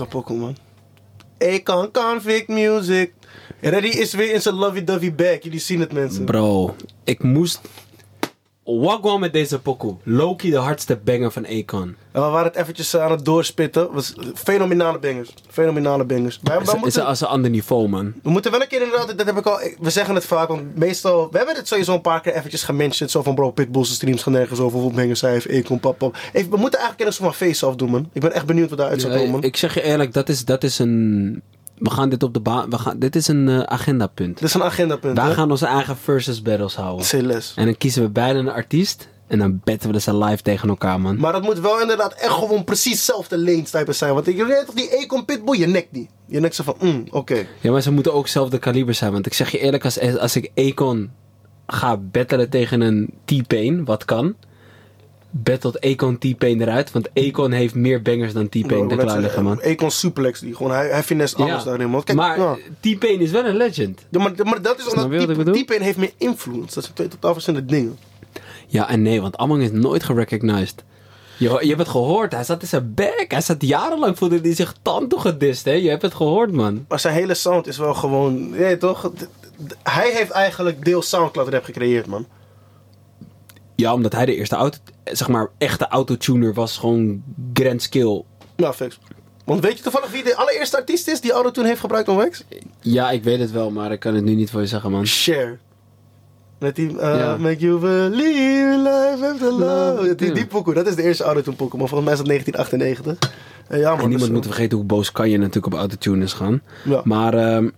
[0.00, 0.56] Een pokkel, man.
[1.38, 3.12] Akon Convict Music.
[3.60, 5.42] Reddy is weer in zijn lovey-dovey bag.
[5.42, 6.24] Jullie zien het, mensen.
[6.24, 7.60] Bro, ik moest...
[8.64, 9.96] Wagwan met deze pokoe.
[10.02, 11.96] Loki de hardste banger van Akon.
[12.12, 13.92] En we waren het eventjes aan het doorspitten.
[13.92, 15.34] Was fenomenale bangers.
[15.50, 16.40] Fenomenale bangers.
[16.42, 18.14] Wij, wij Is, als een ander niveau, man.
[18.22, 20.76] we moeten wel een keer inderdaad, dat heb ik al, we zeggen het vaak, want
[20.76, 23.10] meestal, we hebben het sowieso een paar keer eventjes gementiond.
[23.10, 26.16] Zo van bro, Pitbull's streams gaan nergens over, hoeveel bangers hij heeft, Akon, pap, pap.
[26.32, 28.08] Even, we moeten eigenlijk een soort van face-off doen, man.
[28.12, 29.42] Ik ben echt benieuwd wat daaruit Ja, komen.
[29.42, 31.42] ik zeg je eerlijk, dat is, dat is een...
[31.82, 32.70] We gaan dit op de baan...
[32.70, 34.38] we gaan- Dit is een eh, agendapunt.
[34.38, 35.34] Dit is een agendapunt, Wij hè?
[35.34, 37.26] gaan onze eigen versus battles houden.
[37.26, 37.52] Less.
[37.56, 39.08] En dan kiezen we beide een artiest.
[39.26, 41.16] En dan betten we ze live tegen elkaar, man.
[41.18, 44.14] Maar dat moet wel inderdaad echt gewoon precies hetzelfde type zijn.
[44.14, 46.08] Want ik weet toch, die Akon Pitbull, je nekt die.
[46.26, 47.46] Je nekt ze van, mm, oké.
[47.60, 49.12] Ja, maar ze moeten ook zelf de kaliber zijn.
[49.12, 51.10] Want ik zeg je eerlijk, als, als ik Akon
[51.66, 54.34] ga battelen tegen een T-Pain, wat kan...
[55.34, 56.92] Battelt Akon T-Pain eruit.
[56.92, 59.62] Want Akon heeft meer bangers dan T-Pain zijn- liggen, man.
[59.62, 60.54] Akon suplex die.
[60.54, 61.64] Gewoon, hij, hij finesse alles Ja.
[61.64, 62.04] daarin, man.
[62.04, 62.58] Kijk, maar.
[62.80, 64.00] T-Pain is wel een legend.
[64.10, 65.54] Ja, maar, maar dat is omdat?
[65.62, 66.74] T-Pain heeft meer influence.
[66.74, 67.98] Dat zijn twee totaal verschillende dingen.
[68.66, 70.84] Ja en nee, want Amang is nooit gerecognized.
[71.38, 73.24] Je, je hebt het gehoord, hij zat in zijn back.
[73.28, 75.72] Hij zat jarenlang, voelde hij zich tand gedist, hè.
[75.72, 76.84] Je hebt het gehoord, man.
[76.88, 78.50] Maar zijn hele sound is wel gewoon...
[78.50, 79.10] Nee, toch?
[79.82, 82.26] Hij heeft eigenlijk deels Soundcloud rap gecreëerd, man.
[83.82, 86.78] Ja, omdat hij de eerste auto, zeg maar, echte autotuner was.
[86.78, 88.22] Gewoon grand skill.
[88.56, 88.98] Nou, fix.
[89.44, 92.44] Want weet je toevallig wie de allereerste artiest is die autotune heeft gebruikt om Wax?
[92.80, 95.06] Ja, ik weet het wel, maar ik kan het nu niet voor je zeggen, man.
[95.06, 95.58] Cher.
[96.58, 97.36] Met die uh, Ja.
[97.36, 100.14] Make You Believe Life After Love.
[100.14, 100.34] Die, Ja.
[100.34, 101.78] die pokoe, dat is de eerste autotune pokoe.
[101.78, 103.30] Maar volgens mij is dat 1998.
[103.68, 104.00] Eh, ja, man.
[104.00, 106.62] En niemand dus, moet vergeten hoe boos kan je natuurlijk op autotune is gaan.
[106.84, 107.00] Ja.
[107.04, 107.68] Maar ehm,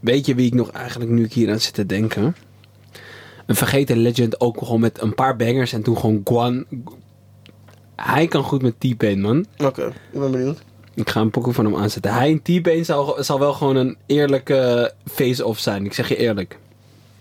[0.00, 2.36] weet je wie ik nog eigenlijk nu ik hier aan zit te denken?
[3.50, 6.64] Een vergeten legend ook gewoon met een paar bangers en toen gewoon Guan.
[7.96, 9.46] Hij kan goed met T-Pain, man.
[9.64, 10.62] Oké, ik ben benieuwd.
[10.94, 12.12] Ik ga een pokoe van hem aanzetten.
[12.12, 15.84] Hij en T-Pain zal, zal wel gewoon een eerlijke face-off zijn.
[15.84, 16.58] Ik zeg je eerlijk.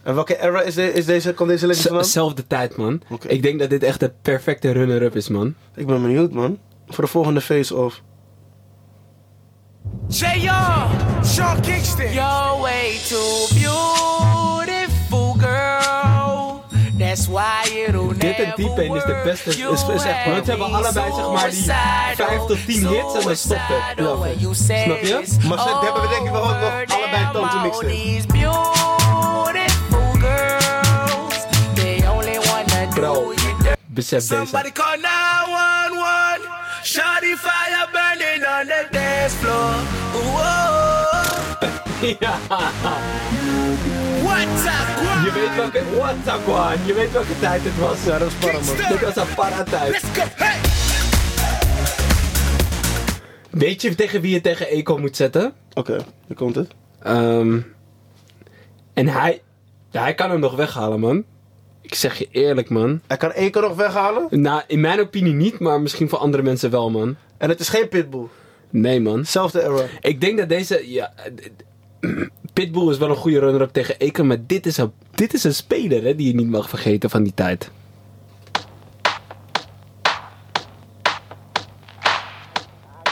[0.03, 2.05] En welke era is, de, is deze, komt deze legend vandaan?
[2.05, 3.01] Zelfde tijd, man.
[3.09, 3.27] Oké.
[3.27, 5.55] Ik denk dat dit echt de perfecte runner-up is, man.
[5.75, 6.57] Ik ben benieuwd, man.
[6.87, 8.01] Voor de volgende face-off.
[10.07, 12.13] JR, Sean Kingston.
[12.13, 14.38] You're way too beautiful, girl.
[17.09, 19.49] That's why it'll Dit en never T-Pain is de beste.
[19.49, 23.13] Is, is echt, want ze hebben allebei zeg maar die suicidal, 5 tot 10 hits
[23.13, 23.93] en dan stopt het.
[24.55, 25.47] Snap je?
[25.47, 27.83] Maar ze hebben we denk ik wel ook nog allebei them, tand to mix all
[27.83, 27.89] in.
[27.89, 33.33] these beautiful girls, they only wanna do Bro.
[33.87, 34.45] Besef deze.
[34.45, 36.47] Somebody call 911.
[36.83, 39.73] Shawty fire burning on the dance floor.
[40.13, 40.57] Whoa.
[42.19, 42.39] Ja.
[44.39, 45.95] Je weet welke.
[45.95, 46.85] What a guan.
[46.85, 48.05] Je weet welke tijd het was.
[48.05, 48.49] Ja, dat man.
[48.51, 48.77] Kingston.
[48.89, 49.91] Dit was een para-tijd.
[49.91, 50.23] Let's go.
[50.35, 50.59] Hey.
[53.49, 55.53] Weet je tegen wie je tegen Eco moet zetten?
[55.73, 56.71] Oké, hier komt het.
[57.01, 57.59] Ehm,
[58.93, 59.41] en hij.
[59.89, 61.23] Ja, hij kan hem nog weghalen, man.
[61.81, 63.01] Ik zeg je eerlijk, man.
[63.07, 64.27] Hij kan keer nog weghalen.
[64.29, 67.15] Nou, in mijn opinie niet, maar misschien voor andere mensen wel, man.
[67.37, 68.27] En het is geen Pitbull.
[68.69, 69.25] Nee, man.
[69.25, 69.85] Zelfde era.
[70.01, 70.91] Ik denk dat deze.
[70.91, 71.13] Ja,
[72.53, 75.53] Pitbull is wel een goede runner-up tegen Eken, maar dit is een, dit is een
[75.53, 77.71] speler hè, die je niet mag vergeten van die tijd.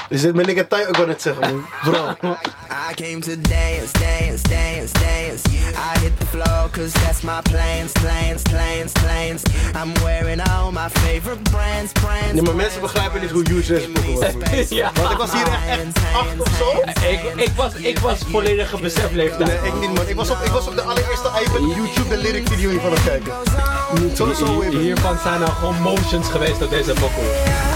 [0.09, 0.75] Is dit mijn nigga Ty?
[0.89, 1.65] Ik wou net zeggen, man.
[1.83, 2.15] Bro.
[2.89, 5.41] I came to dance, dance, dance, dance.
[5.75, 9.41] I hit the floor cause that's my plans, plans, plans, plans.
[9.75, 12.33] I'm wearing all my favorite brands, brands.
[12.33, 14.33] Nee, maar mensen begrijpen niet hoe huge deze pokoe was.
[14.33, 14.65] man.
[14.69, 14.91] Ja.
[14.93, 16.81] Want ik was hier echt, echt acht of zo.
[17.09, 19.61] Ik, ik, was, ik was volledige besefleeftijd.
[19.61, 20.07] Nee, ik niet, man.
[20.07, 22.95] Ik was op, ik was op de allereerste iPad YouTube de lyric video hiervan aan
[22.95, 23.33] het kijken.
[24.15, 24.79] Zo, zo Hier- even.
[24.79, 27.66] hiervan zijn nou gewoon motions geweest op deze pokoe.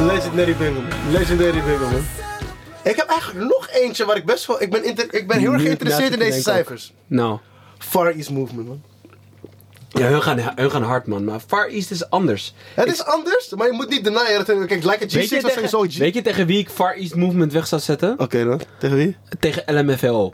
[0.00, 0.80] Legendary Bingo.
[1.10, 2.04] Legendary Bingo, man.
[2.84, 4.62] Ik heb eigenlijk nog eentje waar ik best wel...
[4.62, 6.92] Ik ben, inter- ik ben heel erg geïnteresseerd in deze cijfers.
[7.06, 7.38] Nou,
[7.78, 8.82] Far East Movement, man.
[9.88, 11.24] ja, hun, gaan, hun gaan hard, man.
[11.24, 12.54] Maar Far East is anders.
[12.74, 14.44] Het is anders, maar je moet niet denyen.
[14.44, 15.96] Dat, kijk, Like a Weet G6 je, was sowieso G.
[15.96, 18.14] weet je tegen wie ik Far East Movement weg zou zetten?
[18.18, 19.16] Oké dan, tegen wie?
[19.40, 20.32] Tegen LMFAO.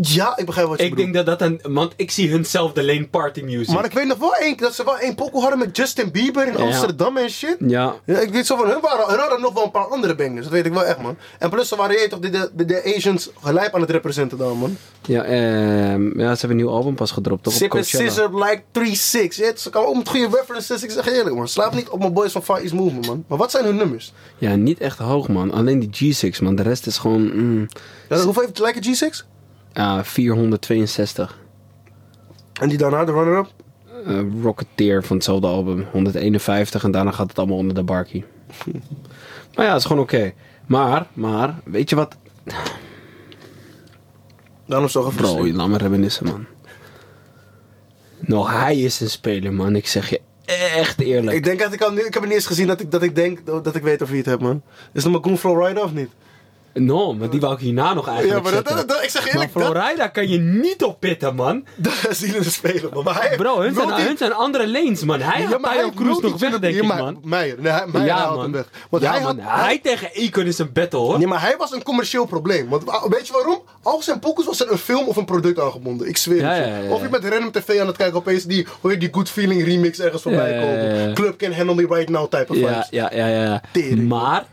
[0.00, 1.12] Ja, ik begrijp wat je Ik bedoelt.
[1.12, 1.74] denk dat dat een...
[1.74, 3.74] Want ik zie hunzelf alleen party music.
[3.74, 6.46] Maar ik weet nog wel één, dat ze wel één pokoe hadden met Justin Bieber
[6.48, 6.56] in.
[6.56, 7.56] Amsterdam en shit.
[7.58, 7.94] Ja.
[8.04, 10.42] Ja, ik weet zo van hun, waren, hun hadden nog wel een paar andere bangers,
[10.42, 11.16] dat weet ik wel echt, man.
[11.38, 14.38] En plus, ze waren je toch de, de, de, de Asians gelijk aan het representen
[14.38, 14.76] dan, man.
[15.08, 17.52] Ja, ehm, ja, ze hebben een nieuw album pas gedropt, toch?
[17.52, 17.86] Op Sip and.
[17.86, 19.36] Scissor like 3-6.
[19.36, 21.48] Ja, ze komen ook met goede references, ik zeg eerlijk, man.
[21.48, 23.24] Slaap niet op mijn boys van Far East Movement, man.
[23.26, 24.12] Maar wat zijn hun nummers?
[24.38, 25.52] Ja, niet echt hoog, man.
[25.52, 26.54] Alleen die G6, man.
[26.56, 27.22] De rest is gewoon...
[27.22, 27.68] mm,
[28.08, 28.82] Ja, hoeveel heeft het lijken
[29.12, 29.26] G6?
[29.72, 31.38] ja, 462.
[32.60, 33.46] En die daarna, de runner-up?
[34.06, 35.86] Eh, Rocketeer van hetzelfde album.
[35.92, 38.24] 151 en daarna gaat het allemaal onder de barkie.
[39.54, 40.32] maar ja, het is gewoon oké.
[40.66, 42.16] Maar, maar, weet je wat?
[44.68, 45.54] Daarom zo Bro, gefrustreerd.
[45.54, 46.46] laat me reminiscen, man.
[48.20, 49.76] Nou, hij is een speler, man.
[49.76, 50.20] Ik zeg je
[50.74, 51.36] echt eerlijk.
[51.36, 53.02] Ik denk dat ik al nu, ik heb het niet eens gezien dat ik, dat
[53.02, 54.62] ik denk dat ik weet of je het hebt, man.
[54.92, 56.10] Is het nog maar Goon Flow Rider of niet?
[56.74, 58.86] No, maar die wou ik hierna nog eigenlijk Ja, maar dat, zetten.
[58.86, 61.64] dat, dat- ik zeg maar eerlijk, dat, Florida kan je niet op pitten, man.
[61.76, 63.04] dat is niet een speler, man.
[63.04, 65.20] Maar hij, Bro, hun zijn, hun zijn andere lanes, man.
[65.20, 67.20] Hij had maar Tayo heeft Cruz nog weg, denk Ja, ik, maar- man.
[67.24, 68.42] Meijer, nee, Meijer ja, haalt man.
[68.42, 68.68] hem weg.
[68.90, 69.38] Want ja, hij, man.
[69.38, 71.18] had, hij tegen Econ is een battle, hoor.
[71.18, 72.68] Nee, maar hij was een commercieel probleem.
[72.68, 73.62] Want ah, weet je waarom?
[73.82, 76.08] Al zijn pokus was er een film of een product aangebonden.
[76.08, 76.70] Ik zweer Ja, het je.
[76.70, 79.08] ja, ja, Of je met random tv aan het kijken opeens die, hoor je die
[79.12, 80.94] Good Feeling remix ergens voorbij Ja, ja, ja, ja.
[80.98, 81.14] komen.
[81.14, 82.86] Club can handle me right now type of Ja, vibes.
[82.90, 83.62] ja, ja, ja.
[83.72, 84.08] Tering.
[84.08, 84.44] Maar...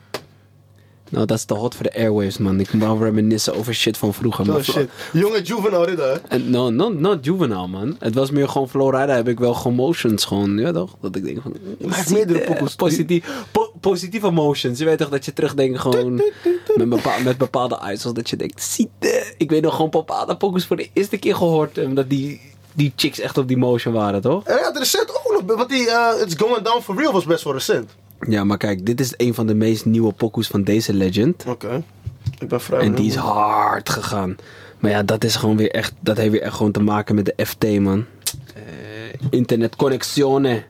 [1.09, 2.59] Nou, dat is te hot voor de airwaves, man.
[2.59, 4.55] Ik moet wel reminiscen over shit van vroeger.
[4.55, 4.89] Oh shit.
[5.13, 6.37] Jonge Juvenile dit hè?
[6.37, 7.95] No, no, not juvenile, man.
[7.99, 10.95] Het was meer gewoon Florida heb ik wel gewoon motions gewoon, ja toch?
[11.01, 11.55] Dat ik denk van...
[12.09, 12.75] meerdere eh.
[12.75, 14.79] Positief, po- positieve emotions.
[14.79, 16.21] Je weet toch dat je terugdenkt gewoon
[16.75, 18.13] met, bepaal, met bepaalde uitsels.
[18.13, 18.89] Dat je denkt, ziet
[19.37, 21.77] Ik weet nog gewoon bepaalde pokus voor de eerste keer gehoord.
[21.77, 22.41] En dat die,
[22.73, 24.43] die chicks echt op die motion waren, toch?
[24.43, 25.57] En ja, recent ook nog.
[25.57, 27.95] Want die uh, It's Going Down For Real was best wel recent.
[28.19, 31.43] Ja, maar kijk, dit is een van de meest nieuwe pokus van deze legend.
[31.47, 31.83] Oké.
[32.39, 34.35] Ik ben vrij En die is hard gegaan.
[34.79, 35.93] Maar ja, dat is gewoon weer echt.
[35.99, 38.05] Dat heeft weer echt gewoon te maken met de FT, man.
[38.55, 38.61] Eh,
[39.29, 40.63] internetconnectione.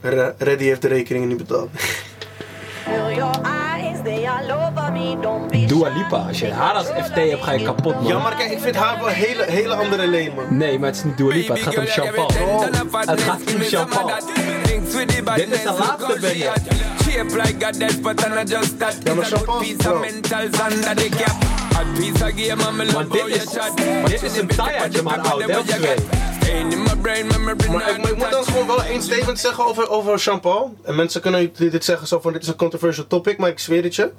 [0.00, 1.68] Re- Reddy heeft de rekeningen niet betaald.
[5.70, 5.88] Dua.
[5.88, 8.06] Lipa, als je haar als FT hebt, ga je kapot, man.
[8.06, 10.56] Ja, maar kijk, ik vind haar wel een hele, hele andere leen, man.
[10.56, 12.30] Nee, maar het is niet Dua Lipa, het gaat om Jean-Paul.
[13.06, 14.10] Het gaat om Jean-Paul.
[15.34, 16.52] Dit is de laatste banger.
[17.02, 19.24] Shape like a despot and I just that Ja, maar
[22.92, 23.44] Maar dit is-
[24.04, 25.46] dit is een taaiertje, maar oud,
[27.02, 30.74] brain, memory Maar ik, ik moet dan gewoon wel één statement zeggen over, over Jean-Paul.
[30.84, 33.58] En mensen kunnen dit dit zeggen zo van dit is een controversial topic, maar ik
[33.58, 34.10] zweer het je.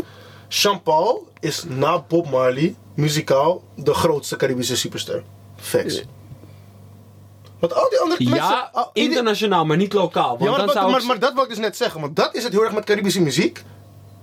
[0.53, 5.24] Jean-Paul is na Bob Marley, muzikaal, de grootste Caribische superster.
[5.56, 6.03] Facts.
[7.59, 8.44] Want al die andere mensen...
[8.50, 10.30] Ja, al- internationaal, maar niet lokaal.
[10.30, 12.01] Want Ja, maar, dan dat- zou maar, dat wil ik dus net zeggen.
[12.01, 13.63] Want dat is het heel erg met Caribische muziek.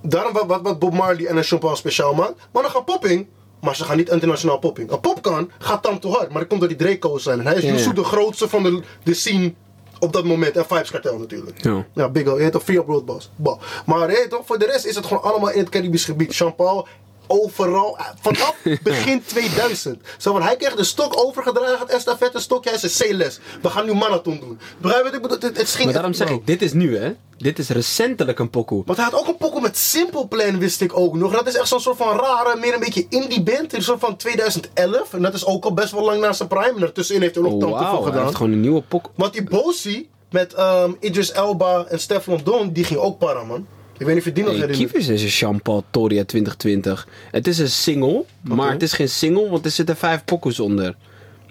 [0.01, 2.33] Daarom wat, wat, wat Bob Marley en een Jean-Paul speciaal maakt.
[2.51, 3.27] Maar dan gaat popping.
[3.61, 4.91] Maar ze gaan niet internationaal popping.
[4.91, 6.29] Een pop kan, gaat dan te hard.
[6.29, 7.39] Maar dat komt door die Draco's zijn.
[7.39, 7.63] En hij is.
[7.63, 9.53] Yusu de grootste van de, de scene
[9.99, 10.57] op dat moment.
[10.57, 11.63] En Vibes Cartel natuurlijk.
[11.63, 11.85] Ja.
[11.93, 12.37] Ja, Big O.
[12.37, 13.31] Je heet toch Free Up World Boss.
[13.35, 13.59] Bah.
[13.85, 16.35] Maar je toch, voor de rest is het gewoon allemaal in het Caribisch gebied.
[16.35, 16.87] Jean-Paul
[17.29, 20.01] overal, eh, vanaf begin 2000.
[20.17, 23.39] Zo hij kreeg de stok overgedragen, het estafette stokje, hij zei C-les.
[23.61, 24.59] We gaan nu marathon doen.
[24.77, 25.49] Begrijp je wat ik bedoel?
[25.49, 27.13] Het, het ging Maar daarom zeg ik, dit is nu, hè.
[27.37, 28.83] Dit is recentelijk een pokoe.
[28.85, 31.31] Want hij had ook een pokoe met Simple Plan, wist ik ook nog.
[31.31, 33.73] Dat is echt zo'n soort van rare, meer een beetje indie band.
[33.73, 35.13] Een soort van 2011.
[35.13, 36.73] En dat is ook al best wel lang na zijn prime.
[36.73, 38.25] En daartussenin heeft hij ook Oh, nog tante wauw, veel hij gedaan.
[38.25, 39.11] heeft gewoon een nieuwe pokoe.
[39.15, 43.67] Want die Bosie met ehm, Idris Elba en Stefan Don, die ging ook para, man.
[43.99, 44.91] Ik weet niet of je die nog Hey, herinnert.
[44.91, 47.07] Kievers is een Jean-Paul Toria 2020.
[47.31, 50.95] Het is een single, maar het is geen single, want er zitten vijf pokoes onder.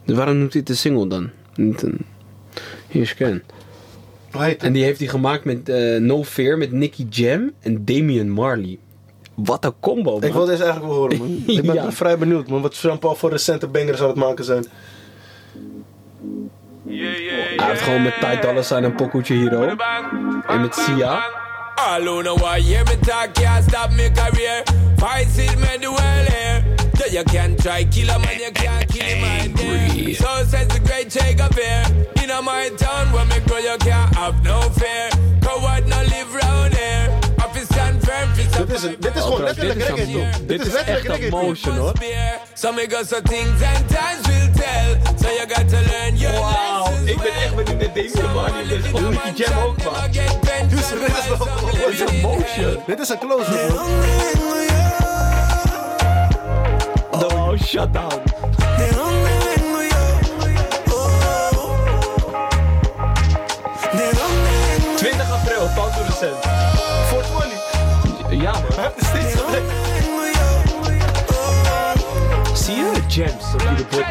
[0.05, 1.31] Dus waarom noemt hij het een single dan?
[1.55, 1.99] Niet een...
[2.89, 3.43] Hier is Ken.
[4.59, 8.79] En die heeft hij gemaakt met eh, No Fear, met Nicky Jam en Damian Marley.
[9.35, 10.23] Wat een combo, man.
[10.25, 11.43] Ik wil deze eigenlijk wel horen, man.
[11.57, 11.93] Ik ben Ja.
[11.93, 12.63] vrij benieuwd, man.
[12.63, 14.65] Wat Jean-Paul voor recente bangers aan het maken zijn.
[16.87, 19.81] Hij heeft gewoon met Ty Dolla Sign een pokoetje hier ook.
[20.47, 21.21] En met Sia.
[21.81, 24.65] All who know why hear me talk can't stop me career.
[24.99, 26.77] Fight it, me the well here.
[26.99, 30.15] Yeah, you can try kill a man, you can't kill him man there.
[30.15, 31.87] So says the great Che Guevara.
[32.23, 35.09] In a my town where me grow, you can't have no fear.
[35.41, 36.48] Coward no live round
[38.79, 41.43] is, een- dit is gewoon Bro, dit letterlijk dit is letterlijk echt een reggae, toch?
[41.43, 41.93] motion, hoor.
[42.55, 44.99] So me go so things and times will tell.
[45.23, 47.11] So you got to learn your Wauw, lessons.
[47.11, 48.81] ik ben echt benieuwd naar Damian Marley.
[48.93, 49.95] Of Nicky Jam ook, man.
[50.69, 52.83] Dus dit is wel Dit is een motion.
[52.87, 53.87] Dit is een close-up, hoor.
[57.11, 58.23] Oh, shut down.
[73.77, 74.05] De pot.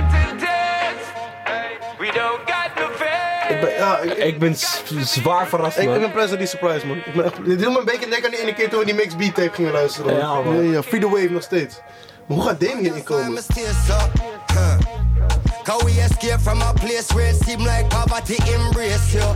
[1.99, 3.49] We don't got no faith.
[3.49, 5.99] Ik ben, ja, ik, Ik ben s- zwaar verrast, ik, ik man.
[5.99, 6.97] ben pleasantly surprised, man.
[6.97, 8.85] Ik ben echt, dit doet me een beetje denken aan die ene keer toen we
[8.85, 10.15] die Mix Beat tape gingen luisteren.
[10.17, 10.63] Ja, man.
[10.65, 11.75] Ja, ja, Free the Wave nog steeds.
[12.25, 13.43] Maar hoe gaat Damien inkomen?
[15.63, 19.33] Cause we escape from a place where it seem like poverty embrace you.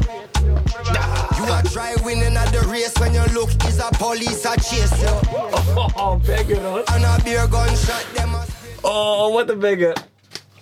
[1.37, 5.01] You are try winning at the race when you look is a police a chase
[5.01, 5.13] you.
[6.03, 6.83] Oh, man.
[6.93, 8.45] And a beer gunshot them a
[8.83, 9.97] Oh, wat een banger.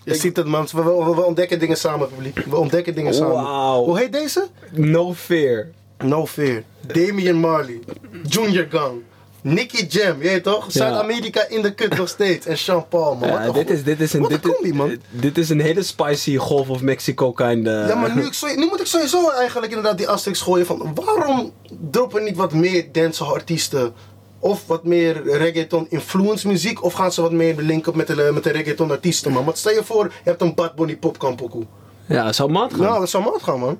[0.03, 0.67] Je ziet het, man.
[0.71, 2.39] We, we, we ontdekken dingen samen, publiek.
[2.45, 3.45] We ontdekken dingen samen.
[3.75, 4.47] Hoe heet deze?
[4.71, 5.67] No fear.
[6.03, 6.63] No Fear.
[6.87, 7.79] Damian Marley.
[8.23, 9.03] Junior Gang.
[9.41, 10.65] Nicky Jam, je weet toch?
[10.67, 12.45] Zuid-Amerika in de kut nog steeds.
[12.45, 13.29] En Sean Paul, man.
[13.29, 14.97] Wat Ja, dit is, dit is een, Wat dit, combi, man.
[15.09, 17.67] dit is een hele spicy Golf of Mexico kind.
[17.67, 20.91] eh, Ja, maar nu, ik nu moet ik sowieso eigenlijk inderdaad die asterisk gooien van...
[20.95, 21.51] Waarom
[21.91, 23.93] droppen niet wat meer dancehall artiesten?
[24.39, 26.83] Of wat meer reggaeton influence muziek?
[26.83, 29.45] Of gaan ze wat meer linken met de, met de reggaeton artiesten, man?
[29.45, 31.63] Want stel je voor, je hebt een Bad Bunny popkampokoe.
[32.05, 32.81] Ja, zou maat gaan.
[32.81, 33.79] Nou, dat zou maat gaan, man.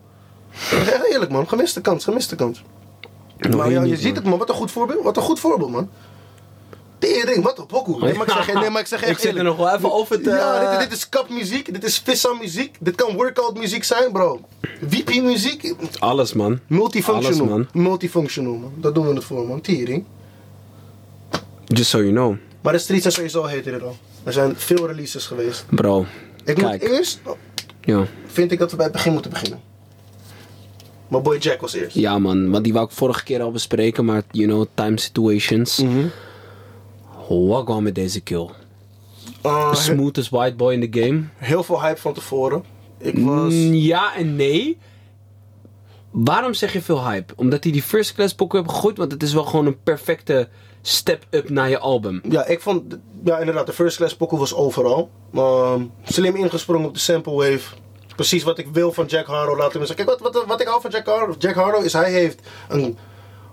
[0.72, 1.48] Echt eerlijk, man.
[1.50, 2.64] Gemiste kans, gemiste kans.
[3.56, 4.38] Maar ja, je ziet het, man.
[4.40, 5.04] Wat een goed voorbeeld.
[5.04, 5.90] Wat een goed voorbeeld, man.
[7.00, 8.00] Tering, wat een pokoe.
[8.00, 9.92] Nee, maar ik zeg, nee, maar ik zeg echt Ik zit er nog wel even
[9.94, 10.30] over te...
[10.30, 14.40] Ja, dit, dit is kapmuziek, dit is vissa muziek, dit kan workout muziek zijn, bro.
[14.88, 16.60] VP muziek, Alles, man.
[16.68, 17.42] multifunctional.
[17.54, 17.84] Alles, man.
[17.84, 18.74] Multifunctional, man.
[18.76, 19.62] Daar doen we het voor, man.
[19.62, 20.06] Tering.
[21.66, 22.36] Just so you know.
[22.62, 23.98] Maar de streets zijn sowieso heter er al.
[24.24, 25.66] Er zijn veel releases geweest.
[25.70, 26.06] Bro.
[26.46, 26.82] Ik Kijk.
[26.82, 27.20] moet eerst,
[27.82, 28.06] Ja.
[28.28, 29.60] vind ik dat we bij het begin moeten beginnen.
[31.10, 31.96] Maar Boy Jack was eerst.
[31.96, 32.50] ja, man.
[32.52, 34.06] Want die wou ik vorige keer al bespreken.
[34.06, 35.78] Maar, you know, time situations.
[35.80, 36.06] Mhm.
[37.28, 38.50] Wat gewoon met deze kill?
[39.46, 41.24] Uh, he- Smoothest white boy in the game.
[41.36, 42.64] heel veel hype van tevoren.
[42.98, 43.54] Ik was...
[43.54, 44.78] Mm, Ja en nee.
[46.12, 47.34] Waarom zeg je veel hype?
[47.36, 48.98] Omdat hij die first class pokken heeft gegooid.
[48.98, 50.48] Want het is wel gewoon een perfecte
[50.82, 52.22] step-up naar je album.
[52.30, 55.10] Ja, ik vond, ja inderdaad, de first class pokoe was overal.
[55.34, 57.76] Ehm, slim ingesprongen op de sample wave.
[58.20, 59.58] Precies wat ik wil van Jack Harlow.
[59.58, 60.06] Laten we zeggen.
[60.06, 62.98] Kijk, wat, wat, wat ik hou van Jack Harlow, Jack Harlow is hij heeft een...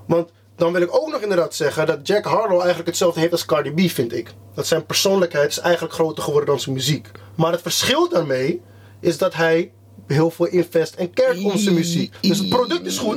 [0.06, 3.44] Want dan wil ik ook nog inderdaad zeggen dat Jack Harlow eigenlijk hetzelfde heeft als
[3.44, 4.34] Cardi B, vind ik.
[4.54, 7.10] Dat zijn persoonlijkheid is eigenlijk groter geworden dan zijn muziek.
[7.34, 8.62] Maar het verschil daarmee
[9.00, 9.72] is dat hij
[10.06, 11.10] heel veel invest en
[11.44, 12.14] om zijn muziek.
[12.20, 13.16] Dus het product is goed.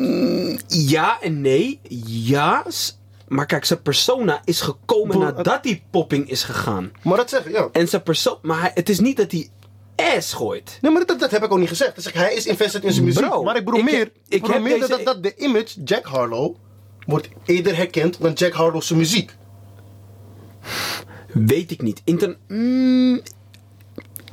[0.67, 1.79] Ja en nee.
[2.05, 2.65] Ja.
[3.27, 6.91] Maar kijk, zijn persona is gekomen nadat die popping is gegaan.
[7.03, 7.69] Maar dat zeg ik, ja.
[7.71, 8.37] En zijn persoon...
[8.41, 9.49] Maar hij- het is niet dat hij
[10.15, 10.77] ass gooit.
[10.81, 11.95] Nee, maar dat, dat heb ik ook niet gezegd.
[11.95, 13.25] Dus hij is invested in zijn muziek.
[13.27, 15.83] Bro, maar ik bedoel ik meer, ik bedoel heb meer deze- dat, dat de image
[15.83, 16.55] Jack Harlow
[17.05, 19.35] wordt eerder herkend dan Jack Harlow zijn muziek.
[21.33, 22.01] Weet ik niet.
[22.03, 23.21] Inter Mm,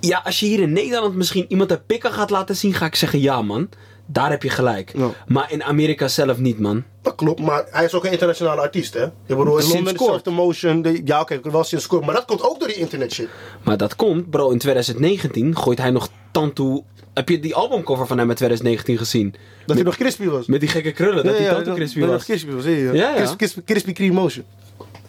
[0.01, 2.95] ja, als je hier in Nederland misschien iemand een pikken gaat laten zien, ga ik
[2.95, 3.69] zeggen ja, man.
[4.07, 4.93] Daar heb je gelijk.
[4.97, 5.11] Ja.
[5.27, 6.85] Maar in Amerika zelf niet, man.
[7.03, 9.05] Dat klopt, maar hij is ook een internationale artiest, hè?
[9.05, 10.83] Ik bedoel, in Londen dezelfde motion.
[10.83, 12.05] De, ja, oké, wel sinds kort.
[12.05, 13.29] Maar dat komt ook door die internet shit.
[13.63, 16.81] Maar dat komt, bro, in 2019 gooit hij nog Tantu.
[17.15, 19.35] Heb je die albumcover van hem uit 2019 gezien?
[19.67, 20.47] Dat hij nog crispy was.
[20.47, 22.17] Met die gekke krullen, dat hij dat- crispy dat was.
[22.19, 22.93] nog crispy was, ja, ja.
[22.93, 23.15] Ja, ja.
[23.15, 24.45] Crispy, crispy, crispy Kreme motion.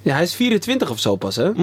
[0.01, 1.43] Ja, hij is 24 of zo pas, hè?
[1.53, 1.55] Dat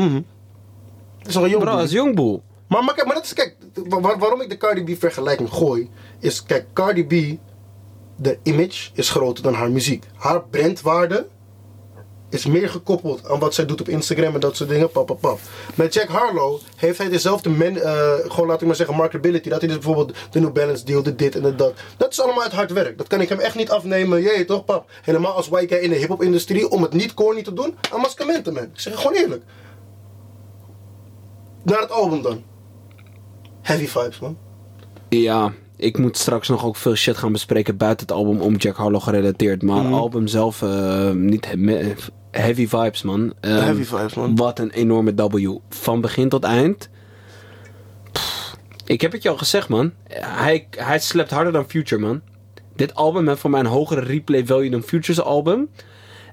[1.26, 1.82] is nog een jong Bro, dude.
[1.82, 2.42] als jongboel.
[2.68, 3.56] Maar, maar, kijk, maar dat is, kijk,
[3.88, 7.38] wa- wa- waarom ik de Cardi B vergelijking gooi, is, kijk, Cardi B,
[8.16, 10.04] de image is groter dan haar muziek.
[10.16, 11.26] Haar brandwaarde
[12.30, 14.90] is meer gekoppeld aan wat zij doet op Instagram en dat soort dingen.
[14.90, 15.38] Pap, pap, pap.
[15.74, 19.48] Met Jack Harlow heeft hij dezelfde, men, eh, gewoon laat ik maar zeggen, marketability.
[19.48, 21.74] Dat hij dus bijvoorbeeld de New Balance deal, de dit en de dat.
[21.96, 22.98] Dat is allemaal uit hard werk.
[22.98, 24.22] Dat kan ik hem echt niet afnemen.
[24.22, 24.90] Jee, toch, pap?
[25.02, 28.52] Helemaal als white in de hip-hop industrie, om het niet corny te doen, aan maskamenten,
[28.54, 28.62] man.
[28.62, 29.42] Ik zeg gewoon eerlijk.
[31.62, 32.42] Naar het album dan.
[33.64, 34.36] Heavy vibes, man.
[35.08, 38.76] Ja, ik moet straks nog ook veel shit gaan bespreken buiten het album om Jack
[38.76, 39.62] Harlow gerelateerd.
[39.62, 39.94] Maar Mhm.
[39.94, 41.94] album zelf, eh, niet he-
[42.30, 43.32] heavy vibes, man.
[43.40, 44.36] Ehm, Heavy vibes, man.
[44.36, 45.56] Wat een enorme W.
[45.68, 46.88] Van begin tot eind.
[48.12, 49.92] Pff, ik heb het je al gezegd, man.
[50.18, 52.20] Hij, hij slept harder dan Future, man.
[52.76, 55.68] Dit album heeft voor mij een hogere replay value dan Future's album.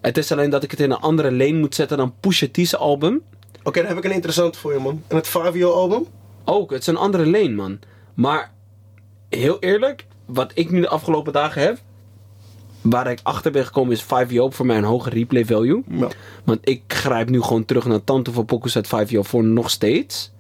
[0.01, 2.73] Het is alleen dat ik het in een andere lane moet zetten dan Pusha T's
[2.73, 3.21] album.
[3.63, 5.03] Oké, dan heb ik een interessant voor je, man.
[5.07, 6.05] En het Fabio album?
[6.45, 7.79] Ook, het is een andere lane, man.
[8.13, 8.51] Maar
[9.29, 11.79] heel eerlijk, wat ik nu de afgelopen dagen heb,
[12.81, 15.83] waar ik achter ben gekomen is 5 voor mij een hoge replay value.
[15.87, 16.07] Ja.
[16.43, 20.31] Want ik grijp nu gewoon terug naar Tante van Pokus uit 5 voor nog steeds.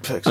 [0.00, 0.30] Facts.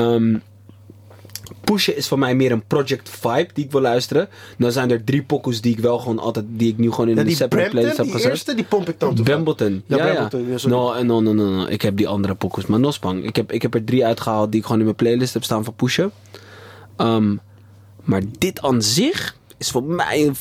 [1.63, 4.29] Pushen is voor mij meer een project vibe die ik wil luisteren.
[4.57, 7.15] Dan zijn er drie pokus die ik wel gewoon altijd, die ik nu gewoon in
[7.15, 8.31] ja, een die separate playlist heb gezet.
[8.31, 9.25] eerste, die pomp ik dan toe.
[9.25, 9.83] Bambleton.
[9.85, 10.13] Ja, Ja, ja.
[10.13, 11.65] Bambleton, ja, no, no, no, no, no.
[11.65, 12.65] Ik heb die andere pokus.
[12.65, 13.23] Maar Nospang.
[13.23, 15.63] Ik heb, ik heb er drie uitgehaald die ik gewoon in mijn playlist heb staan
[15.63, 16.11] voor pushen.
[16.95, 17.35] Ehm,
[18.03, 20.35] maar dit aan zich is voor mij een...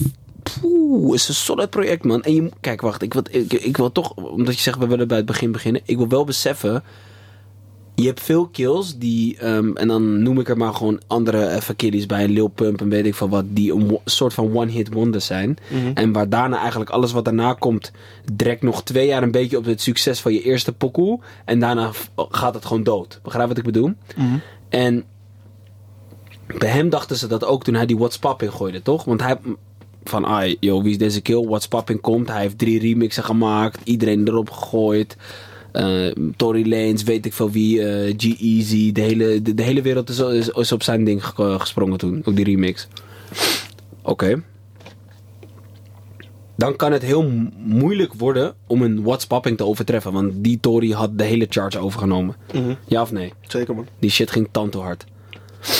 [0.61, 2.23] Poeh, is een solid project, man.
[2.23, 3.03] En je, kijk, wacht.
[3.03, 4.15] Ik wil, ik, ik wil toch...
[4.15, 5.83] Omdat je zegt, we willen bij het begin beginnen.
[5.85, 6.85] Ik wil wel beseffen...
[7.97, 11.77] je hebt veel kills die, ehm, en dan noem ik er maar gewoon andere even
[11.77, 15.27] killies bij, Lil Pump en weet ik van wat, die een soort van one-hit wonders
[15.27, 15.59] zijn.
[15.95, 17.93] En waar daarna eigenlijk alles wat daarna komt,
[18.33, 21.21] direct nog twee jaar een beetje op het succes van je eerste pokoe.
[21.45, 23.21] En daarna gaat het gewoon dood.
[23.23, 23.93] Begrijp wat ik bedoel?
[24.69, 25.05] En
[26.59, 29.05] bij hem dachten ze dat ook toen hij die What's Poppin gooide, toch?
[29.05, 29.37] Want hij,
[30.05, 31.47] van, ah, yo, wie is deze kill?
[31.47, 32.29] What's Poppin komt.
[32.29, 33.81] Hij heeft drie remixen gemaakt.
[33.85, 35.17] Iedereen erop gegooid.
[35.77, 36.07] Eh
[36.37, 37.83] Tory Lanez, weet ik veel wie.
[37.89, 38.93] eh G-Eazy.
[38.93, 42.23] De hele, de, de hele wereld is, is, is op zijn ding ge- gesprongen toen.
[42.25, 42.89] Ook die remix.
[44.03, 44.43] Oké.
[46.57, 50.13] Dan kan het heel mo- moeilijk worden om een What's Popping te overtreffen.
[50.13, 52.37] Want die Tory had de hele charge overgenomen.
[52.87, 53.33] Ja of nee?
[53.41, 53.87] Zeker man.
[53.99, 55.05] Die shit ging tante hard.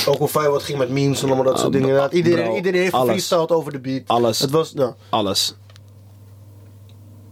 [0.07, 1.89] Ook hoe fijn wat ging met memes en allemaal dat soort Ah, dingen.
[1.89, 2.13] inderdaad.
[2.13, 3.07] Iedereen, bro, iedereen heeft alles.
[3.07, 4.03] gefreestyled over de beat.
[4.07, 4.39] Alles.
[4.39, 4.95] Het was, ja.
[5.09, 5.55] Alles.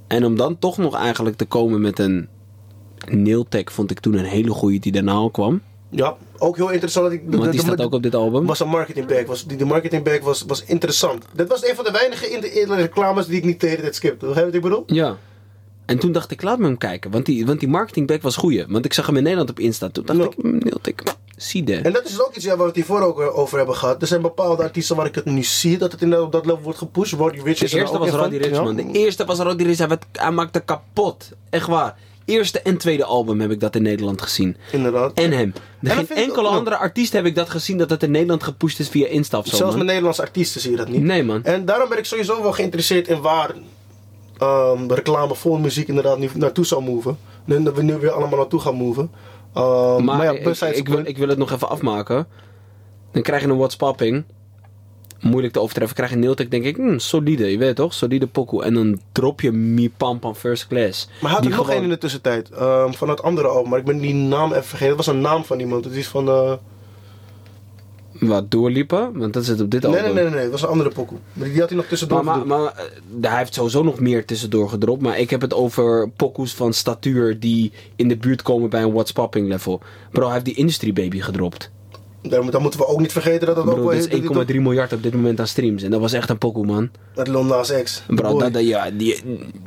[0.06, 2.28] En om dan toch nog eigenlijk te komen met een
[3.12, 5.60] Nailtech vond ik toen een hele goeie die daarna al kwam.
[5.90, 7.04] Ja, ook heel interessant.
[7.04, 8.46] Dat ik, Want die staat ook op dit album.
[8.46, 9.26] was een marketingback.
[9.26, 11.24] Was, die, de marketingback was, was interessant.
[11.32, 13.80] Dat was een van de weinige in de, in de reclames die ik niet hele
[13.80, 14.26] tijd skipte.
[14.26, 14.84] Begrijp je wat ik bedoel?
[14.86, 15.16] Ja.
[15.86, 17.10] En toen dacht ik, laat me hem kijken.
[17.10, 18.64] Want die, want die marketingback was goeie.
[18.68, 19.88] Want ik zag hem in Nederland op Insta.
[19.88, 20.94] Toen dacht ik, mm, Nailtech,
[21.36, 21.76] zie de.
[21.76, 24.02] En dat is ook iets ja, waar we het hiervoor ook eh, over hebben gehad.
[24.02, 26.62] Er zijn bepaalde artiesten waar ik het nu zie dat het in op dat level
[26.62, 27.12] wordt gepusht.
[27.12, 28.10] Roddy Rich De is er eerste ook was.
[28.10, 28.76] Roddy Rich, man.
[28.76, 29.78] De eerste was Roddy Rich.
[29.78, 31.30] Hij, werd, hij maakte kapot.
[31.50, 31.96] Echt waar.
[32.24, 34.56] Eerste en tweede album heb ik dat in Nederland gezien.
[34.72, 35.12] Inderdaad.
[35.12, 35.52] En hem.
[35.80, 38.78] dat Geen enkele ook- andere artiest heb ik dat gezien dat het in Nederland gepusht
[38.78, 39.50] is via Insta of zo.
[39.56, 39.78] Zelfs man.
[39.78, 41.02] met Nederlandse artiesten zie je dat niet.
[41.02, 41.44] Nee, man.
[41.44, 43.54] En daarom ben ik sowieso wel geïnteresseerd in waar
[44.86, 47.18] de reclame voor muziek inderdaad nu naartoe zou moven.
[47.44, 49.10] Nu, dat we nu weer allemaal naartoe gaan moven.
[49.54, 52.26] Ehm, Maar, maar, ja, ik, ik, wil, ik wil het nog even afmaken.
[53.12, 54.24] Dan krijg je een What's Popping.
[55.24, 55.96] Moeilijk te overtreffen.
[55.96, 57.50] Krijg je Nailtech, denk ik, hmm, solide.
[57.50, 57.94] Je weet toch?
[57.94, 58.64] Solide pokoe.
[58.64, 61.08] En dan drop je Mi Pam Pam First Class.
[61.20, 62.50] Maar had er nog één in de tussentijd.
[62.50, 63.70] ehm, van het andere album.
[63.70, 64.96] Maar ik ben die naam even vergeten.
[64.96, 65.84] Het was een naam van iemand.
[65.84, 66.28] Het is van...
[66.28, 66.52] eh,
[68.20, 69.18] Wat, doorliepen?
[69.18, 70.14] Want dat zit op dit nee, album.
[70.14, 70.42] nee, nee, nee.
[70.42, 71.18] Het was een andere pokoe.
[71.32, 74.68] Maar die had hij nog tussendoor Maar, maar eh, hij heeft sowieso nog meer tussendoor
[74.68, 75.02] gedropt.
[75.02, 78.92] Maar ik heb het over pokoes van statuur die in de buurt komen bij een
[78.92, 79.80] What's Popping level.
[80.10, 81.70] Bro, hij heeft die Industry Baby gedropt.
[82.28, 83.84] Daar- Dan moeten we ook niet vergeten dat dat ook wel...
[83.84, 85.82] dat is dat die 1,3 miljard op dit moment aan streams.
[85.82, 86.90] En dat was echt een pokoe, man.
[87.14, 88.02] Met Lil Nas X.
[88.06, 89.20] Bro, dat, dat- ja, die,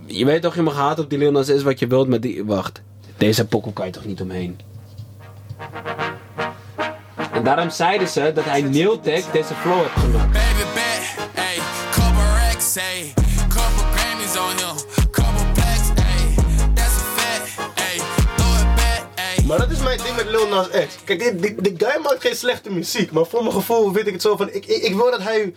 [0.06, 2.20] je weet toch, je mag haat op die Lil Nas is wat je wilt, maar
[2.20, 2.46] die...
[2.46, 2.82] Wacht,
[3.17, 4.60] deze pokoe kan je toch niet omheen?
[7.32, 10.32] En daarom zeiden ze dat hij Nailtech deze flow heeft genoemd.
[10.32, 11.60] Baby bet, ayy,
[11.91, 13.13] couple racks, ayy,
[19.48, 20.96] Maar dat is mijn ding met Lil Nas X.
[21.04, 23.12] Kijk, die, die, die guy maakt geen slechte muziek.
[23.12, 24.48] Maar voor mijn gevoel weet ik het zo van...
[24.52, 25.54] Ik, ik, ik wil dat hij...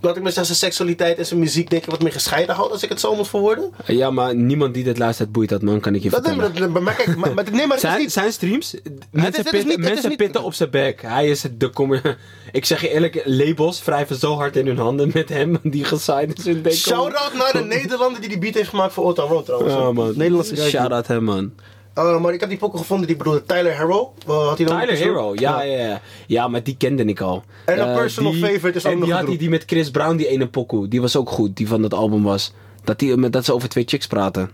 [0.00, 2.72] Laat ik maar zeggen, zijn seksualiteit en zijn muziek denk ik wat meer gescheiden houdt.
[2.72, 3.72] Als ik het zo moet verwoorden.
[3.86, 6.72] Ja, maar niemand die dit luistert boeit dat, man, kan ik je Dat, vertellen.
[6.72, 8.12] dat, maar kijk, maar, maar, nee, maar Zijn, niet...
[8.12, 8.74] zijn streams,
[9.10, 11.02] mensen, is pitten, niet- mensen niet- pitten op zijn bek.
[11.02, 12.18] Hij is de kommer.
[12.52, 16.38] Ik zeg je eerlijk, labels wrijven zo hard in hun handen met hem die gesigned
[16.38, 16.72] is in bek.
[16.72, 19.74] Shout-out naar de Nederlander die die beat heeft gemaakt voor Town Road trouwens.
[19.74, 20.12] Ja, man.
[20.16, 20.68] Nederlandse guy.
[20.68, 21.52] Shout out hem, man.
[21.98, 24.12] Uh, maar ik heb die pokken gevonden die bedoelde Tyler Hero.
[24.28, 26.00] Uh, had hij dan Tyler Hero, ja, ja, ja.
[26.26, 27.42] Ja, maar die kende ik al.
[27.64, 29.62] En een Eh, personal die- favorite is ook En nog die had die, die met
[29.66, 30.88] Chris Brown, die ene pokoe.
[30.88, 32.52] Die was ook goed, die van dat album was.
[32.84, 34.50] Dat, die, dat ze over twee chicks praten.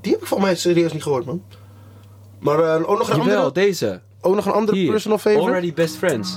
[0.00, 1.42] Die heb ik volgens mij serieus niet gehoord, man.
[2.38, 4.00] Maar uh, ook nog een Jawel, andere, deze.
[4.20, 4.90] ook nog een andere Hier.
[4.90, 5.46] personal favorite?
[5.48, 6.34] Already Best Friends.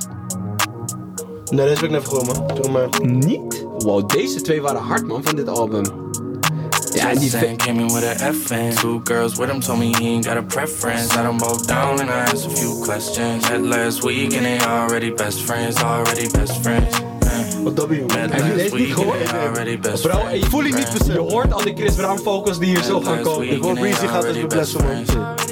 [1.52, 2.62] Nee, deze heb ik net gehoord, man.
[2.62, 2.90] Doe maar.
[3.02, 3.66] Niet?
[3.78, 5.84] Wow, deze twee waren hard, man, van dit album.
[7.02, 7.30] En die...
[7.30, 8.80] Saying came in with a FN.
[8.80, 11.12] Two girls with him told me he ain't got a preference.
[11.12, 13.50] Had them both down and I asked a few questions.
[13.50, 16.94] Met last week and they already best friends, already best friends.
[16.96, 20.02] Uh, Wat W, Heb je deze niet gehoord?
[20.02, 21.06] Bro, je voel je niet Uh, beseft.
[21.06, 23.48] Je hoort al die Chris Brown vocals die hier zo gaan komen.
[23.48, 25.06] week hoor Breezy gaat best beblessen, man.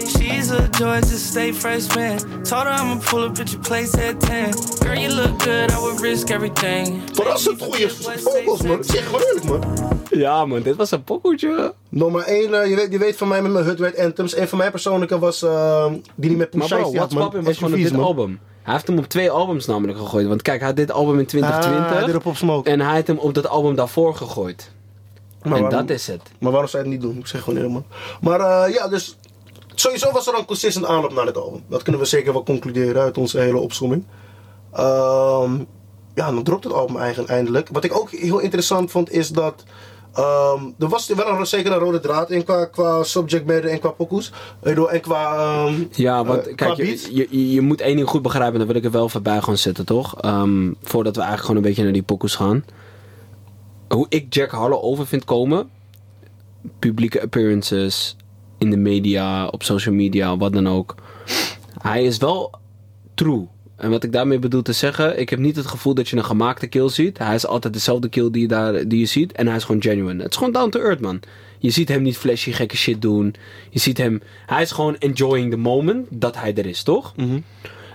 [0.07, 2.17] She's a joy, just stay fresh, man.
[2.43, 4.53] Told her I'ma pull up at your place at 10.
[4.79, 7.01] Girl, you look good, I would risk everything.
[7.35, 8.77] Zijn goede vocals, man.
[8.77, 9.61] Ik zeg gewoon eerlijk, man.
[10.09, 11.73] Ja, man, dit was een pokoetje.
[11.89, 14.37] Nog maar één, eh, je, weet, je weet van mij met mijn Red Anthems.
[14.37, 17.43] Een van mijn persoonlijke was uh, die niet met Pusha bro, had, What's man.
[17.43, 18.05] Was gewoon op dit man.
[18.05, 18.39] album.
[18.63, 20.27] Hij heeft hem op twee albums namelijk gegooid.
[20.27, 21.91] Want kijk, hij had dit album in 2020.
[21.97, 22.69] Ah, dit op Pop Smoke.
[22.69, 24.71] en hij had hem op dat album daarvoor gegooid.
[25.43, 26.21] Maar en waarom- dat is het.
[26.39, 27.19] Maar waarom zou je het niet doen?
[27.19, 27.85] Ik zeg gewoon helemaal.
[28.21, 29.17] Maar eh, ja, dus
[29.75, 31.63] sowieso was er een consistent aanloop naar dit album.
[31.67, 34.03] Dat kunnen we zeker wel concluderen uit onze hele opzomming.
[34.73, 35.53] Ehm,
[36.15, 37.69] ja, dan dropt het album eigenlijk eindelijk.
[37.71, 39.63] Wat ik ook heel interessant vond is dat.
[40.23, 43.79] Ehm, er was wel een, zeker een rode draad in qua, qua subject matter en
[43.79, 44.31] qua pokoes.
[44.59, 45.35] Wel, En qua.
[45.65, 48.57] ehm, Ja, want eh, kijk, qua je, je, je- moet één ding goed begrijpen.
[48.59, 50.21] Dan wil ik er wel even bij gaan zitten, toch?
[50.21, 52.65] Ehm, voordat we eigenlijk gewoon een beetje naar die pokoes gaan.
[53.87, 55.69] Hoe ik Jack Harlow over vind komen.
[56.79, 58.15] Publieke appearances.
[58.57, 60.95] in de media, op social media, wat dan ook.
[61.81, 62.51] Hij is wel
[63.13, 63.47] true.
[63.79, 66.25] En wat ik daarmee bedoel te zeggen, ik heb niet het gevoel dat je een
[66.25, 67.17] gemaakte kill ziet.
[67.17, 69.31] Hij is altijd dezelfde kill die je, daar, die je ziet.
[69.31, 70.21] En hij is gewoon genuine.
[70.23, 71.19] Het is gewoon down to earth, man.
[71.59, 73.35] Je ziet hem niet flashy gekke shit doen.
[73.69, 77.13] Je ziet hem, hij is gewoon enjoying the moment dat hij er is, toch?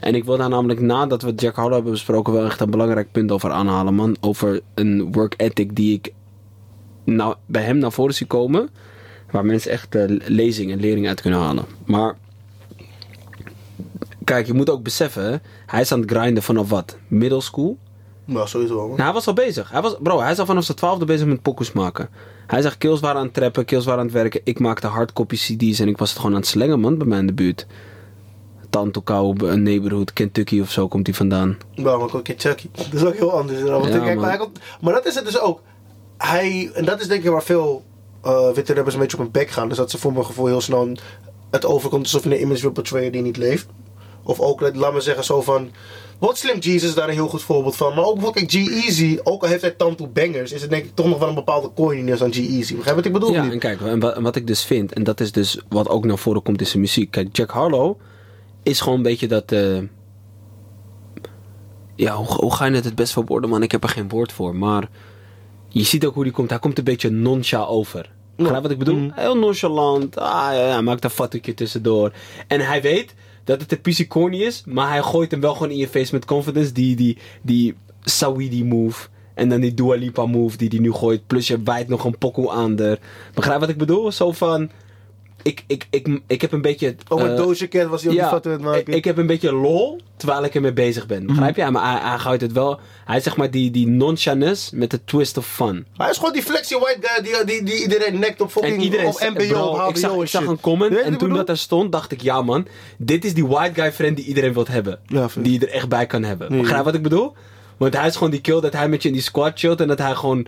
[0.00, 3.12] En ik wil daar namelijk nadat we Jack Harlow hebben besproken wel echt een belangrijk
[3.12, 4.16] punt over aanhalen, man.
[4.20, 6.12] Over een work ethic die ik
[7.04, 8.68] nou, bij hem naar voren zie komen.
[9.30, 11.64] Waar mensen echt eh, lezing en lering uit kunnen halen.
[11.86, 12.16] Maar
[14.24, 16.96] kijk, je moet ook beseffen, hij is aan het grinden vanaf wat?
[17.08, 17.78] Middle school?
[18.24, 18.82] Nou, sowieso wel.
[18.86, 18.90] man.
[18.92, 19.70] Nou, hij was al bezig.
[19.70, 22.08] Hij was, bro, hij is al vanaf zijn twaalfde bezig met pokus maken.
[22.46, 24.40] Hij zegt, kills waren aan het trappen, kills waren aan het werken.
[24.44, 27.18] Ik maakte hardcopy CD's en ik was het gewoon aan het slengen, man, bij mij
[27.18, 27.66] in de buurt.
[28.70, 31.56] Tantokou, een neighborhood, Kentucky of zo komt hij vandaan.
[31.74, 32.68] Nou, maar ook Kentucky.
[32.72, 33.58] Dat is ook heel anders.
[33.60, 35.60] Ja, kijk, maar, komt- maar dat is het dus ook.
[36.18, 37.84] Hij, en dat is denk ik waar veel
[38.22, 39.68] eh, witte rappers een beetje op hun bek gaan.
[39.68, 40.92] Dus dat ze voor mijn gevoel heel snel
[41.50, 43.66] het overkomt alsof je een image wil portrayen die niet leeft.
[44.24, 45.70] Of ook, laat me zeggen, zo van...
[46.18, 47.94] Wat Slim Jesus daar een heel goed voorbeeld van.
[47.94, 50.94] Maar ook bijvoorbeeld, kijk, G-Eazy, ook al heeft hij tanto bangers, is het denk ik
[50.94, 52.74] toch nog wel een bepaalde coininess aan G-Eazy.
[52.76, 53.32] Begrijp je wat ik bedoel?
[53.32, 53.52] Ja, niet?
[53.52, 56.18] en kijk, en wat, wat ik dus vind, en dat is dus wat ook naar
[56.18, 57.10] voren komt in zijn muziek.
[57.10, 57.96] Kijk, Jack Harlow
[58.62, 59.52] is gewoon een beetje dat.
[59.52, 59.78] eh,
[61.96, 63.62] ja, hoe, hoe ga je het het best verwoorden, man?
[63.62, 64.56] Ik heb er geen woord voor.
[64.56, 64.88] Maar
[65.68, 66.50] je ziet ook hoe die komt.
[66.50, 68.12] Hij komt een beetje noncha over.
[68.36, 69.10] Begrijp wat ik bedoel?
[69.12, 70.16] Heel nonchalant.
[70.18, 72.12] Ah, ja, ja, maakt een fatsoetje tussendoor.
[72.46, 75.70] En hij weet dat het een piece corny is, maar hij gooit hem wel gewoon
[75.70, 76.72] in je face met confidence.
[76.72, 79.08] Die, die, die Saweetie move.
[79.34, 81.26] En dan die Dua Lipa move die hij nu gooit.
[81.26, 82.98] Plus je wijt nog een pokoe aan er.
[83.34, 84.12] Begrijp wat ik bedoel?
[84.12, 84.70] Zo van...
[85.44, 86.94] Ik, ik, ik, ik heb een beetje...
[87.08, 88.80] Met eh, Doja Cat was hij ook die foto aan het maken.
[88.80, 91.26] ik, ik heb een beetje lol terwijl ik ermee bezig ben.
[91.26, 91.70] Begrijp je?
[91.70, 92.80] Maar hij, hij gooit het wel...
[93.04, 95.86] Hij is zeg maar die, die nonchalance met de twist of fun.
[95.96, 98.82] Hij is gewoon die flexie white guy die, die, die iedereen nekt op fucking En
[98.82, 100.50] iedereen op MBO, bro, op HBO ik zag, en ik zag shit.
[100.50, 102.66] een comment en toen dat er stond, dacht ik, ja man,
[102.98, 104.98] dit is die white guy friend die iedereen wilt hebben.
[105.06, 106.58] Ja, die je er echt bij kan hebben.
[106.58, 107.34] Begrijp wat ik bedoel?
[107.76, 109.88] Want hij is gewoon die kill dat hij met je in die squad chillt en
[109.88, 110.46] dat hij gewoon,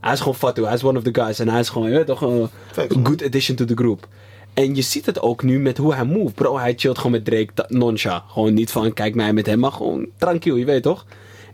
[0.00, 1.96] hij is gewoon fatu, hij is one of the guys en hij is gewoon, je
[1.96, 3.06] weet toch, een een man.
[3.06, 4.08] good addition to the group.
[4.54, 6.34] En je ziet het ook nu met hoe hij move.
[6.34, 8.24] Bro, hij chillt gewoon met Drake, noncha.
[8.28, 11.06] Gewoon niet van, kijk mij met hem, maar gewoon tranquil, je weet toch?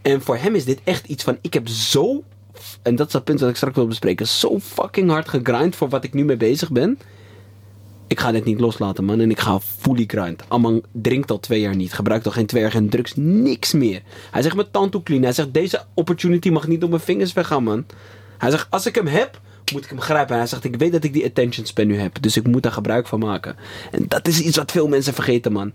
[0.03, 2.23] En voor hem is dit echt iets van, ik heb zo,
[2.83, 5.89] en dat is het punt wat ik straks wil bespreken, zo fucking hard gegrind voor
[5.89, 6.99] wat ik nu mee bezig ben.
[8.07, 9.21] Ik ga dit niet loslaten, man.
[9.21, 10.43] En ik ga fully grind.
[10.49, 11.93] Amang drinkt al twee jaar niet.
[11.93, 13.13] Gebruikt al geen twee jaar geen drugs.
[13.17, 14.03] Niks meer.
[14.31, 15.23] Hij zegt met tand toe clean.
[15.23, 17.87] Hij zegt deze opportunity mag niet door mijn vingers weggaan, man.
[18.39, 19.41] Hij zegt als ik hem heb,
[19.73, 20.37] moet ik hem grijpen.
[20.37, 22.23] Hij zegt ik weet dat ik die attention span nu heb.
[22.23, 23.57] Dus ik moet daar gebruik van maken.
[23.91, 25.73] En dat is iets wat veel mensen vergeten, man.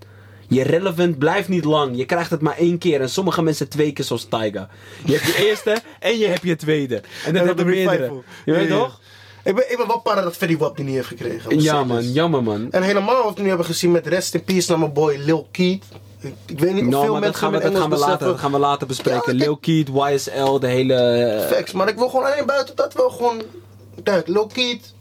[0.47, 1.97] Je relevant blijft niet lang.
[1.97, 3.01] Je krijgt het maar één keer.
[3.01, 4.69] En sommige mensen twee keer zoals Tyga.
[5.05, 6.95] Je hebt je eerste en je hebt je tweede.
[6.95, 8.13] En dan En heb je dat de meerdere.
[8.45, 8.81] Je weet Ja, ja.
[8.81, 8.99] toch?
[9.43, 11.61] Ik ben, ik ben wel para dat Fetty Wap die niet heeft gekregen.
[11.61, 12.71] Ja man, jammer man.
[12.71, 15.47] En helemaal wat we nu hebben gezien met Rest in Peace naar mijn boy Lil
[15.51, 15.81] Keat.
[16.45, 18.09] Ik, weet niet of No, veel dat mensen gaan, we, met dat, gaan we Engels
[18.09, 19.37] later, dat gaan we later bespreken.
[19.37, 21.47] Ja, Lil Keat, YSL, de hele...
[21.51, 23.41] Facts, maar ik wil gewoon alleen buiten dat wel gewoon...
[24.03, 24.93] Kijk, Keat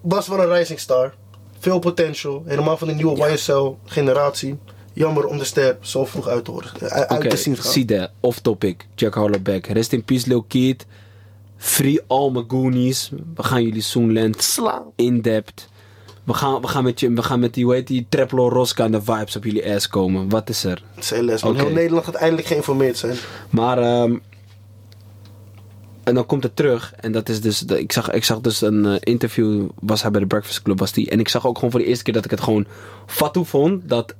[0.00, 1.14] was wel een rising star.
[1.58, 2.42] Veel potential.
[2.46, 4.58] Helemaal van de nieuwe YSL generatie.
[4.92, 6.70] Jammer om de ster zo vroeg uit te horen.
[6.80, 8.08] Uit Oké, te zien gaan.
[8.20, 8.86] Off topic.
[8.94, 9.66] Jack Harlow back.
[9.66, 10.86] Rest in peace Lil Keat.
[11.56, 13.10] Free all my Goonies.
[13.34, 14.82] We gaan jullie Soonland Slaan.
[14.96, 15.68] in depth.
[16.24, 18.84] We gaan, we gaan met je, we gaan met die, hoe heet die, Treplo Rosca
[18.84, 20.28] en de vibes op jullie ass komen.
[20.28, 20.82] Wat is er?
[20.98, 21.52] CLS, man.
[21.52, 21.62] Oké.
[21.62, 23.16] Heel Nederland gaat eindelijk geïnformeerd zijn.
[23.50, 24.16] Maar, ehm,
[26.10, 26.92] en dan komt het terug.
[27.00, 30.20] En dat is dus, ik zag, ik zag dus een eh, interview, was hij bij
[30.20, 31.10] de Breakfast Club, was die.
[31.10, 32.66] En ik zag ook gewoon voor de eerste keer dat ik het gewoon
[33.06, 33.88] fatu vond.
[33.88, 34.14] Dat,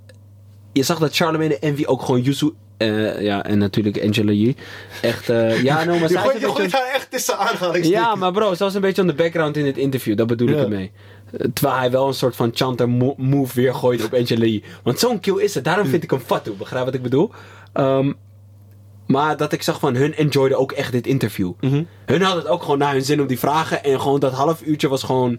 [0.73, 4.57] je zag dat Charlemagne en Envy ook gewoon Yuzu, eh, ja, en natuurlijk Angela Yee.
[5.03, 8.05] Echt, eh, ja, no, maar Je gooit, je gooit daar echt tussen aanhalingstekens.
[8.05, 10.17] Ja, maar bro, ze was een beetje on the background in het interview.
[10.17, 10.91] Dat bedoel ik ermee.
[11.55, 14.65] Terwijl hij wel een soort van chanter mo- move weer gooit op Angela Yee.
[14.83, 15.65] Want zo'n kill is het.
[15.65, 16.51] Daarom vind ik hem fatu.
[16.53, 17.31] Begrijp wat ik bedoel?
[17.73, 18.13] Ehm,
[19.11, 21.53] maar dat ik zag van hun enjoyden ook echt dit interview.
[21.61, 21.83] Mhm.
[22.07, 23.85] Hun hadden het ook gewoon naar hun zin om die vragen.
[23.85, 25.39] En gewoon dat half uurtje was gewoon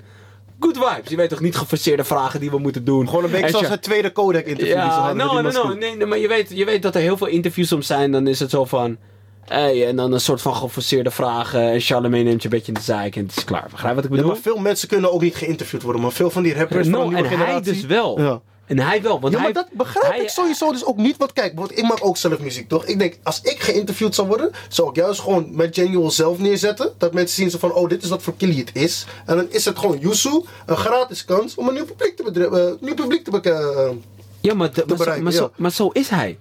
[0.60, 1.10] good vibes.
[1.10, 3.10] Je weet toch niet geforceerde vragen die we moeten doen.
[3.10, 4.76] Gewoon een beetje zoals het tweede codec interview.
[4.76, 7.88] ja, no, nee, nee, maar je weet, je weet dat er heel veel interviews soms
[7.88, 8.12] zijn.
[8.12, 8.98] Dan is het zo van...
[9.46, 11.72] Hey, en dan een soort van geforceerde vragen.
[11.72, 13.68] En Charlemagne neemt je een beetje in de zeik en het is klaar.
[13.72, 14.32] Begrijp wat ik Ja, bedoel?
[14.32, 16.02] maar veel mensen kunnen ook niet geïnterviewd worden.
[16.02, 18.22] Maar veel van die rappers van de no, nieuwe en hij dus wel.
[18.22, 18.42] Ja.
[18.72, 19.20] En hij wel.
[19.20, 21.18] Want Ja, maar dat begrijp hij- ik sowieso dus ook niet.
[21.18, 22.86] Want kijk, bijvoorbeeld, ik maak ook zelf muziek, toch?
[22.86, 26.94] Ik denk, als ik geïnterviewd zou worden, zou ik juist gewoon met Genuine zelf neerzetten.
[26.98, 29.06] Dat mensen zien zo van, oh, dit is wat voor killie het is.
[29.26, 32.60] En dan is het gewoon Yusu, een gratis kans om een nieuw publiek te, bedre-
[32.68, 34.04] eh, nieuw publiek te bekennen.
[34.42, 36.38] Ja, maar, de- maar, zo, bereiken, maar, zo, maar zo is hij.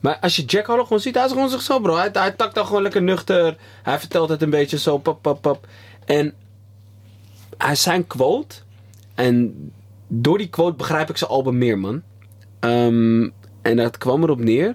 [0.00, 1.96] Maar als je Jack Harlow gewoon ziet, hij is gewoon zichzelf, bro.
[1.96, 3.56] Hij, hij takt dan gewoon lekker nuchter.
[3.82, 5.66] Hij vertelt het een beetje zo, pap, pap, pap.
[6.04, 6.34] En
[7.56, 8.54] hij zijn quote
[9.14, 9.72] En
[10.08, 12.02] door die quote begrijp ik zijn album meer, man.
[12.60, 13.28] Ehm,
[13.62, 14.74] en dat kwam erop neer.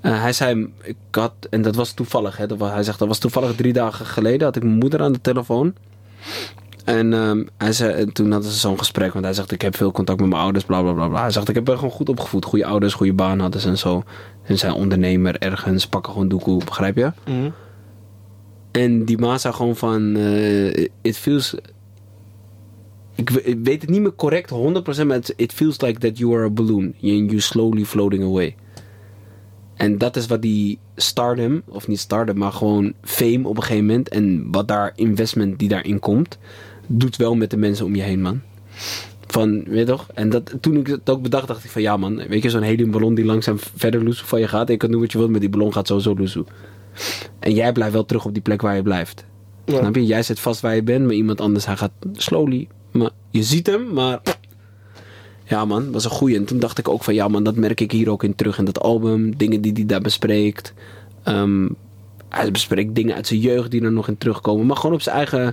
[0.00, 3.08] Eh, hij zei, ik had, en dat was toevallig, hè, dat was, hij zegt dat
[3.08, 5.74] was toevallig drie dagen geleden, had ik mijn moeder aan de telefoon.
[6.84, 9.76] En ehm, hij zei, en toen hadden ze zo'n gesprek, want hij zegt, ik heb
[9.76, 11.08] veel contact met mijn ouders, bla bla bla.
[11.08, 11.20] bla.
[11.20, 13.78] Hij zegt, ik heb er gewoon goed opgevoed, goede ouders, goede baan hadden ze en
[13.78, 14.02] zo.
[14.42, 17.12] En zijn ondernemer ergens, pakken gewoon doekoe, begrijp je?
[17.24, 17.50] Mhm.
[18.70, 21.54] En die ma zei gewoon van, eh, it feels...
[23.20, 26.18] Ik, we- ik weet het niet meer correct, 100%, maar it- it feels like that
[26.18, 26.84] you are a balloon.
[26.84, 26.94] And
[27.30, 28.54] you slowly floating away.
[29.76, 33.86] En dat is wat die stardom, of niet stardom, maar gewoon fame op een gegeven
[33.86, 34.08] moment.
[34.08, 36.38] En wat daar investment die daarin komt,
[36.86, 38.40] doet wel met de mensen om je heen, man.
[39.26, 40.06] Van, weet je toch?
[40.14, 42.16] En dat, toen ik het ook bedacht, dacht ik van ja, man.
[42.28, 44.66] Weet je, zo'n heliumballon die langzaam verder loesoe van je gaat.
[44.66, 46.44] En je kan doen wat je wilt, maar die ballon gaat sowieso loesoe.
[47.38, 49.24] En jij blijft wel terug op die plek waar je blijft.
[49.64, 49.76] Ja.
[49.78, 50.06] Snap je?
[50.06, 52.68] Jij zit vast waar je bent, maar iemand anders, hij gaat slowly.
[52.90, 54.20] Maar je ziet hem, maar
[55.44, 56.36] ja man, was een goeie.
[56.36, 58.58] En toen dacht ik ook van ja man, dat merk ik hier ook in terug
[58.58, 59.36] in dat album.
[59.36, 60.72] Dingen die hij daar bespreekt.
[61.22, 61.68] Ehm,
[62.28, 64.66] hij bespreekt dingen uit zijn jeugd die er nog in terugkomen.
[64.66, 65.48] Maar gewoon op zijn eigen,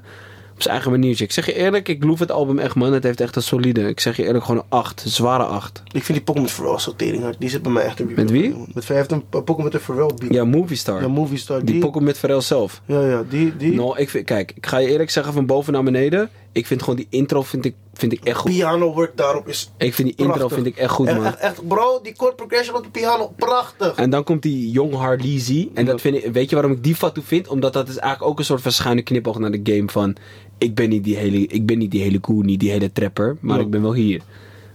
[0.54, 1.24] op zijn eigen maniertje.
[1.24, 2.94] Ik zeg je eerlijk, ik loef het album echt man.
[2.94, 3.88] Het heeft echt een solide.
[3.88, 5.04] Ik zeg je eerlijk gewoon een 8.
[5.06, 5.84] Een zware 8.
[5.92, 7.36] Ik vind die met Pharrell zo tering hard.
[7.40, 8.56] Die zit bij mij echt op Met wie?
[8.74, 10.34] Met, hij heeft een pokken met de Pharrell beat.
[10.34, 11.02] Ja, Movie Star.
[11.02, 11.58] Ja, Movie Star.
[11.58, 12.82] die Die, pokken met Pharrell zelf.
[12.86, 15.74] ja, ja, die, die Nou, ik vind, kijk, ik ga je eerlijk zeggen van boven
[15.74, 16.30] naar beneden.
[16.58, 18.52] Ik vind gewoon die intro vind ik, vind ik echt goed.
[18.52, 21.26] piano work daarop is Ik vind die intro vind ik echt goed man.
[21.26, 23.96] Echt, echt, bro, die chord progression op de piano, prachtig.
[23.96, 25.70] En dan komt die Young Harleasy.
[25.74, 27.48] En dat vind ik, weet je waarom ik die fatu vind?
[27.48, 30.16] Omdat dat is eigenlijk ook een soort van schuine knipoog naar de game van...
[30.58, 33.38] Ik ben niet die hele, ik ben niet die hele koe, niet die hele trapper.
[33.40, 33.64] Maar Ja.
[33.64, 34.22] ik ben wel hier.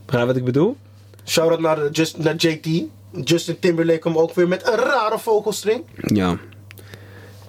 [0.05, 0.77] Begrijp je wat ik bedoel?
[1.27, 2.83] Shout-out naar, de- just, naar JT.
[3.25, 5.83] Justin Timberlake kwam ook weer met een rare vogelstring.
[6.03, 6.39] Ja.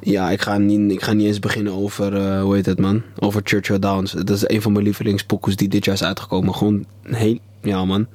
[0.03, 3.01] Ja, ik ga niet, ik ga niet eens beginnen over, eh, hoe heet het man?
[3.19, 4.11] Over Churchill Downs.
[4.11, 6.55] Dat is een van mijn lievelingspokoes die dit jaar is uitgekomen.
[6.55, 8.07] Gewoon een heel, ja man.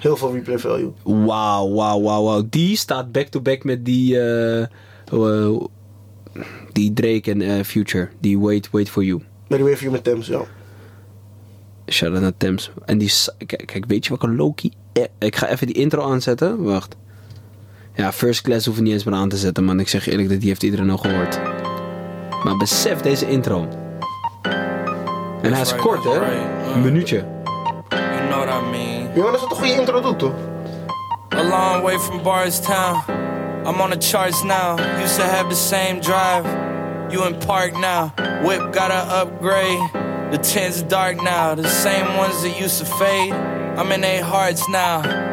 [0.00, 0.92] Heel veel replay value.
[1.04, 2.46] Wauw, wauw, wauw, wauw.
[2.50, 4.62] Die staat back-to-back met die, eh,
[5.12, 5.60] eh,
[6.72, 8.08] die Drake en Future.
[8.20, 9.22] Die Wait, Wait For You.
[9.48, 10.40] Met die Wave You met Thames, ja.
[11.90, 12.70] Shout out naar Thames.
[12.84, 13.12] En die,
[13.46, 14.70] kijk, kijk, weet je welke Loki...
[14.92, 16.62] eh, Ik ga even die intro aanzetten.
[16.62, 16.96] Wacht.
[17.96, 19.80] Ja, First Class hoef ik niet eens meer aan te zetten, man.
[19.80, 21.40] Ik zeg eerlijk, dat die heeft iedereen al gehoord.
[22.44, 23.68] Maar besef deze intro.
[25.42, 26.10] En hij is kort, hè?
[26.74, 27.24] Een minuutje.
[27.88, 29.08] You know what I mean?
[29.14, 30.34] Ja, dat is wat een goede intro doet, toch?
[31.34, 33.02] A long way from Bardstown.
[33.66, 34.78] I'm on the charts now.
[35.02, 36.44] Used to have the same drive.
[37.08, 38.10] You in park now.
[38.44, 39.90] Whip gotta upgrade.
[40.30, 41.62] The tints dark now.
[41.62, 43.32] The same ones that used to fade.
[43.76, 45.25] I'm in their hearts now.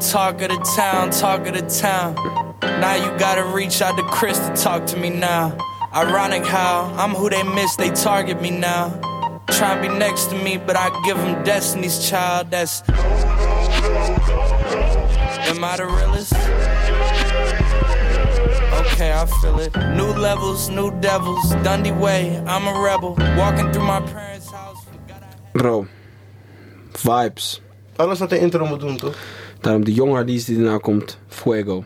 [0.00, 2.14] Talk of the town, talk of the town.
[2.62, 5.56] Now you gotta reach out to Chris to talk to me now.
[5.92, 8.90] Ironic how I'm who they miss, they target me now.
[9.50, 12.50] Try to be next to me, but I give them Destiny's Child.
[12.50, 12.82] That's
[15.48, 16.32] Am I the realest?
[18.92, 19.74] Okay, I feel it.
[19.96, 21.50] New levels, new devils.
[21.64, 23.16] Dundee Way, I'm a rebel.
[23.36, 24.84] Walking through my parents' house.
[24.84, 25.86] forgot I- Bro.
[26.92, 27.60] Vibes.
[27.96, 29.16] Alles wat de intro moet doen, toch?
[29.60, 31.18] Daarom de Young Harleys die erna komt.
[31.28, 31.84] Fuego.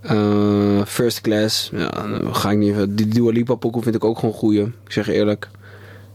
[0.00, 1.70] Eh, first Class.
[1.72, 2.96] Ja, dan ga ik niet even...
[2.96, 4.62] Die Dua Lipa pokoe vind ik ook gewoon goeie.
[4.62, 5.48] Ik zeg eerlijk.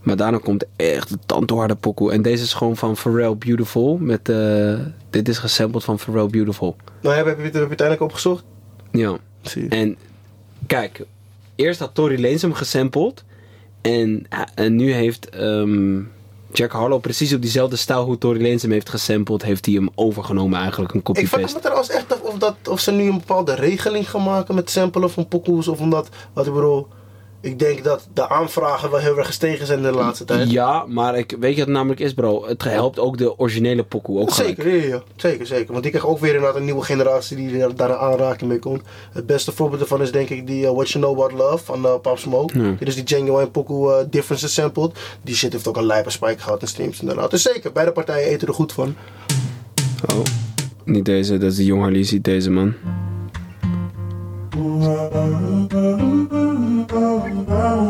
[0.02, 2.12] Maar daarna komt echt de tandtoharde pokoe.
[2.12, 3.98] En deze is gewoon van Pharrell Beautiful.
[3.98, 6.76] Met, eh, dit is gesampled van Pharrell Beautiful.
[7.02, 8.44] Nou, heb je, heb je het uiteindelijk opgezocht?
[8.92, 9.18] Ja.
[9.42, 9.70] Zie.
[9.70, 9.98] En
[10.68, 11.06] kijk,
[11.56, 13.24] eerst had Tory Lanez hem gesampled.
[13.82, 16.00] En, en nu heeft ehm,
[16.54, 19.90] Jack Harlow precies op diezelfde stijl hoe Tory Lanez hem heeft gesampled, heeft hij hem
[19.96, 21.56] overgenomen eigenlijk, een Ik vraag copy-paste.
[21.56, 24.70] me trouwens echt af of, dat, of ze nu een bepaalde regeling gaan maken met
[24.70, 25.68] samplen van pokoes.
[25.68, 26.88] Of omdat, wat ik bedoel,
[27.42, 30.52] ik denk dat de aanvragen wel heel erg gestegen zijn de laatste tijd.
[30.52, 32.46] Ja, maar ik, weet je wat het namelijk is bro?
[32.48, 34.32] Het helpt ook de originele pokoe ook.
[34.32, 35.72] Zeker, ja, ja, zeker, zeker.
[35.72, 38.82] Want die krijgt ook weer inderdaad een nieuwe generatie die daar, een aanraking mee komt.
[39.12, 41.86] Het beste voorbeeld daarvan is denk ik die uh, What You Know About Love van
[41.86, 42.62] uh, Pop Smoke.
[42.62, 42.76] Ja.
[42.80, 45.00] Dit is die Genuine Poku uh, Differences sampled.
[45.22, 47.32] Die shit heeft ook een lijpe spike gehad in streams inderdaad.
[47.32, 48.96] Dus zeker, beide partijen eten er goed van.
[50.14, 50.20] Oh.
[50.86, 52.74] Niet deze, dat is de Harley, ziet deze man.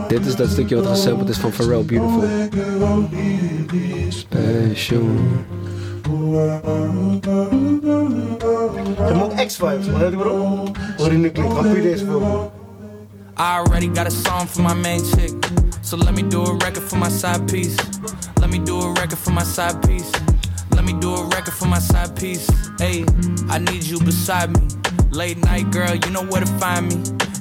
[0.07, 2.23] Dit is dat stukje wat gesampled is van Pharrell Beautiful.
[4.10, 5.03] Special.
[8.97, 10.71] Je hebt ook X-Vibes, maar weet je waarom?
[10.97, 12.51] Hoor je nu klinkt, gaan puur deze voorbeeld.
[13.38, 15.34] I already got a song for my main chick.
[15.81, 17.75] So let me do a record for my side piece.
[18.39, 20.10] Let me do a record for my side piece.
[20.69, 22.47] Let me do a record for my side piece.
[22.77, 23.03] Hey,
[23.49, 24.81] I need you beside me.
[25.12, 26.95] Late night girl, you know where to find me.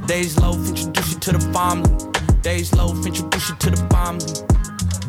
[0.06, 1.90] Days low, introduce you to the family.
[2.42, 4.26] Days low, introduce you to the family.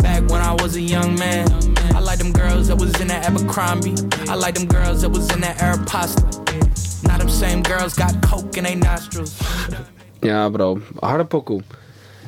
[0.03, 1.47] Back when I was a young man.
[1.95, 3.95] I like them girls that was in that Abercrombie.
[4.29, 7.03] I like them girls that was in that Aeropostale.
[7.07, 9.35] Now them same girls got coke in their nostrils.
[10.23, 10.79] Ja, bro.
[10.99, 11.61] Harde pokoe.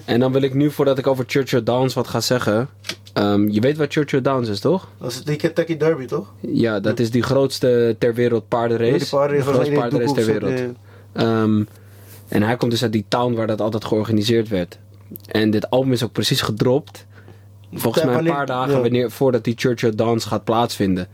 [0.05, 2.69] En dan wil ik nu, voordat ik over Churchill Downs wat ga zeggen...
[3.13, 4.87] ehm, je weet wat Churchill Downs is, toch?
[4.97, 6.33] Dat is die Kentucky Derby, toch?
[6.39, 8.91] Ja, dat is die grootste ter wereld paardenrace.
[8.91, 10.75] Ja, die paardenrace de grootste paardenrace ter wereld.
[11.13, 11.63] Ehm,
[12.27, 14.77] en hij komt dus uit die town waar dat altijd georganiseerd werd.
[15.27, 17.05] En dit album is ook precies gedropt.
[17.73, 21.07] Volgens Ja, mij een paar dagen wanneer, voordat die Churchill Dance gaat plaatsvinden.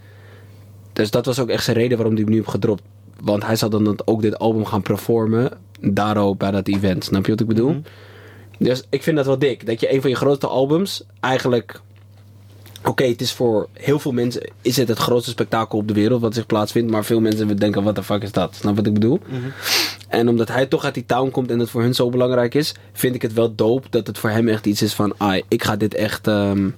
[0.94, 2.84] Dus dat was ook echt zijn reden waarom hij hem nu heeft gedropt.
[3.22, 5.52] Want hij zal dan ook dit album gaan performen.
[5.82, 7.04] Daarop bij dat event.
[7.04, 7.70] Snap je wat ik bedoel?
[7.70, 7.80] Mhm.
[8.60, 9.66] Dus ik vind dat wel dik.
[9.66, 11.82] Dat je een van je grootste albums eigenlijk...
[12.86, 16.22] Oké, het is voor heel veel mensen is het het grootste spektakel op de wereld
[16.22, 16.92] wat zich plaatsvindt.
[16.92, 18.56] Maar veel mensen denken, wat de fuck is dat?
[18.56, 19.20] Snap wat ik bedoel?
[20.08, 22.74] En omdat hij toch uit die town komt en het voor hun zo belangrijk is,
[22.94, 25.64] vind ik het wel dope dat het voor hem echt iets is van, ai, ik
[25.64, 26.70] ga dit echt, ehm,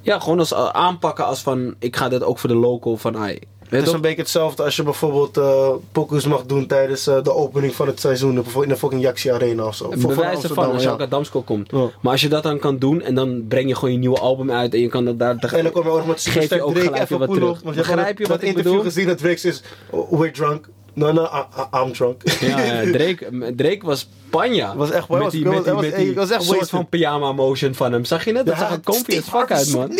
[0.00, 3.16] ja, gewoon als eh, aanpakken als van, ik ga dit ook voor de local van,
[3.16, 3.38] ai.
[3.68, 7.34] Het is een beetje hetzelfde als je bijvoorbeeld eh pokus mag doen tijdens eh, de
[7.34, 8.34] opening van het seizoen.
[8.34, 9.84] Bijvoorbeeld in de fucking Jaxi Arena of zo.
[9.84, 10.94] Voor- voor Bewijzen Amsterdam, van als je ja.
[10.94, 11.70] ook uit Damsko komt.
[11.70, 11.86] Ja.
[12.00, 14.50] Maar als je dat dan kan doen en dan breng je gewoon je nieuwe album
[14.50, 15.36] uit en je kan dat daar...
[15.52, 17.60] En dan kom je ook nog met Superstar ook Drake even wat terug.
[17.62, 18.84] Want je Begrijp je dat wat ik interview bedoel?
[18.90, 20.68] gezien dat Drake is, oh, we're drunk.
[20.98, 22.22] No, no, I- I'm drunk.
[22.40, 22.56] Ja,
[22.96, 24.76] Drake, Drake was panja.
[24.76, 27.32] Was echt- met die, was- met die, was- met die was echt soort van pyjama
[27.32, 28.04] motion van hem.
[28.04, 28.46] Zag je het?
[28.46, 29.90] Dat zag er comfy as fuck uit, man.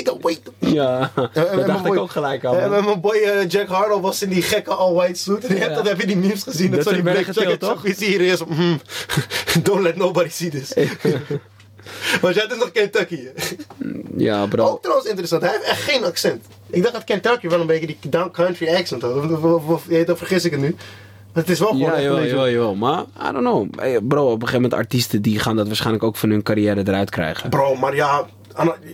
[0.59, 2.85] Ja, dat dacht ik ook gelijk aan, En man.
[2.85, 5.45] mijn boy eh, Jack Harlow was in die gekke all-white suit.
[5.45, 6.71] En dat heb je die memes gezien.
[6.71, 7.73] Dat Dat, zo die black jacket toch?
[7.73, 7.85] toch?
[7.85, 8.45] Is hier is.
[8.45, 8.81] Mm,
[9.63, 10.73] don't let nobody see this.
[12.23, 13.19] Want jij bent nog Kentucky.
[14.17, 14.65] Ja, bro.
[14.65, 15.43] Ook trouwens interessant.
[15.43, 16.45] Hij heeft echt geen accent.
[16.71, 19.15] Ik dacht dat Kentucky wel een beetje die down country accent had.
[19.15, 20.77] Of, of, of, of- vergis ik het nu.
[21.33, 22.75] Maar het is wel gewoon Ja, jawel, jawel, jawel.
[22.75, 23.69] Maar, I don't know.
[24.09, 27.11] Bro, op een gegeven moment artiesten die gaan dat waarschijnlijk ook van hun carrière eruit
[27.11, 27.51] krijgen.
[27.51, 28.27] Bro, maar ja,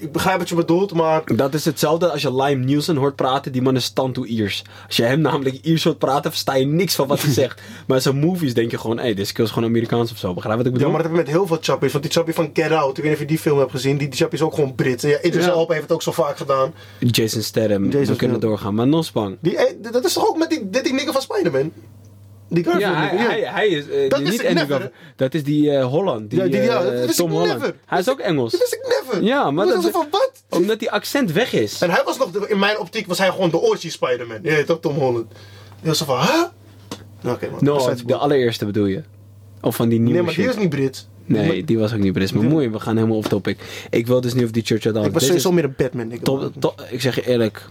[0.00, 3.53] ik begrijp wat je bedoelt, maar Dat is hetzelfde als je Lime Nielsen hoort praten.
[3.53, 4.62] Die man is stand to Iers.
[4.87, 7.61] Als je hem namelijk Iers hoort praten, versta je niks van wat hij zegt.
[7.87, 10.35] Maar zijn movies denk je gewoon, hé, hey, deze kill is gewoon Amerikaans of zo.
[10.35, 10.92] Begrijp wat ik Ja, bedoel?
[10.92, 11.92] maar dat heb ik met heel veel chappies.
[11.92, 13.96] Want die chappie van Get Out, ik weet niet of je die film hebt gezien.
[13.98, 15.05] Die, die chappie is ook gewoon Brits.
[15.05, 15.50] En ja, Idris Ja.
[15.50, 16.74] Elba heeft het ook zo vaak gedaan.
[16.98, 18.40] Jason Statham, we kunnen Statham.
[18.40, 18.74] doorgaan.
[18.74, 19.37] Maar Nosbang.
[19.40, 21.72] Die, eh, dat is toch ook met die, dit die nigger van Spider-Man?
[22.48, 23.88] Die Garfield Ja, hij, hij, hij is...
[23.88, 24.90] eh, Dat niet ik Andy never.
[25.16, 26.30] Dat is die eh, Holland.
[26.30, 27.52] Die, Ja, die- ja, eh, Tom ik Holland.
[27.61, 27.74] never.
[27.87, 28.50] Hij is ook Engels.
[28.52, 29.22] Dat wist ik never.
[29.24, 30.33] Ja, maar dat dat- is van wat?
[30.50, 31.83] Omdat die accent weg is.
[31.83, 34.38] En hij was nog, de- in mijn optiek was hij gewoon de OG Spider-Man.
[34.42, 35.26] Ja, toch Tom Holland.
[35.80, 36.42] Die was zo van, huh?
[37.22, 37.59] Nou, Oké man.
[37.61, 39.02] No, de allereerste bedoel je.
[39.61, 41.09] Of van die nieuwe nee, maar die is niet Brits.
[41.26, 42.33] Nee, die was ook niet Brits.
[42.33, 43.59] Maar mooi, we gaan helemaal off topic.
[43.90, 45.09] Ik wil dus niet of die Churchill Dance.
[45.09, 46.24] Ik was is sowieso meer een Batman nigger.
[46.24, 47.66] top, top- ik zeg je eerlijk,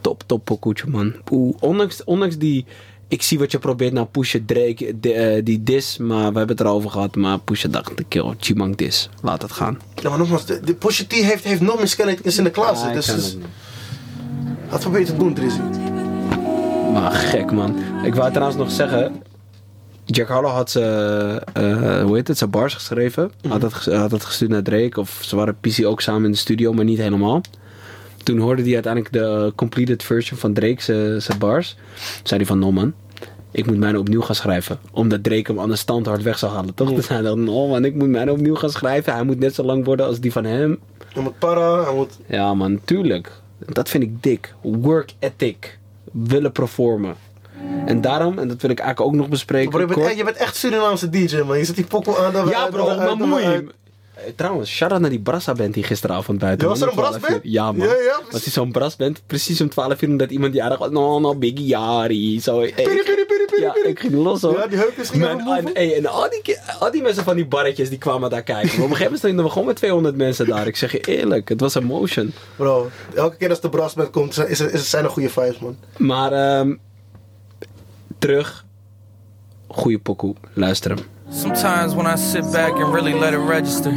[0.00, 1.14] top, top pokoetje, man.
[1.30, 2.64] Oeh, ondanks, ondanks die...
[3.08, 6.56] Ik zie wat je probeert nou pushen Drake, de, eh, die dis, maar we hebben
[6.56, 7.16] het erover gehad.
[7.16, 9.08] Maar pushen dacht kill, Chimang dis.
[9.22, 9.78] Laat het gaan.
[10.02, 12.86] Ja, maar nogmaals, de, de Pusha T heeft, heeft nog meer skeletons in de klas.
[12.86, 13.36] Ik dus dus
[14.70, 15.60] wat probeer je te doen, Drizzy?
[16.92, 17.76] Maar gek man.
[18.04, 19.22] Ik wou trouwens nog zeggen.
[20.04, 20.80] Jack Harlow had ze,
[21.52, 23.30] eh, hoe heet het, zijn bars geschreven.
[23.48, 25.00] Had, het, ges- had het gestuurd naar Drake.
[25.00, 27.40] Of ze waren PC ook samen in de studio, maar niet helemaal.
[28.24, 30.82] Toen hoorde hij uiteindelijk de completed version van Drake
[31.20, 31.76] zijn- bars.
[32.22, 32.92] Zei hij van, no man,
[33.50, 34.78] ik moet mijne opnieuw gaan schrijven.
[34.92, 36.92] Omdat Drake hem aan de standaard weg zou halen, toch?
[36.94, 39.12] Dus hij dacht, no man, ik moet mijne opnieuw gaan schrijven.
[39.14, 40.78] Hij moet net zo lang worden als die van hem.
[41.12, 42.18] Hij moet para, hij moet...
[42.26, 43.32] Ja man, tuurlijk.
[43.58, 44.54] Dat vind ik dik.
[44.60, 45.78] Work ethic.
[46.12, 47.14] Willen performen.
[47.86, 49.70] En daarom, en dat wil ik eigenlijk ook nog bespreken.
[49.70, 51.58] Bro, je, bent je bent echt Surinaamse DJ, man.
[51.58, 52.32] Je zet die pokkel aan.
[52.32, 53.68] dan- ja bro, maar moei.
[54.26, 57.18] Eh, Trouwens, shout-out naar die Brassa-band die gisteravond buiten Ja, was er een om 12
[57.18, 57.42] brassband?
[57.44, 57.86] Ja man.
[57.86, 59.22] Ja, ja, Was die zo'n brassband?
[59.26, 60.90] Precies om 12 uur omdat iemand die aardig was.
[60.90, 62.40] No, no, Biggie Yari.
[62.40, 64.58] Zo, hey, Piri, piri, piri, piri, ja, ik ging los hoor.
[64.58, 67.46] Ja, die heupjes gingen Man, en, hey, en al, die, al die mensen van die
[67.46, 68.66] barretjes die kwamen daar kijken.
[68.66, 70.66] Maar op een gegeven moment stonden we gewoon met 200 mensen daar.
[70.66, 72.32] Ik zeg je eerlijk, het was emotion.
[72.56, 75.58] Bro, elke keer als de brassband komt, is er, is er, zijn er goede vibes,
[75.58, 75.76] man.
[75.96, 76.74] Maar ehm,
[78.18, 78.64] terug.
[79.66, 80.34] Goeie pokoe.
[80.52, 81.04] Luister hem.
[81.34, 83.90] Sometimes when I sit back and really let it register,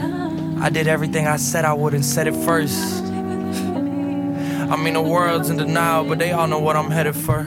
[0.60, 3.04] I did everything I said I would and said it first.
[3.04, 7.46] I mean, the world's in denial, but they all know what I'm headed for.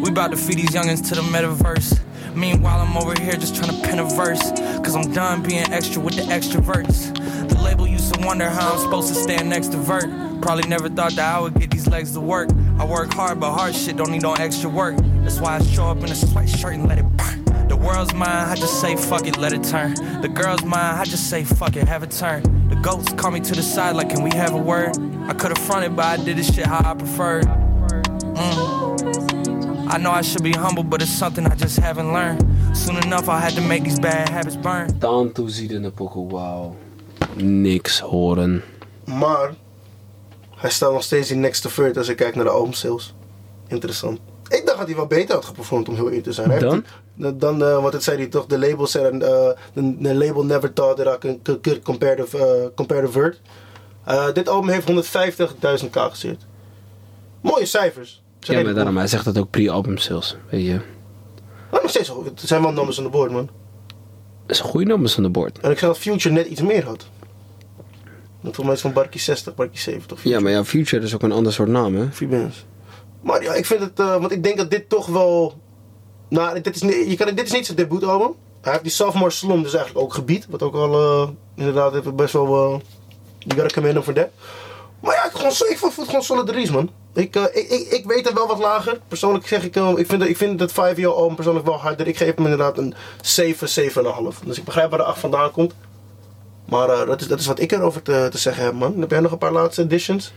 [0.00, 2.00] We about to feed these youngins to the metaverse.
[2.34, 4.40] Meanwhile, I'm over here just trying to pen a verse.
[4.80, 7.14] Cause I'm done being extra with the extroverts.
[7.50, 10.08] The label used to wonder how I'm supposed to stand next to Vert.
[10.40, 12.48] Probably never thought that I would get these legs to work.
[12.78, 14.96] I work hard, but hard shit don't need no extra work.
[15.24, 17.44] That's why I show up in a sweatshirt and let it burn.
[17.68, 19.94] The world's mine, I just say fuck it, let it turn.
[20.20, 22.42] The girl's mine, I just say fuck it, have it turn.
[22.68, 24.96] The goats call me to the side like, can we have a word?
[25.28, 27.46] I could've fronted, but I did this shit how I preferred.
[28.36, 29.88] Mm.
[29.88, 32.44] I know I should be humble, but it's something I just haven't learned.
[32.76, 34.98] Soon enough, I had to make these bad habits burn.
[34.98, 36.76] Down to ziet in de pokoe, wauw.
[37.36, 38.62] niks horen.
[39.04, 39.54] Maar
[40.56, 43.14] hij staat nog steeds in next to third als ik kijk naar de album sales.
[43.68, 44.18] Interessant.
[44.48, 46.60] Ik dacht dat hij wel beter had geperformed om heel eerlijk te zijn.
[46.60, 46.84] Dan?
[47.38, 50.72] dan, eh, want het zei hij toch, de label said, uh, the, the label never
[50.72, 53.40] thought that I could, could, compare the, uh, compare the vert.
[54.08, 56.46] Uh, dit album heeft 150.000 k geseerd.
[57.40, 58.22] Mooie cijfers.
[58.38, 60.36] Zijn Ja, maar daarom, hij zegt dat ook pre-album sales.
[60.50, 60.80] Weet je.
[61.70, 63.48] Maar nog steeds, het zijn wel nummers aan de board man.
[64.46, 65.58] Dat is een goede nummers aan de board.
[65.58, 67.06] En ik zeg dat Future net iets meer had.
[68.40, 70.24] Dat volgens mij is van Barkie 60, Barkie 70.
[70.24, 72.12] Ja, maar ja, Future is ook een ander soort naam, hè?
[72.12, 72.64] Free bands.
[73.24, 75.54] Maar ja, ik vind het, eh, want ik denk dat dit toch wel.
[76.28, 78.34] Nou, dit is, je kan, dit is niet zijn debuutalbum.
[78.60, 80.46] Hij heeft die Sophomore Slum dus eigenlijk ook gebied.
[80.50, 82.46] Wat ook al eh, inderdaad best wel.
[82.46, 82.80] eh
[83.38, 84.28] you gotta commend hem voor dat.
[85.00, 86.90] Maar ja, ik, gewoon, ik vond het gewoon solid release, man.
[87.14, 89.00] Ik, eh, ik, ik, ik weet het wel wat lager.
[89.08, 92.06] Persoonlijk zeg ik, ik vind, ik vind het 5 year album persoonlijk wel harder.
[92.06, 94.44] Ik geef hem inderdaad een 7, 7,5.
[94.44, 95.74] Dus ik begrijp waar de 8 vandaan komt.
[96.68, 99.00] Maar dat, is, dat is wat ik erover te, te zeggen heb, man.
[99.00, 100.32] Heb jij nog een paar laatste editions?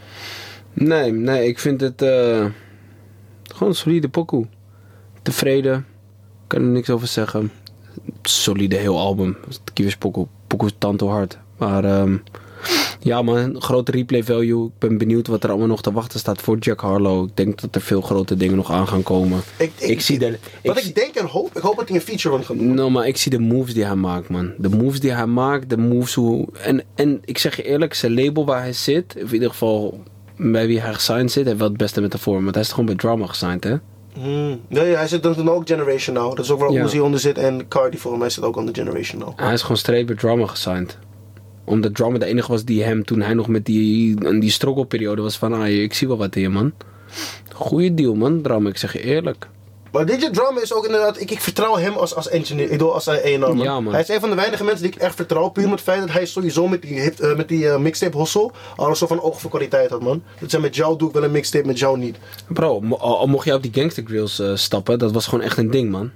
[0.73, 2.01] Nee, nee, ik vind het
[3.57, 4.45] gewoon een solide pokoe.
[5.21, 5.85] Tevreden,
[6.47, 7.51] kan er niks over zeggen.
[8.21, 9.37] Solide heel album.
[9.73, 11.37] Kiewis pokoe, pokoe is tanto hard.
[11.57, 12.17] Maar ehm,
[12.99, 14.65] ja man, grote replay value.
[14.65, 17.27] Ik ben benieuwd wat er allemaal nog te wachten staat voor Jack Harlow.
[17.27, 19.41] Ik denk dat er veel grote dingen nog aan gaan komen.
[19.57, 22.03] Ik, Ik zie de- Wat ik ik, denk en hoop, ik hoop dat hij een
[22.03, 22.73] feature gaat doen.
[22.73, 24.53] Nou, maar ik zie de moves die hij maakt, man.
[24.57, 26.47] De moves die hij maakt, de moves hoe...
[26.61, 30.03] En, en ik zeg je eerlijk, zijn label waar hij zit, of in ieder geval
[30.37, 32.43] bij wie hij gesigned zit, heeft wel het beste met de vorm.
[32.43, 33.75] Want hij is gewoon bij Drama gesigned, hè?
[34.13, 34.59] Hmm.
[34.67, 36.35] Nee, hij zit dan ook Generation Now.
[36.35, 36.83] Dat is ook waar Ja.
[36.83, 39.39] Uzi onder zit en Cardi volgens mij zit ook onder Generation Now.
[39.39, 40.97] Hij is gewoon straight bij Drama gesigned.
[41.63, 45.37] Omdat Drama de enige was die hem, toen hij nog met die, die struggle-periode was
[45.37, 45.53] van...
[45.53, 46.71] Ah, ik zie wel wat hier, man.
[47.53, 48.69] Goeie deal, man, Drama.
[48.69, 49.47] Ik zeg je eerlijk.
[49.91, 52.93] Maar DJ Drama is ook inderdaad, ik, ik vertrouw hem als, als engineer, ik bedoel
[52.93, 53.57] als A&R man.
[53.57, 53.93] Ja, man.
[53.93, 55.99] Hij is een van de weinige mensen die ik echt vertrouw, puur met het feit
[55.99, 59.21] dat hij sowieso met die, eh, met die eh, mixtape Hossel al een soort van
[59.21, 60.23] oog voor kwaliteit had man.
[60.39, 62.17] Dat zijn met jou doe ik wel een mixtape, met jou niet.
[62.47, 65.71] Bro, mo- mocht jij op die Gangster Grills eh, stappen, dat was gewoon echt een
[65.71, 66.11] ding, man.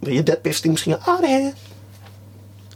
[0.00, 1.20] Wil je Dead Piff misschien aan?
[1.20, 1.52] Nou,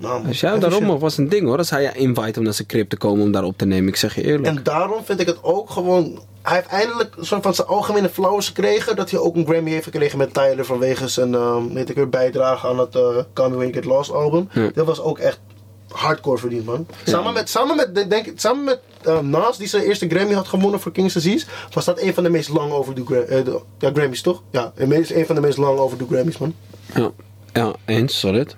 [0.01, 1.59] man, even daarom was een ding, hoor.
[1.59, 3.89] Als hij je invite om naar zijn crib te komen om daar op te nemen.
[3.89, 4.47] Ik zeg je eerlijk.
[4.47, 6.19] En daarom vind ik het ook gewoon.
[6.43, 8.97] Hij heeft eindelijk een soort van zijn algemene flowers gekregen.
[8.97, 12.09] Dat hij ook een Grammy heeft gekregen met Tyler vanwege zijn ehm, weet ik weer,
[12.09, 14.49] bijdrage aan het uh, Call Me When You Get Lost album.
[14.53, 14.71] Ja.
[14.75, 15.41] Dat was ook echt
[15.89, 16.87] hardcore verdiend, man.
[17.05, 20.81] Samen met, samen met, denk, samen met eh, Nas, die zijn eerste Grammy had gewonnen
[20.81, 23.91] voor King's Disease, was dat een van de meest lang overdue Gra- eh, de- ja,
[23.95, 24.43] Grammys, toch?
[24.51, 26.55] Ja, een van de meest lang overdue Grammys, man.
[26.95, 27.11] Ja,
[27.53, 28.57] ja eens, solid.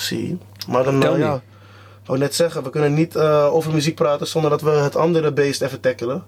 [0.00, 0.38] Zie.
[0.68, 1.18] Maar dan, me.
[1.18, 1.34] ja.
[2.00, 4.96] Ik wou net zeggen, we kunnen niet eh, over muziek praten zonder dat we het
[4.96, 6.24] andere beest even tackelen.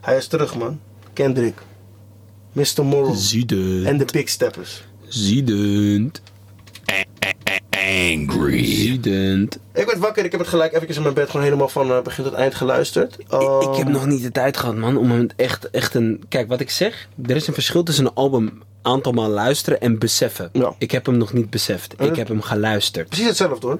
[0.00, 0.80] Hij is terug, man.
[1.12, 1.58] Kendrick.
[2.52, 2.84] Mr.
[2.84, 3.14] Moral.
[3.14, 3.86] Ziedend.
[3.86, 4.84] En de Big Steppers.
[5.08, 6.22] Ziedend.
[7.70, 8.64] Angry.
[8.64, 9.58] Ziedend.
[9.74, 12.02] Ik werd wakker, ik heb het gelijk even in mijn bed gewoon helemaal van eh,
[12.02, 13.18] begin tot eind geluisterd.
[13.18, 13.26] Ik,
[13.60, 16.24] ik heb Ehm, nog niet de tijd gehad, man, om hem echt, echt een...
[16.28, 19.98] Kijk, wat ik zeg, er is een verschil tussen een album aantal maal luisteren en
[19.98, 20.48] beseffen.
[20.52, 20.74] Ja.
[20.78, 21.94] Ik heb hem nog niet beseft.
[22.00, 23.08] Ik heb hem geluisterd.
[23.08, 23.78] Precies hetzelfde hoor.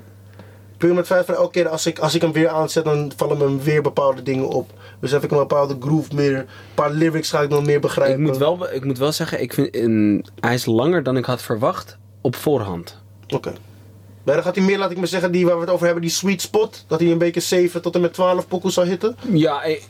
[0.77, 3.39] Puur met feit van elke keer als ik, als ik hem weer aanzet, dan vallen
[3.39, 4.73] me weer bepaalde dingen op.
[5.01, 6.37] Dus heb ik een bepaalde groove meer.
[6.37, 8.21] Een paar lyrics ga ik dan meer begrijpen.
[8.21, 11.25] Ik moet wel, ik moet wel zeggen, ik vind, een, hij is langer dan ik
[11.25, 12.99] had verwacht op voorhand.
[13.29, 13.53] Oké.
[14.25, 16.03] Maar dan gaat hij meer, laat ik maar zeggen, die waar we het over hebben,
[16.03, 16.85] die sweet spot.
[16.87, 19.17] Dat hij een beetje 7 tot en met 12 pokoes zal hitten.
[19.33, 19.83] Ja, ik,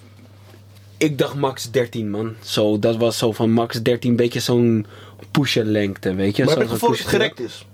[0.97, 2.35] ik dacht max 13, man.
[2.41, 4.87] Zo, dat was zo van max 13, beetje zo'n
[5.31, 6.45] pusher lengte, weet je.
[6.45, 7.67] Maar heb je het gevoel dat het is?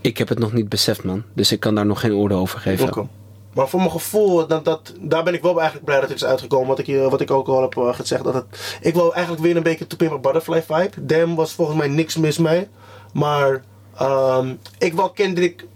[0.00, 1.22] Ik heb het nog niet beseft, man.
[1.32, 3.08] Dus ik kan daar nog geen oordeel over geven.
[3.54, 6.24] Maar voor mijn gevoel, dat, dat, daar ben ik wel eigenlijk blij dat het is
[6.24, 6.68] uitgekomen.
[6.68, 8.24] Wat ik, hier- wat ik ook al heb eh, gezegd.
[8.24, 11.06] Dat het, ik wil eigenlijk weer een beetje To Pimp a Butterfly vibe.
[11.06, 12.68] Damn was volgens mij niks mis mee.
[13.12, 13.62] Maar
[13.98, 15.66] ehm, ik wil Kendrick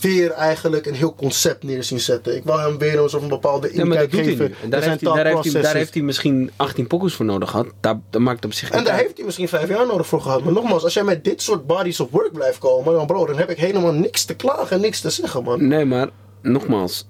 [0.00, 2.36] weer eigenlijk een heel concept neer zien zetten.
[2.36, 4.54] Ik wil hem weer een soort van bepaalde inkijk geven.
[4.62, 7.50] En daar, heeft hij, daar, heeft hij, daar heeft hij misschien 18 pokkels voor nodig
[7.50, 7.66] gehad.
[7.80, 10.44] Daar, dat maakt op zich En daar heeft hij misschien vijf jaar nodig voor gehad.
[10.44, 13.36] Maar nogmaals, als jij met dit soort bodies of work blijft komen, dan bro, dan
[13.36, 15.68] heb ik helemaal niks te klagen en niks te zeggen, man.
[15.68, 16.08] Nee, maar
[16.42, 17.06] nogmaals.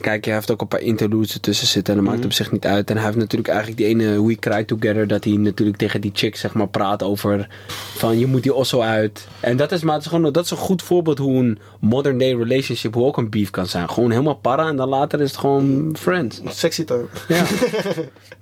[0.00, 2.66] Kijk, hij heeft ook een paar interludes ertussen zitten en dat maakt op zich niet
[2.66, 2.90] uit.
[2.90, 6.10] En hij heeft natuurlijk eigenlijk die ene We Cry Together, dat hij natuurlijk tegen die
[6.14, 7.48] chick zeg maar praat over
[7.96, 9.26] van je moet die osso uit.
[9.40, 12.18] En dat is maar het is gewoon, dat is een goed voorbeeld hoe een modern
[12.18, 13.90] day relationship, hoe ook een beef kan zijn.
[13.90, 16.40] Gewoon helemaal para en dan later is het gewoon friends.
[16.48, 17.06] Sexy time.
[17.28, 17.44] Ja,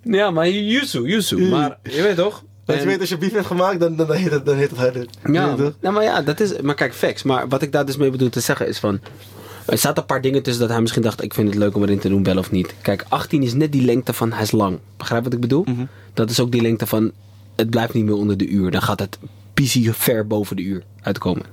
[0.19, 1.49] ja maar Yuzu, Yuzu.
[1.49, 2.43] Maar je weet toch?
[2.65, 4.71] Dat je weet, als je beef hebt gemaakt, dan, dan, dan, heet, het, dan heet
[4.71, 5.07] het harder.
[5.33, 5.73] Ja, je toch?
[5.81, 6.61] nou, maar ja, dat is.
[6.61, 7.23] Maar kijk, facts.
[7.23, 9.01] Maar wat ik daar dus mee bedoel te zeggen is van.
[9.67, 11.83] Er zaten een paar dingen tussen dat hij misschien dacht: ik vind het leuk om
[11.83, 12.75] erin te doen, wel of niet.
[12.83, 14.79] Kijk, 18 is net die lengte van hij is lang.
[14.97, 15.65] Begrijp wat ik bedoel?
[15.65, 15.85] Mhm.
[16.15, 17.13] Dat is ook die lengte van.
[17.57, 18.71] Het blijft niet meer onder de uur.
[18.71, 19.19] Dan gaat het
[19.55, 21.45] PC ver boven de uur uitkomen.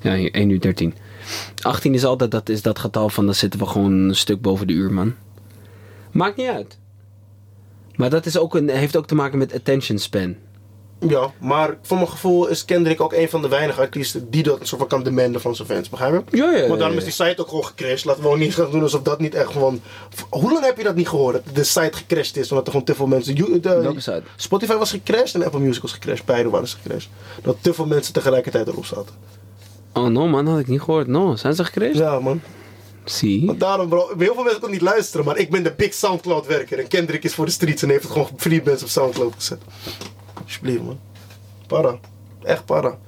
[0.00, 0.94] Ja, hier, 1 uur 13.
[1.62, 4.66] 18 is altijd dat, is dat getal van dan zitten we gewoon een stuk boven
[4.66, 5.14] de uur, man.
[6.10, 6.78] Maakt niet uit.
[7.96, 10.36] Maar dat is ook een, heeft ook te maken met attention span.
[11.00, 14.58] Ja, maar voor mijn gevoel is Kendrick ook een van de weinige artiesten die dat
[14.62, 15.88] soort van kan demanden van zijn fans.
[15.88, 16.36] Begrijp je?
[16.36, 18.04] Ja, ja, ja, Maar daarom is die site ook gewoon gecrashed.
[18.04, 19.80] Laten we gewoon niet gaan doen alsof dat niet echt gewoon...
[20.30, 21.32] Hoe lang heb je dat niet gehoord?
[21.44, 23.34] Dat de site gecrashed is omdat er gewoon te veel mensen...
[23.34, 24.22] You- de- Welke site?
[24.36, 26.24] Spotify was gecrashed en Apple Music was gecrashed.
[26.24, 27.10] Beide waren gecrashed.
[27.42, 29.14] Dat te veel mensen tegelijkertijd erop zaten.
[29.92, 31.06] Oh no man, had ik niet gehoord.
[31.06, 31.96] No, zijn ze gecrashed?
[31.96, 32.40] Ja man.
[33.04, 33.46] Zie.
[33.46, 36.46] Want daarom bro, heel veel mensen kunnen niet luisteren, maar ik ben de big Soundcloud
[36.46, 36.78] werker.
[36.78, 39.58] En Kendrick is voor de streets en heeft het gewoon free mensen op Soundcloud gezet.
[40.48, 41.00] Alsjeblieft man.
[41.66, 41.98] Para.
[42.42, 42.98] Echt para.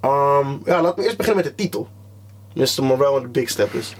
[0.00, 1.88] Ehm, ja, laten we eerst beginnen met de titel.
[2.54, 2.84] Mr.
[2.84, 3.90] Morale en de Big Steppers.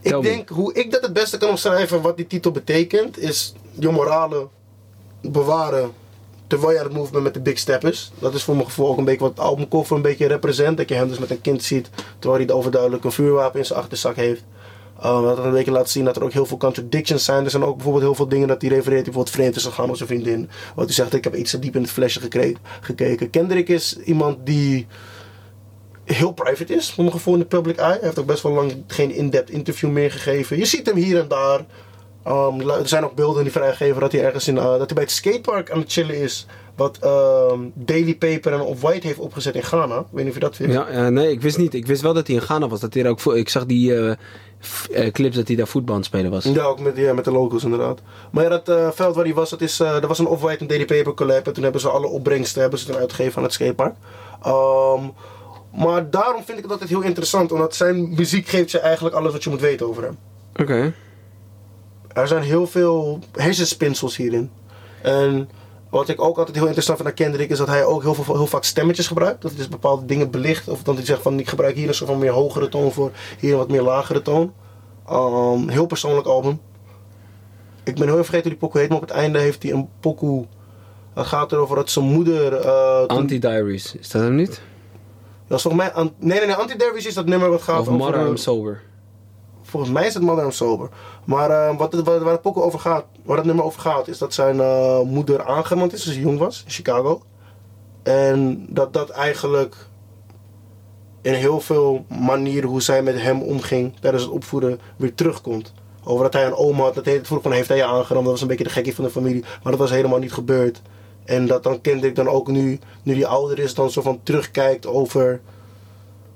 [0.00, 0.22] Ik Tell me.
[0.22, 4.48] denk, hoe ik dat het beste kan omschrijven wat die titel betekent, is je morale
[5.20, 5.92] bewaren
[6.46, 8.10] terwijl je aan het move bent met de Big Steppers.
[8.18, 10.76] Dat is voor mijn gevoel ook een beetje wat het albumcover een beetje represent.
[10.76, 13.78] Dat je hem dus met een kind ziet, terwijl hij overduidelijk een vuurwapen in zijn
[13.78, 14.42] achterzak heeft.
[14.98, 17.44] Uh, dat een beetje laat zien dat er ook heel veel contradictions zijn.
[17.44, 19.04] Er zijn ook bijvoorbeeld heel veel dingen dat hij refereert.
[19.04, 20.48] Die bijvoorbeeld vreemd is gegaan met zijn vriendin.
[20.74, 22.20] Wat hij zegt, ik heb iets te diep in het flesje
[22.80, 23.30] gekeken.
[23.30, 24.86] Kendrick is iemand die
[26.04, 27.90] heel private is, voor mijn gevoel in de public eye.
[27.90, 30.56] Hij heeft ook best wel lang geen in-depth interview meer gegeven.
[30.56, 31.64] Je ziet hem hier en daar.
[32.28, 35.02] Um, er zijn ook beelden die vrijgegeven dat hij ergens in, uh, dat hij bij
[35.02, 36.46] het skatepark aan het chillen is.
[36.76, 39.98] Wat um, Daily Paper en Off-White heeft opgezet in Ghana.
[39.98, 40.72] Ik weet niet of je dat vindt.
[40.72, 41.74] Ja, ja, nee, ik wist niet.
[41.74, 42.80] Ik wist wel dat hij in Ghana was.
[42.80, 44.10] Dat hij ook, ik zag die eh,
[44.92, 46.44] eh, clips dat hij daar voetbal aan het spelen was.
[46.44, 48.00] Ja, ook met, ja, met de locals inderdaad.
[48.30, 50.60] Maar ja, dat eh, veld waar hij was, dat is, eh er was een Off-White
[50.60, 51.46] en Daily Paper collab.
[51.46, 53.94] En toen hebben ze alle opbrengsten hebben ze toen uitgegeven aan het skatepark.
[54.42, 55.02] Ehm,
[55.74, 57.52] maar daarom vind ik het altijd heel interessant.
[57.52, 60.18] Omdat zijn muziek geeft je eigenlijk alles wat je moet weten over hem.
[60.56, 60.92] Oké.
[62.16, 64.50] Er zijn heel veel hersenspinsels hierin.
[65.02, 65.48] En
[65.90, 68.34] wat ik ook altijd heel interessant vind aan Kendrick is dat hij ook heel, veel,
[68.34, 69.42] heel vaak stemmetjes gebruikt.
[69.42, 70.68] Dat hij dus bepaalde dingen belicht.
[70.68, 73.10] Of dat hij zegt van ik gebruik hier een soort van meer hogere toon voor,
[73.38, 74.52] hier een wat meer lagere toon.
[75.06, 76.60] Ehm, heel persoonlijk album.
[77.84, 79.72] Ik ben heel even vergeten hoe die pokoe heet, maar op het einde heeft hij
[79.72, 80.44] een pokoe.
[81.14, 82.52] Dat gaat erover dat zijn moeder.
[82.54, 84.60] eh, toen- Anti-Diaries, is dat hem niet?
[85.48, 86.02] dat is volgens mij.
[86.18, 86.54] nee, nee, nee.
[86.56, 87.92] Anti-Dervish is dat nummer wat gaat Of over.
[87.92, 88.82] Mother eh, I'm Sober.
[89.66, 90.88] Volgens mij is het I'm Sober.
[91.24, 94.18] Maar eh, wat het, waar, het pokken over gaat, waar het nummer over gaat, is
[94.18, 97.22] dat zijn eh, moeder aangerand is, dus hij jong was, in Chicago.
[98.02, 99.76] En dat dat eigenlijk
[101.22, 105.72] in heel veel manieren hoe zij met hem omging tijdens het opvoeden weer terugkomt.
[106.04, 108.32] Over dat hij een oom had, dat het vroeg van heeft hij je aangerand, dat
[108.32, 109.44] was een beetje de gekkie van de familie.
[109.62, 110.82] Maar dat was helemaal niet gebeurd.
[111.24, 114.86] En dat dan Kendrick dan ook nu, nu hij ouder is, dan zo van terugkijkt
[114.86, 115.40] over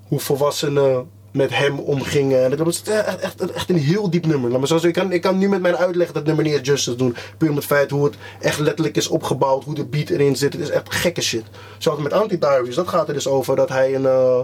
[0.09, 2.45] hoe volwassenen met hem omgingen.
[2.45, 4.51] En dat was echt, echt, een heel diep nummer.
[4.51, 6.97] Maar zo zeggen, ik, kan, ik kan nu met mijn uitleg dat nummer niet justice
[6.97, 7.17] doen.
[7.39, 10.53] Puur om het feit hoe het echt letterlijk is opgebouwd, hoe de beat erin zit.
[10.53, 11.45] Het is echt gekke shit.
[11.79, 14.41] Zoals met Anti-Diaries, dat gaat er dus over dat hij een, eh,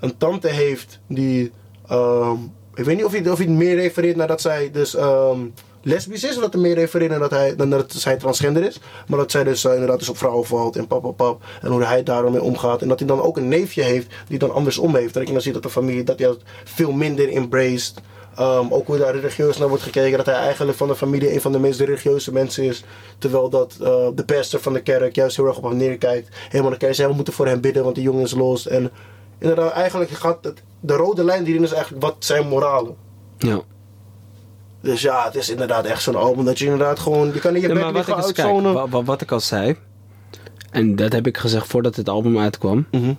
[0.00, 1.52] een tante heeft die...
[1.88, 2.36] ehm,
[2.74, 5.38] ik weet niet of hij, of hij meer refereert naar dat zij dus ehm,
[5.86, 6.38] lesbisch is.
[6.38, 8.80] Dat hij meer refereert dat hij, dan dat zij transgender is.
[9.06, 11.42] Maar dat zij dus eh, inderdaad dus op vrouwen valt en pap, pap, pap.
[11.62, 12.82] En hoe hij daarmee omgaat.
[12.82, 15.14] En dat hij dan ook een neefje heeft die dan andersom heeft.
[15.14, 17.94] Dat ik dan zie dat de familie dat hij dat veel minder embraced.
[18.36, 20.16] Ehm, ook hoe daar religieus naar wordt gekeken.
[20.16, 22.84] Dat hij eigenlijk van de familie een van de meest religieuze mensen is.
[23.18, 26.28] Terwijl dat eh, de pastor van de kerk juist heel erg op hem neerkijkt.
[26.48, 28.66] Helemaal de kerk zegt, we moeten voor hem bidden, want die jongen is los.
[28.66, 28.90] En
[29.38, 32.96] inderdaad, eigenlijk gaat het, de rode lijn hierin is eigenlijk wat zijn moralen.
[33.38, 33.62] Ja.
[34.86, 37.32] Dus ja, het is inderdaad echt zo'n album dat je inderdaad gewoon...
[37.32, 39.40] Je kan in je Ja, bed maar wat liggen ik, eens, kijk, wat ik al
[39.40, 39.76] zei,
[40.70, 42.86] en dat heb ik gezegd voordat het album uitkwam.
[42.90, 43.14] Mhm.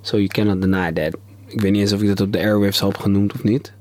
[0.00, 1.16] So you cannot deny that.
[1.46, 3.72] Ik weet niet eens of ik dat op de airwaves heb genoemd of niet.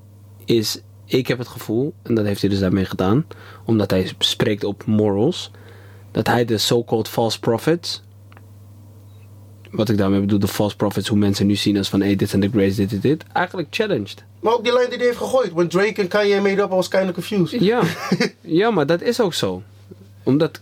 [0.46, 3.26] Is, ik heb het gevoel, en dat heeft hij dus daarmee gedaan,
[3.66, 5.52] omdat hij spreekt op morals,
[6.12, 8.04] dat hij de so-called false prophets,
[9.72, 12.30] wat ik daarmee bedoel, de false prophets, hoe mensen nu zien als van, hey, dit
[12.30, 14.24] zijn de greats, dit, dit, dit, eigenlijk challenged.
[14.40, 15.52] Maar ook die lijn die hij heeft gegooid.
[15.54, 17.62] When Drake en Kanye made up, I was kind of confused.
[17.62, 17.82] Ja,
[18.42, 19.62] ja, maar dat is ook zo.
[20.24, 20.60] Omdat,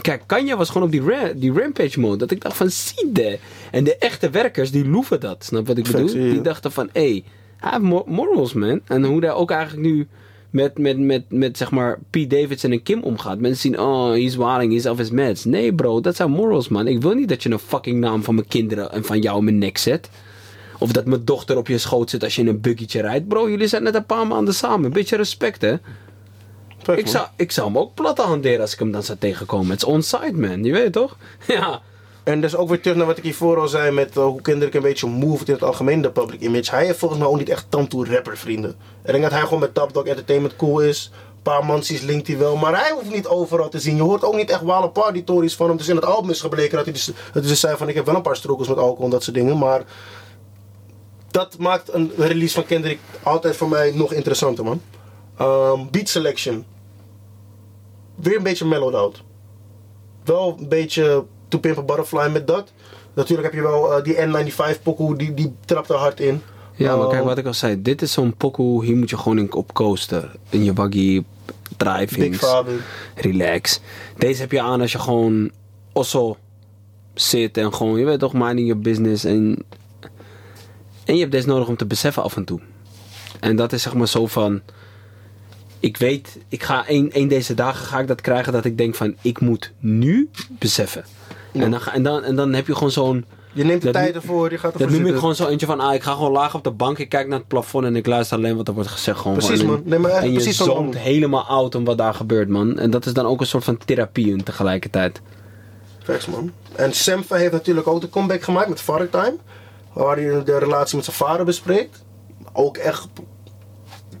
[0.00, 2.16] kijk, Kanye was gewoon op die, ra- die rampage mode.
[2.16, 3.38] Dat ik dacht van, zie de.
[3.70, 5.44] En de echte werkers, die loeven dat.
[5.44, 6.06] Snap wat ik bedoel?
[6.06, 7.24] Die dachten van, hé, hey,
[7.56, 8.80] hij heeft morals, man.
[8.86, 10.08] En hoe daar ook eigenlijk nu
[10.50, 13.38] met, met, met, met zeg maar, Pete Davidson en Kim omgaat.
[13.38, 15.44] Mensen zien, oh, he's wilding, he's off his meds.
[15.44, 16.86] Nee, bro, dat zijn morals, man.
[16.86, 19.44] Ik wil niet dat je een fucking naam van mijn kinderen en van jou in
[19.44, 20.10] mijn nek zet.
[20.78, 23.28] Of dat mijn dochter op je schoot zit als je in een buggytje rijdt.
[23.28, 24.84] Bro, jullie zijn net een paar maanden samen.
[24.84, 25.74] Een beetje respect, hè.
[26.96, 29.70] Ik zou, ik zou hem ook platte hanteren als ik hem dan zou tegenkomen.
[29.70, 30.64] Het is on-site, man.
[30.64, 31.16] Je weet toch?
[31.46, 31.82] Ja.
[32.22, 34.74] En dus ook weer terug naar wat ik hiervoor al zei met uh, hoe Kendrick
[34.74, 36.70] een beetje moved in het algemeen de public image.
[36.70, 38.70] Hij heeft volgens mij ook niet echt tantoe rapper vrienden.
[39.04, 41.10] Ik denk dat hij gewoon met Top Dog Entertainment cool is.
[41.14, 43.96] Een paar mansies linkt hij wel, maar hij hoeft niet overal te zien.
[43.96, 45.76] Je hoort ook niet echt wale party stories van hem.
[45.76, 48.06] Dus in het album is gebleken dat hij dus, dat dus zei van ik heb
[48.06, 49.58] wel een paar struggles met alcohol en dat soort dingen.
[49.58, 49.84] Maar
[51.30, 54.82] dat maakt een release van Kendrick altijd voor mij nog interessanter, man.
[55.36, 56.64] Ehm, beat selection.
[58.14, 59.22] Weer een beetje mellowed out.
[60.24, 62.72] Wel een beetje To Pimp a Butterfly met dat.
[63.14, 66.42] Natuurlijk heb je wel eh, die N95 pokoe, die, die trapt er hard in.
[66.74, 67.82] Ja, maar kijk Ehm, wat ik al zei.
[67.82, 70.30] Dit is zo'n pokoe, hier moet je gewoon in, op coasten.
[70.48, 71.22] In je buggy,
[71.76, 72.40] driving,
[73.14, 73.80] relax.
[74.16, 75.50] Deze heb je aan als je gewoon
[75.92, 76.36] osso
[77.14, 79.24] zit en gewoon, je weet toch, minding your business.
[79.24, 79.64] En,
[81.04, 82.60] en je hebt deze nodig om te beseffen af en toe.
[83.40, 84.60] En dat is zeg maar zo van,
[85.80, 88.94] ik weet, ik ga één, één deze dagen ga ik dat krijgen dat ik denk
[88.94, 91.04] van, ik moet nu beseffen.
[91.52, 93.24] En, dan, en, dan, en dan heb je gewoon zo'n...
[93.52, 95.80] Je neemt de tijd ervoor, je gaat ervoor Dat noem ik gewoon zo eentje van,
[95.80, 98.06] ah, ik ga gewoon laag op de bank, ik kijk naar het plafond en ik
[98.06, 99.18] luister alleen wat er wordt gezegd.
[99.18, 99.82] Gewoon Precies, man.
[99.84, 102.78] Nee, maar echt en je precies zoomt helemaal out om wat daar gebeurt, man.
[102.78, 105.20] En dat is dan ook een soort van therapie in tegelijkertijd.
[106.02, 106.52] Facts, man.
[106.74, 109.36] En Semfa heeft natuurlijk ook de comeback gemaakt met Father Time.
[109.92, 112.02] Waar hij de relatie met zijn vader bespreekt.
[112.52, 113.06] Ook echt...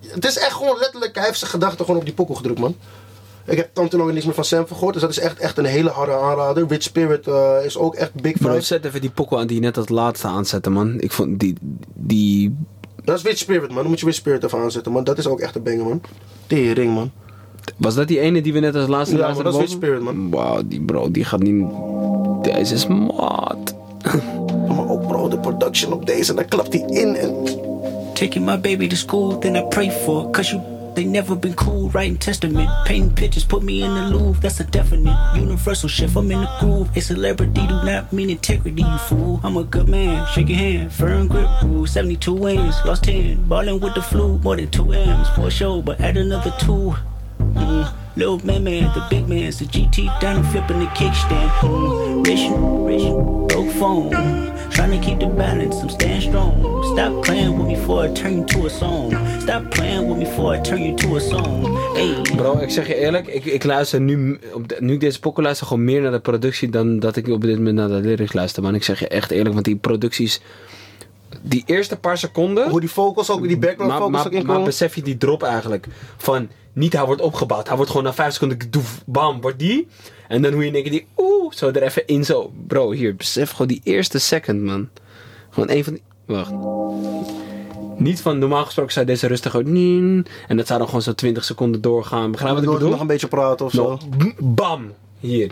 [0.06, 1.14] Het is echt gewoon letterlijk...
[1.14, 2.76] Hij heeft zijn gedachten gewoon op die pokoe gedrukt, man.
[3.46, 4.92] Ik heb Tante nog niks meer van Semfa gehoord.
[4.92, 6.66] Dus dat is echt, echt een hele harde aanrader.
[6.68, 9.62] Rich Spirit eh, is ook echt big Bro, zet even die pokkel aan die je
[9.62, 11.00] net als laatste aanzette, man.
[11.00, 11.56] Ik vond die...
[11.94, 12.56] die
[13.04, 13.76] Dat is Rich Spirit, man.
[13.76, 15.04] Dan moet je Rich Spirit even aanzetten, man.
[15.04, 16.00] Dat is ook echt een banger, man.
[16.46, 17.10] Tering, man.
[17.76, 19.60] was dat die ene die we net als laatste Ja, maar dat is?
[19.60, 20.30] Rich Spirit, man.
[20.30, 21.66] Wauw, die bro, die gaat niet...
[22.42, 23.74] Deze is maat.
[24.68, 26.34] Maar ook, bro, de production op deze.
[26.34, 27.34] Dan klapt hij in en...
[28.14, 30.30] Taking my baby to school, then I pray for.
[30.30, 30.62] Cause you,
[30.94, 31.88] they never been cool.
[31.90, 34.40] Writing testament, painting pictures, put me in the Louvre.
[34.40, 36.16] That's a definite universal shift.
[36.16, 36.96] I'm in the groove.
[36.96, 39.40] A celebrity do not mean integrity, you fool.
[39.42, 41.86] I'm a good man, shake your hand, firm grip rule.
[41.86, 43.48] 72 wins, lost 10.
[43.48, 46.94] Ballin' with the flu, more than 2 M's for sure, but add another 2.
[47.40, 47.99] Mm.
[48.16, 51.48] Little man, man, the big man's the GT down and flipping the kickstand.
[51.62, 52.26] Mm.
[52.26, 52.50] Rich,
[52.86, 53.06] rich,
[53.48, 54.10] broke phone.
[54.70, 56.52] Trying to keep the balance, I'm staying strong.
[56.92, 59.14] Stop playing with me before I turn you to a song.
[59.40, 61.64] Stop playing with me before I turn you to a song.
[61.94, 62.36] Hey.
[62.36, 65.42] Bro, ik zeg je eerlijk, ik, ik luister nu, op de- nu ik deze pokken
[65.42, 68.32] luister, gewoon meer naar de productie dan dat ik op dit moment naar de lyrics
[68.32, 68.62] luister.
[68.62, 70.40] Man, ik zeg je echt eerlijk, want die producties,
[71.42, 74.40] die eerste paar seconden, Hoe die vocals ook, die background maar, vocals maar, ook maar
[74.40, 74.64] inkomen.
[74.64, 75.86] besef je die drop eigenlijk,
[76.16, 79.88] van niet hij wordt opgebouwd, hij wordt gewoon na vijf seconden, doef, bam, wordt die.
[80.28, 82.52] En dan hoe je keer die, oeh, zo er even in zo.
[82.66, 84.88] Bro, hier, besef gewoon die eerste second, man.
[85.50, 86.52] Gewoon een van die, wacht.
[87.98, 89.66] Niet van normaal gesproken zou deze rustig uit.
[89.66, 92.30] En dat zou dan gewoon zo 20 seconden doorgaan.
[92.30, 92.90] Begrijp wat ik Door bedoel?
[92.92, 93.98] nog een beetje praten of zo.
[94.38, 94.92] Bam!
[95.20, 95.50] Hier.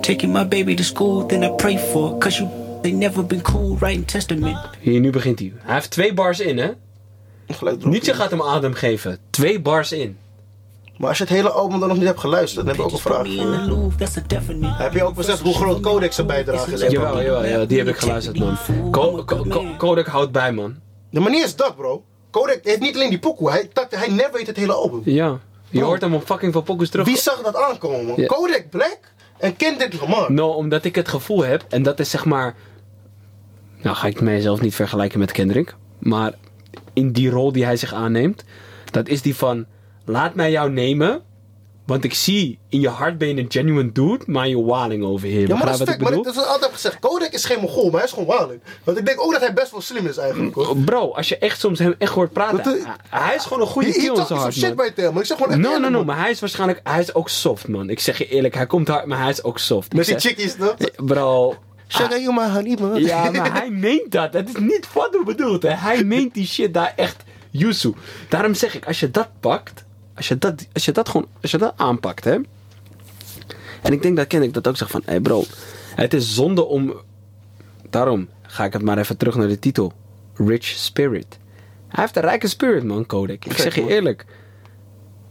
[0.00, 2.18] Taking my baby to school, then I pray for.
[2.18, 2.50] Cause you,
[2.82, 3.78] they never been cool.
[3.78, 4.56] Writing testament.
[4.80, 5.52] Hier, nu begint hij.
[5.58, 6.70] Hij heeft twee bars in, hè?
[7.84, 9.18] Nietzsche gaat hem adem geven.
[9.30, 10.18] Twee bars in.
[10.96, 12.92] Maar als je het hele album dan nog niet hebt geluisterd, dan heb ik ook
[12.92, 14.78] een vraag.
[14.78, 16.80] Heb je ook beseft hoe groot Codex zijn bijdrage is?
[16.80, 17.66] Jawel, jawel, jawel.
[17.66, 18.56] Die heb ik geluisterd, man.
[18.90, 19.24] Ko-
[19.76, 20.74] Kodak houdt bij, man.
[21.10, 22.04] De manier is dat, bro.
[22.30, 25.02] Kodak heeft niet alleen die pokoe, hij, hij never weet het hele album.
[25.04, 25.38] Ja.
[25.68, 25.86] Je Bro.
[25.86, 27.06] hoort hem op fucking veel pokus terug.
[27.06, 28.20] Wie zag dat aankomen?
[28.20, 28.26] Ja.
[28.26, 28.98] Kodak Black
[29.38, 30.32] en Kendrick Lamar.
[30.32, 32.54] Nou, omdat ik het gevoel heb, en dat is zeg maar.
[33.82, 35.74] Nou, ga ik mijzelf niet vergelijken met Kendrick.
[35.98, 36.32] Maar
[36.92, 38.44] in die rol die hij zich aanneemt,
[38.90, 39.66] dat is die van:
[40.04, 41.22] laat mij jou nemen.
[41.86, 45.28] Want ik zie in je hart ben je een genuine dude, maar je waling over
[45.28, 45.48] hier.
[45.48, 46.98] Ja, maar dat is wat maar dat is altijd gezegd.
[46.98, 48.60] Kodak is geen Mongool, maar hij is gewoon waling.
[48.84, 50.54] Want ik denk ook dat hij best wel slim is eigenlijk.
[50.54, 50.76] Hoor.
[50.76, 53.66] Bro, als je echt soms hem echt hoort praten, Dat, eh, hij, is gewoon een
[53.66, 55.20] goede kill in zijn hart, shit bij Thelma.
[55.20, 56.06] Ik zeg gewoon echt No, no, eerlijk, no, man.
[56.06, 57.90] maar hij is waarschijnlijk, hij is ook soft, man.
[57.90, 59.92] Ik zeg je eerlijk, hij komt hard, maar hij is ook soft.
[59.92, 60.74] Met die chickies, toch?
[60.96, 61.56] Bro,
[61.92, 63.00] Honey, man.
[63.02, 64.32] Ja, maar hij meent dat.
[64.32, 65.62] Het is niet wat hij bedoelt.
[65.62, 65.70] Hè.
[65.70, 67.94] Hij meent die shit daar echt Yusu.
[68.28, 69.84] Daarom zeg ik, als je dat pakt,
[70.14, 72.38] als je dat, als je dat gewoon, als je dat aanpakt, hè.
[73.82, 75.44] En ik denk dat Kendrick dat ook zegt van, hé hey bro,
[75.94, 76.94] het is zonde om.
[77.90, 79.92] Daarom ga ik het maar even terug naar de titel.
[80.34, 81.38] Rich Spirit.
[81.88, 83.44] Hij heeft een rijke spirit, man, Kodak.
[83.44, 84.26] Ik zeg je eerlijk.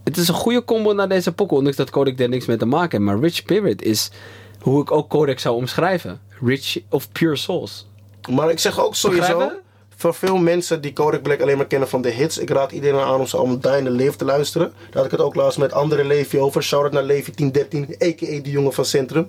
[0.03, 2.65] Het is een goede combo naar deze pokkel, ondanks dat Kodak er niks mee te
[2.65, 3.11] maken heeft.
[3.11, 4.11] Maar Rich Spirit is
[4.59, 6.21] hoe ik ook Kodak zou omschrijven.
[6.45, 7.87] Rich of pure souls.
[8.29, 9.59] Maar ik zeg ook sowieso, Begrijpen?
[9.95, 12.99] voor veel mensen die Kodak Black alleen maar kennen van de hits, ik raad iedereen
[12.99, 14.71] aan om zijn album Die in the Leef te luisteren.
[14.79, 16.63] Daar had ik het ook laatst met andere Levi over.
[16.63, 18.41] Shout-out naar Levi 1013, a.k.a.
[18.41, 19.27] die jongen van Centrum.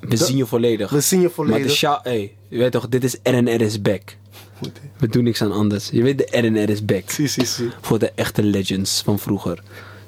[0.00, 0.90] We zien je volledig.
[0.90, 1.72] We zien je Maar de volledig.
[1.76, 4.16] sha- hey, je weet toch, dit is RNR is back.
[4.98, 5.88] We doen niks aan anders.
[5.92, 7.10] Je weet de RNR is back.
[7.10, 7.46] Zie, zie.
[7.80, 9.62] Voor de echte legends van vroeger.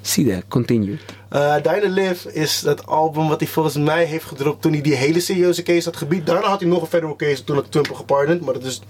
[0.05, 0.97] Zie dat, continue.
[1.33, 4.81] Uh, in the Live is dat album wat hij volgens mij heeft gedropt toen hij
[4.81, 6.25] die hele serieuze case had gebied.
[6.25, 8.41] Daarna had hij nog een federal case, toen had Trump hem gepardoned.
[8.41, 8.81] Maar dat is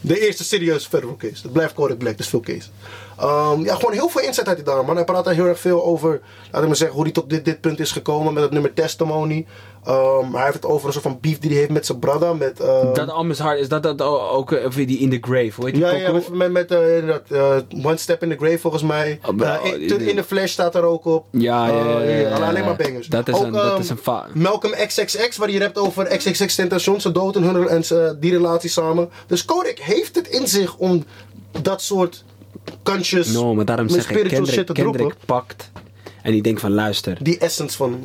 [0.00, 1.42] de eerste serieuze federal case.
[1.42, 2.68] Dat blijft Kodak Black, dus veel case.
[3.18, 4.94] Ehm, ja, gewoon heel veel inzet uit die daar, man.
[4.96, 6.20] Hij praat daar heel erg veel over,
[6.52, 8.72] laat ik maar zeggen, hoe hij tot dit, dit punt is gekomen met het nummer
[8.72, 9.46] Testimony.
[9.84, 12.36] Ehm, hij heeft het over een soort van beef die hij heeft met zijn brother.
[12.36, 15.52] Met, ehm, Dat Almas Hard, is dat, dat ook of die In The Grave?
[15.56, 19.20] Hoe heet die ja, ja, met, met, eh, One Step in the Grave volgens mij.
[19.26, 21.26] Oh, Eh, in, in the Flash staat er ook op.
[21.30, 23.06] Ja, ja, ja, alleen maar bangers.
[23.06, 26.54] Dat is Ook, een- dat is een fa- Malcolm XXX, waar je rapt over XXX
[26.54, 29.10] Tentation, zijn dood en, hun, en die relatie samen.
[29.26, 31.04] Dus Kodak heeft het in zich om
[31.62, 32.24] dat soort
[32.82, 34.28] kantjes No, maar daarom zeg ik,
[34.72, 35.70] Kendrick, pakt
[36.22, 38.00] en die denkt van luister, Die essence van...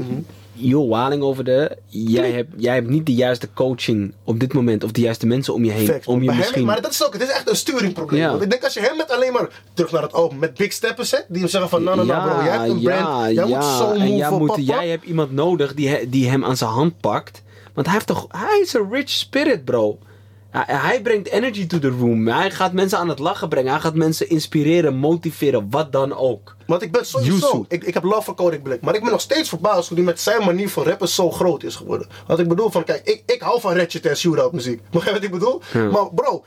[0.54, 4.84] joh, Waling over de, jij hebt, jij hebt niet de juiste coaching op dit moment
[4.84, 5.86] of de juiste mensen om je heen.
[5.86, 6.66] Facts, om je hem- misschien...
[6.66, 8.22] maar dat is ook, het is echt een sturingprobleem.
[8.22, 8.30] Ja.
[8.30, 10.74] Want ik denk als je hem met alleen maar terug naar het album met big
[10.74, 13.46] steppers zet, die hem zeggen van, nou, nou, nou, bro, jij hebt een brand, jij
[13.46, 14.62] moet zo en jij, moet, papa.
[14.62, 17.42] jij hebt iemand nodig die, die hem aan zijn hand pakt.
[17.74, 20.00] Want hij heeft toch, hij is een rich spirit, bro.
[20.52, 22.28] Hij, brengt energy to the room.
[22.28, 23.72] Hij gaat mensen aan het lachen brengen.
[23.72, 26.56] Hij gaat mensen inspireren, motiveren, wat dan ook.
[26.68, 29.22] Want ik ben sowieso, ik, ik heb love voor Kodak Black, maar ik ben nog
[29.22, 32.08] steeds verbaasd hoe hij met zijn manier van rappen zo groot is geworden.
[32.28, 34.82] Wat ik bedoel van, kijk, ik, ik hou van ratchet en shootout muziek.
[34.92, 35.90] Begrijp je wat ik bedoel?
[35.92, 36.44] Maar bro,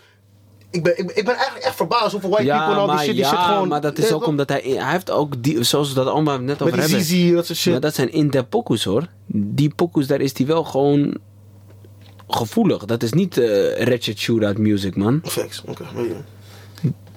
[0.70, 3.06] ik ben, ik, ik ben eigenlijk echt verbaasd hoeveel white people en al die shit,
[3.06, 3.68] die ja shit gewoon...
[3.68, 4.60] maar dat is ook omdat hij...
[4.60, 7.04] Hij heeft ook, die, zoals we dat allemaal net over Met die hebben.
[7.06, 7.72] Zizi, dat soort shit.
[7.72, 9.06] Maar dat zijn in de pokus hoor.
[9.26, 11.18] Die pokus, daar is hij wel gewoon
[12.36, 12.84] gevoelig.
[12.84, 15.20] Dat is niet eh Ratchet Shootout music, man.
[15.24, 15.84] Facts, oké.
[15.96, 16.16] je.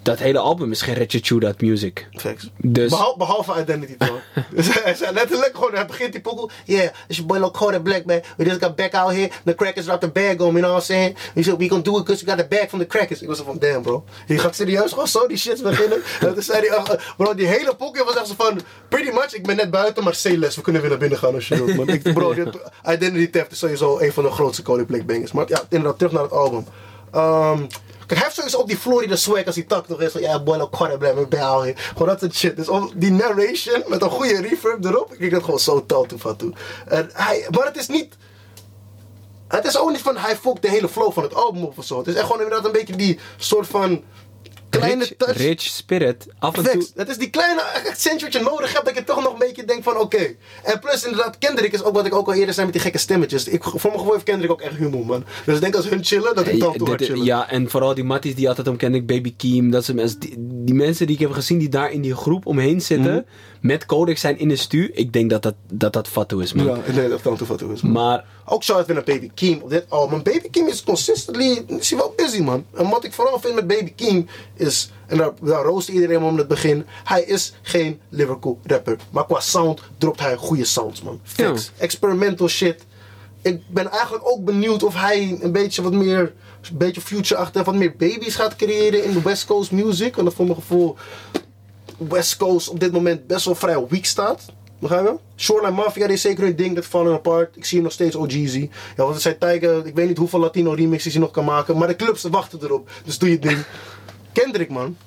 [0.05, 2.07] Dat hele album is geen Ratchet Shootout music.
[2.11, 2.49] Facts.
[2.57, 2.89] Dus...
[2.89, 4.21] Behalve, behalve Identity toch?
[4.55, 6.49] dus hij zei letterlijk gewoon, hij begint die pokoe.
[6.65, 8.21] Yeah, it's your boy Lil Kodak Black man.
[8.37, 9.29] We just got back out here.
[9.45, 11.17] The crackers dropped the bag on me, you know what I'm saying?
[11.33, 13.21] We said we gonna do it because we got the bag from the crackers.
[13.21, 14.03] Ik was van, damn bro.
[14.27, 16.01] Je gaat serieus gewoon zo die shit beginnen?
[16.19, 16.83] en toen zei hij, uh,
[17.17, 20.17] bro die hele pokoe was echt zo van, pretty much, ik ben net buiten, maar
[20.23, 20.55] C-les.
[20.55, 21.75] We kunnen weer naar binnen gaan als je wilt.
[21.75, 21.89] Man.
[21.89, 22.47] Ik, bro, dit,
[22.91, 25.31] Identity Theft is sowieso een van de grootste Kodak Black bangers.
[25.31, 26.65] Maar ja, inderdaad, terug naar het album.
[27.11, 27.63] Ehm,
[28.05, 30.39] Kijk, hij heeft sowieso ook die Florida swag als hij tak nog is van ja,
[30.39, 31.75] Black, ik ben out here.
[31.77, 32.55] Gewoon dat soort shit.
[32.55, 36.05] Dus om die narration met een goede reverb erop, ik kreeg dat gewoon zo taal
[36.05, 36.53] toe van toe.
[36.87, 38.15] En hij, maar het is niet...
[39.47, 41.85] Het is ook niet van hij fokt de hele flow van het album op of
[41.85, 41.97] zo.
[41.97, 44.03] Het is echt gewoon inderdaad een beetje die soort van
[44.77, 45.37] kleine Rich, touch.
[45.37, 46.25] rich spirit.
[46.39, 46.87] Af en toe...
[46.95, 49.65] Het is die kleine accentje wat je nodig hebt, dat je toch nog een beetje
[49.65, 50.35] denkt van oké.
[50.63, 52.97] En plus inderdaad, Kendrick is ook wat ik ook al eerder zei met die gekke
[52.97, 53.47] stemmetjes.
[53.47, 55.23] Ik, voor mijn gevoel heeft Kendrick ook echt humor, man.
[55.45, 57.23] Dus ik denk als hun chillen, dat ik dan toe chillen.
[57.25, 60.19] ja, en vooral die matties die altijd om ken ik, Baby Keem, dat soort mensen.
[60.19, 63.23] Die, die mensen die ik heb gezien die daar in die groep omheen zitten, Mhm.
[63.65, 66.65] Met Codex zijn in de stu, ik denk dat dat, dat, dat fatu is, man.
[66.65, 67.81] Ja, ik denk dat dan toe toe is.
[67.81, 67.91] man.
[67.91, 70.23] Maar Ook shout-out weer naar Baby Keem op dit album.
[70.23, 72.65] Baby Keem is consistently, is hij wel busy man.
[72.73, 76.37] En wat ik vooral vind met Baby Keem is, en daar, daar roost iedereen om
[76.37, 78.97] het begin, hij is geen lyrical rapper.
[79.11, 81.19] Maar qua sound dropt hij goede sounds man.
[81.23, 82.85] Fix, experimental shit.
[83.41, 86.33] Ik ben eigenlijk ook benieuwd of hij een beetje wat meer,
[86.71, 90.15] een beetje future-achtig, wat meer baby's gaat creëren in de West Coast music.
[90.15, 90.95] Want dat voor mijn gevoel
[91.97, 94.45] West Coast op dit moment best wel vrij weak staat.
[94.79, 95.15] Begrijp je?
[95.37, 97.55] Shoreline Mafia deed zeker hun ding, dat Falling Apart.
[97.57, 98.55] Ik zie hem nog steeds OGZ.
[98.55, 101.77] Ja, want het zijn Tiger, ik weet niet hoeveel Latino remixes hij nog kan maken.
[101.77, 102.89] Maar de clubs wachten erop.
[103.05, 103.57] Dus doe je ding.
[104.31, 104.97] Kendrick, man.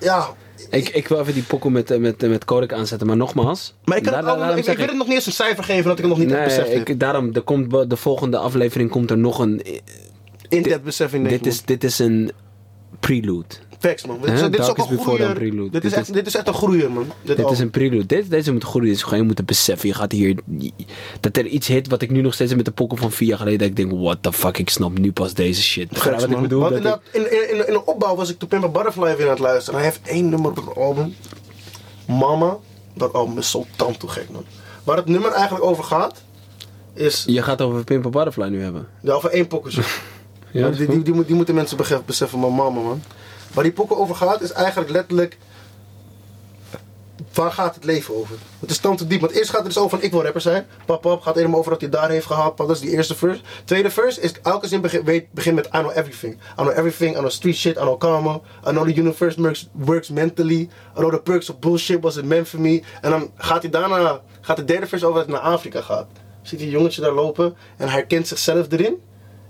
[0.00, 0.28] Ja.
[0.70, 3.74] ik, ik wil even die pokoe met, eh, met, met Kodak aanzetten, maar nogmaals.
[3.84, 6.04] Maar ik, kan daar- ik, wil het nog niet eens een cijfer geven, dat ik
[6.04, 6.88] het nog niet heb Nee, beseft heb.
[6.88, 9.62] ik, daarom, er komt, de volgende aflevering komt er nog een...
[10.48, 12.30] In-depth beseffing, Dit is, dit is een
[13.00, 13.54] prelude.
[13.82, 14.18] Facts, man.
[14.20, 15.32] Dit is, dit is ook een groeier.
[15.32, 15.70] prelude.
[15.70, 17.06] Dit is, Dit echt, is- dit is echt een groeier, man.
[17.22, 18.06] Dit, Dit is een prelude.
[18.06, 18.88] Dit, deze moet groeien.
[18.88, 19.88] Dus gewoon, je moet het beseffen.
[19.88, 20.38] Je gaat hier...
[21.20, 23.38] Dat er iets hit wat ik nu nog steeds met de pokken van vier jaar
[23.38, 23.58] geleden...
[23.58, 25.88] Dat ik denk, what the fuck, ik snap nu pas deze shit.
[25.88, 26.60] Begrijp wat ik bedoel?
[26.60, 29.16] Want Dat ik- inderdaad, in, in, in de opbouw was ik To Pimp a Butterfly
[29.16, 29.80] weer aan het luisteren.
[29.80, 31.14] Hij heeft één nummer op het album.
[32.06, 32.56] Mama.
[32.94, 34.44] Dat album is zo tand gek, man.
[34.84, 36.22] Waar het nummer eigenlijk over gaat,
[36.94, 37.24] is...
[37.26, 38.86] Je gaat over Pimp a Butterfly nu hebben.
[39.02, 39.82] Ja, over één pokketje.
[40.52, 41.76] Ja, is die, die, die, die moeten mensen
[42.06, 43.02] beseffen, maar mama, man.
[43.52, 45.38] Waar die pokken over gaat, is eigenlijk letterlijk...
[47.32, 48.36] Waar gaat het leven over?
[48.60, 49.20] Het is tand te diep.
[49.20, 50.66] Want eerst gaat het dus over van ik wil rapper zijn.
[50.86, 52.54] Pap, pap gaat helemaal over dat hij daar heeft gehaald.
[52.54, 53.40] Pap, dat is die eerste verse.
[53.64, 56.34] Tweede verse is elke zin begint weet, begint met I know everything.
[56.34, 57.14] I know everything.
[57.16, 57.76] I know street shit.
[57.76, 58.40] I know karma.
[58.66, 60.60] I know the universe works, works mentally.
[60.96, 62.82] I know the perks of bullshit was it meant for me.
[63.00, 66.06] En dan gaat hij daarna, gaat de derde verse over dat hij naar Afrika gaat.
[66.42, 69.00] Ziet een jongetje daar lopen en herkent zichzelf erin.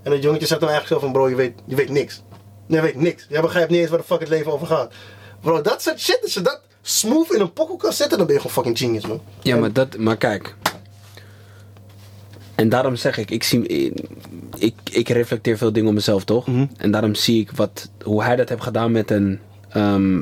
[0.03, 2.23] En dat jongetje zegt dan eigenlijk zo van bro, je weet, je weet niks.
[2.67, 3.25] Je weet niks.
[3.29, 4.93] Jij begrijpt niet eens waar de fuck het leven over gaat.
[5.41, 8.35] Bro, dat soort shit, als je dat smooth in een pokoe kan zetten, dan ben
[8.35, 9.21] je gewoon fucking genius, man.
[9.41, 10.55] Ja, maar, dat, maar kijk.
[12.55, 13.91] En daarom zeg ik, ik, zie,
[14.57, 16.47] ik, ik reflecteer veel dingen op mezelf, toch?
[16.47, 16.65] Mhm.
[16.77, 19.39] En daarom zie ik wat, hoe hij dat heeft gedaan met een...
[19.69, 20.21] ehm,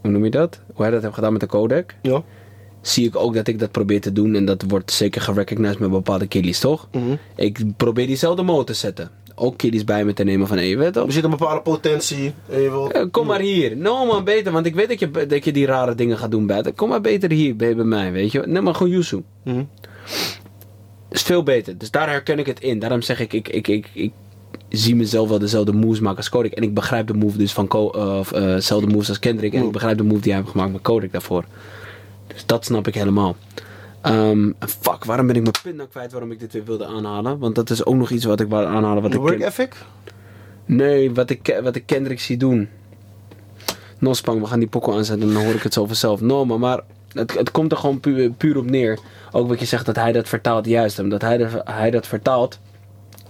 [0.00, 0.60] hoe noem je dat?
[0.72, 1.94] Hoe hij dat heeft gedaan met de codec.
[2.02, 2.22] Ja.
[2.80, 4.34] Zie ik ook dat ik dat probeer te doen.
[4.34, 6.88] En dat wordt zeker gerecognized met bepaalde killies, toch?
[6.92, 7.16] Mhm.
[7.36, 9.10] Ik probeer diezelfde mode te zetten.
[9.38, 11.06] Ook kiddies bij me te nemen van, weet toch?
[11.06, 12.32] Er zit een bepaalde potentie.
[12.48, 12.92] En je wilt...
[12.92, 13.76] Eh, kom maar hier.
[13.76, 14.52] No man, beter.
[14.52, 16.74] Want ik weet dat je, dat je die rare dingen gaat doen buiten.
[16.74, 18.42] Kom maar beter hier bij, bij mij, weet je.
[18.46, 19.22] Neem maar gewoon Yusu.
[19.42, 19.62] Mhm.
[21.10, 21.78] is veel beter.
[21.78, 22.78] Dus daar herken ik het in.
[22.78, 24.12] Daarom zeg ik, ik, ik, ik, ik
[24.68, 26.52] zie mezelf wel dezelfde moves maken als Kodak.
[26.52, 29.52] En ik begrijp de move dus van Ko eh, of, eh, dezelfde moves als Kendrick.
[29.52, 31.44] En ik begrijp de move die hij heeft gemaakt met Kodak daarvoor.
[32.26, 33.36] Dus dat snap ik helemaal.
[34.06, 34.50] Ehm,
[34.80, 37.38] fuck, waarom ben ik mijn punt nou kwijt waarom ik dit weer wilde aanhalen?
[37.38, 39.02] Want dat is ook nog iets wat ik wou aanhalen.
[39.02, 39.74] Wat ik work ken- ethic?
[40.64, 42.68] Nee, wat ik, wat ik Kendrick zie doen.
[43.98, 46.20] Nospang, we gaan die pokkel aanzetten en dan hoor ik het zo vanzelf.
[46.20, 46.80] No, maar, maar
[47.12, 48.98] het, het komt er gewoon pu- puur op neer.
[49.32, 50.98] Ook wat je zegt dat hij dat vertaalt, juist.
[50.98, 52.58] Omdat hij, dat- hij dat vertaalt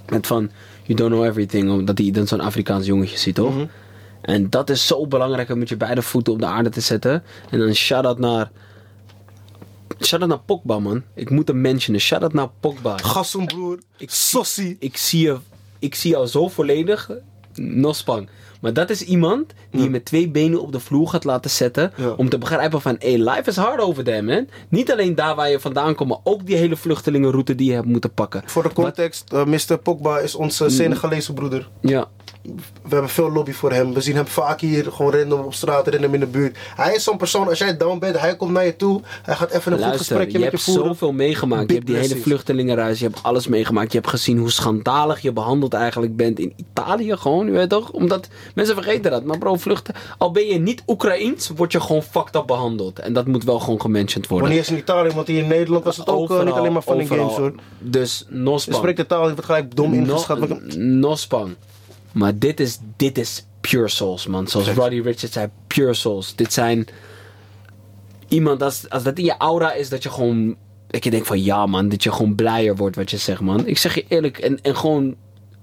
[0.08, 0.50] met van,
[0.82, 1.70] you don't know everything.
[1.70, 3.54] Omdat hij dan zo'n Afrikaans jongetje ziet, toch?
[4.20, 7.22] En dat is zo belangrijk om met je beide voeten op de aarde te zetten.
[7.50, 8.50] En dan shout-out naar...
[10.00, 11.02] Shout-out naar Pogba, man.
[11.14, 12.00] Ik moet hem mentionen.
[12.00, 12.96] Shout-out naar Pogba.
[12.98, 13.78] Gasson, broer.
[13.96, 14.76] Ik, Sossie.
[14.78, 15.36] ik zie je,
[15.78, 17.10] ik zie jou zo volledig,
[17.54, 18.28] Nospang.
[18.60, 21.92] Maar dat is iemand die je met twee benen op de vloer gaat laten zetten.
[21.96, 22.10] Ja.
[22.10, 24.48] Om te begrijpen van, hey, life is hard over there, man.
[24.68, 27.86] Niet alleen daar waar je vandaan komt, maar ook die hele vluchtelingenroute die je hebt
[27.86, 28.42] moeten pakken.
[28.46, 29.78] Voor de context, eh, Mr.
[29.82, 31.68] Pogba is onze Senegalese broeder.
[31.80, 32.08] Ja,
[32.54, 33.94] We hebben veel lobby voor hem.
[33.94, 36.58] We zien hem vaak hier gewoon random op straat, random in de buurt.
[36.76, 39.00] Hij is zo'n persoon, als jij down bent, hij komt naar je toe.
[39.22, 40.86] Hij gaat even een goed gesprekje je met hebt je voeren.
[40.90, 41.66] zoveel meegemaakt.
[41.66, 43.92] Big je hebt die hele vluchtelingenreis, je hebt alles meegemaakt.
[43.92, 47.90] Je hebt gezien hoe schandalig je behandeld eigenlijk bent in Italië gewoon, je weet toch?
[47.90, 49.94] Omdat, mensen vergeten dat, maar bro, vluchten.
[50.18, 52.98] Al ben je niet Oekraïens, word je gewoon fucked up behandeld.
[52.98, 54.46] En dat moet wel gewoon gementiond worden.
[54.46, 56.82] Wanneer is in Italië, want hier in Nederland was het ook eh, niet alleen maar
[56.82, 57.18] van overal.
[57.28, 57.52] games hoor.
[57.78, 58.76] Dus Je Nospang.
[58.76, 60.48] spreekt de taal, je wordt gelijk dom ingeschat.
[60.48, 61.54] No, Nospang.
[62.12, 64.48] Maar dit is, dit is pure souls, man.
[64.48, 66.34] Zoals Roddy Richards zei, pure souls.
[66.34, 66.86] Dit zijn...
[68.28, 70.56] Iemand, als, als dat in je aura is, dat je gewoon...
[70.86, 73.66] Dat je denkt van, ja man, dat je gewoon blijer wordt wat je zegt, man.
[73.66, 75.16] Ik zeg je eerlijk, en, en gewoon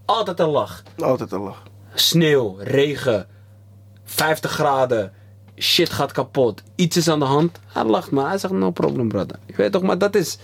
[0.06, 0.84] altijd een lach.
[0.98, 1.64] Altijd een lach.
[1.94, 3.28] Sneeuw, regen,
[4.04, 5.12] 50 graden,
[5.58, 7.60] shit gaat kapot, iets is aan de hand.
[7.66, 9.40] Hij lacht maar, hij zegt no problem brother.
[9.46, 10.38] Je weet toch, maar dat is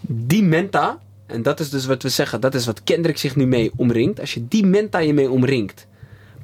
[0.00, 0.98] die menta,
[1.30, 4.20] en dat is dus wat we zeggen, dat is wat Kendrick zich nu mee omringt.
[4.20, 5.86] Als je die menta je mee omringt,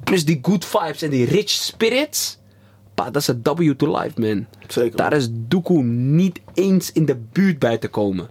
[0.03, 2.37] plus die good vibes en die rich spirits,
[2.93, 4.45] pa, dat is een W to life man.
[4.67, 4.97] Zeker.
[4.97, 8.29] Daar is Doekoe niet eens in de buurt bij te komen.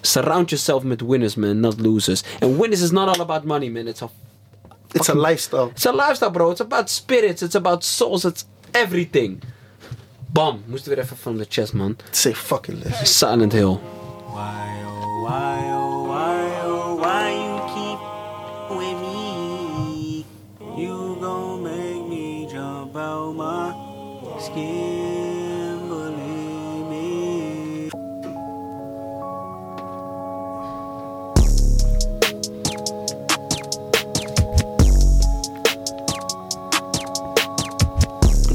[0.00, 2.22] Surround yourself with winners man, not losers.
[2.40, 4.10] And winners is not all about money man, it's a
[4.94, 5.70] It's a lifestyle.
[5.70, 6.50] It's a lifestyle, bro.
[6.50, 7.42] It's about spirits.
[7.42, 8.24] It's about souls.
[8.24, 9.42] It's everything.
[10.32, 10.62] Bam.
[10.66, 11.96] Moest weer even van de chest, man.
[12.10, 13.18] Say fucking less.
[13.18, 13.80] Silent Hill.
[14.26, 15.73] Why, oh, why, oh,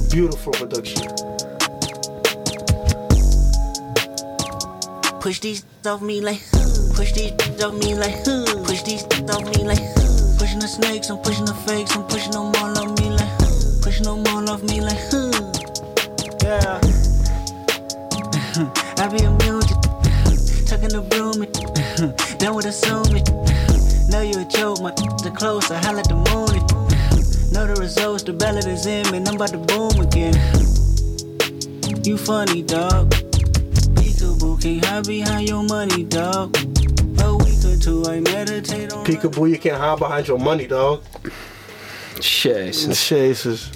[0.10, 1.06] Beautiful production.
[5.22, 6.42] Push these off me like,
[6.96, 8.24] push these off me like,
[8.66, 9.78] push these off me like,
[10.40, 13.30] pushing the snakes, I'm pushing the fakes, I'm pushing them all off me like,
[13.84, 14.98] pushing them all off me like,
[16.42, 16.82] yeah.
[18.98, 19.76] I be immune to
[20.66, 21.46] tucking the broom,
[22.40, 23.26] done with assuming.
[24.10, 24.90] Know you a joke, my
[25.22, 26.69] the close, I holla the moon.
[27.52, 30.34] Know the results, the ballot is in, man, I'm about to boom again.
[32.06, 33.10] You funny, dog.
[33.96, 36.56] Peekaboo, can't hide behind your money, dog.
[37.22, 39.04] A week or two, I meditate on.
[39.06, 41.04] Peekaboo, you can't hide behind your money, dog.
[42.20, 43.10] Jezus.
[43.10, 43.72] Jezus.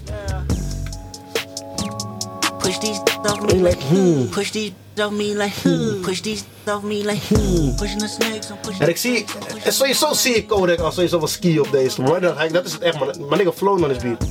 [2.60, 4.32] Push these off me Ain't like, like, hmm.
[4.32, 5.54] push these off me like,
[6.04, 7.22] push these off me like,
[7.78, 9.26] pushing the snakes, I'm pushing En ik zie,
[9.64, 12.02] en sowieso zie ik Kodak als sowieso wel ski op deze.
[12.02, 13.28] Maar dat, dat is het echt, man.
[13.30, 14.26] Maar nigga flow on his beat.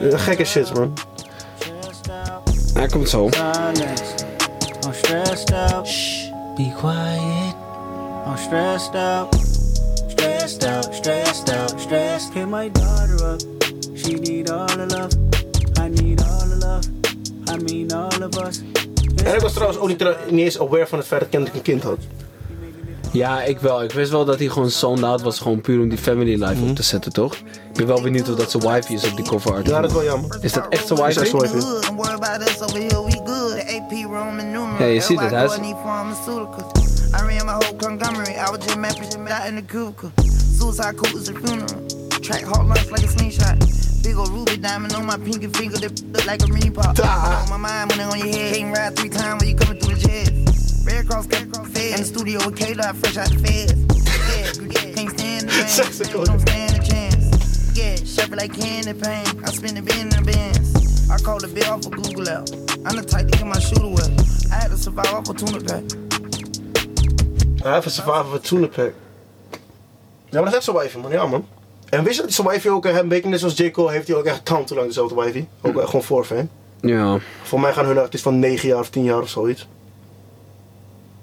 [0.00, 0.92] Eh, Gekke shit, man.
[2.74, 3.28] Hij komt zo.
[3.30, 4.02] silence.
[4.84, 5.86] I'm stressed out.
[5.86, 7.54] Shh, be quiet.
[8.26, 9.34] I'm stressed out.
[10.08, 12.32] Stressed out, stressed out, stressed.
[12.34, 13.40] Hit my daughter up.
[13.94, 15.35] She need all the love.
[17.60, 18.60] I mean all of us.
[19.24, 21.62] En ik was trouwens ook niet, niet eens aware van het feit dat Kendrick een
[21.62, 21.98] kind had.
[23.12, 23.82] Ja, ik wel.
[23.82, 25.38] Ik wist wel dat hij gewoon zoned out was.
[25.38, 27.34] Gewoon puur om die family life op te zetten, toch?
[27.34, 29.66] Ik ben wel benieuwd of dat zijn wifey is op die cover art.
[29.66, 30.38] Ja, dat is wel jammer.
[30.40, 31.92] Is dat echt zijn Is dat.
[34.78, 38.32] Ja, je ziet het, hij is- I ran my whole conglomerate.
[38.32, 40.10] I was just mapping shit out in the cubicle.
[40.58, 41.86] Suicide cool is a funeral.
[42.20, 43.75] Track hard lunch like a slingshot.
[44.06, 46.96] Big ol' ruby diamond on my pinky finger that look like a mini pop.
[47.00, 48.54] On my mind when it on your head.
[48.54, 50.30] Can't ride three times when you coming through the jet.
[50.86, 51.90] Red cross, red cross, fed.
[51.94, 53.74] In the studio with K-Dot, fresh out the feds.
[54.30, 55.68] Yeah, can't stand the man.
[55.68, 56.24] Zegt ze gewoon.
[56.24, 57.72] Don't stand a chance.
[57.74, 59.26] Yeah, shuffle like candy paint.
[59.42, 61.10] I spend it bin in the bins.
[61.10, 62.48] I call the bill off of Google out.
[62.86, 64.12] I'm the type to get my shooter well.
[64.52, 65.82] I had to survive off a tuna pack.
[67.58, 68.94] Hij heeft survive survival van Tuna Pack.
[70.30, 71.10] Ja, maar dat is echt zo'n wijfie, man.
[71.10, 71.46] Ja, man.
[71.88, 73.70] En wist je dat die zo'n wijfie ook, eh, een beetje net zoals J.
[73.70, 75.48] Cole, heeft hij ook echt tand lang dezelfde wijfie.
[75.60, 76.48] Ook echt gewoon voor fan.
[76.80, 77.18] Ja.
[77.42, 79.68] Voor mij gaan hun het is van 9 jaar of 10 jaar of zoiets.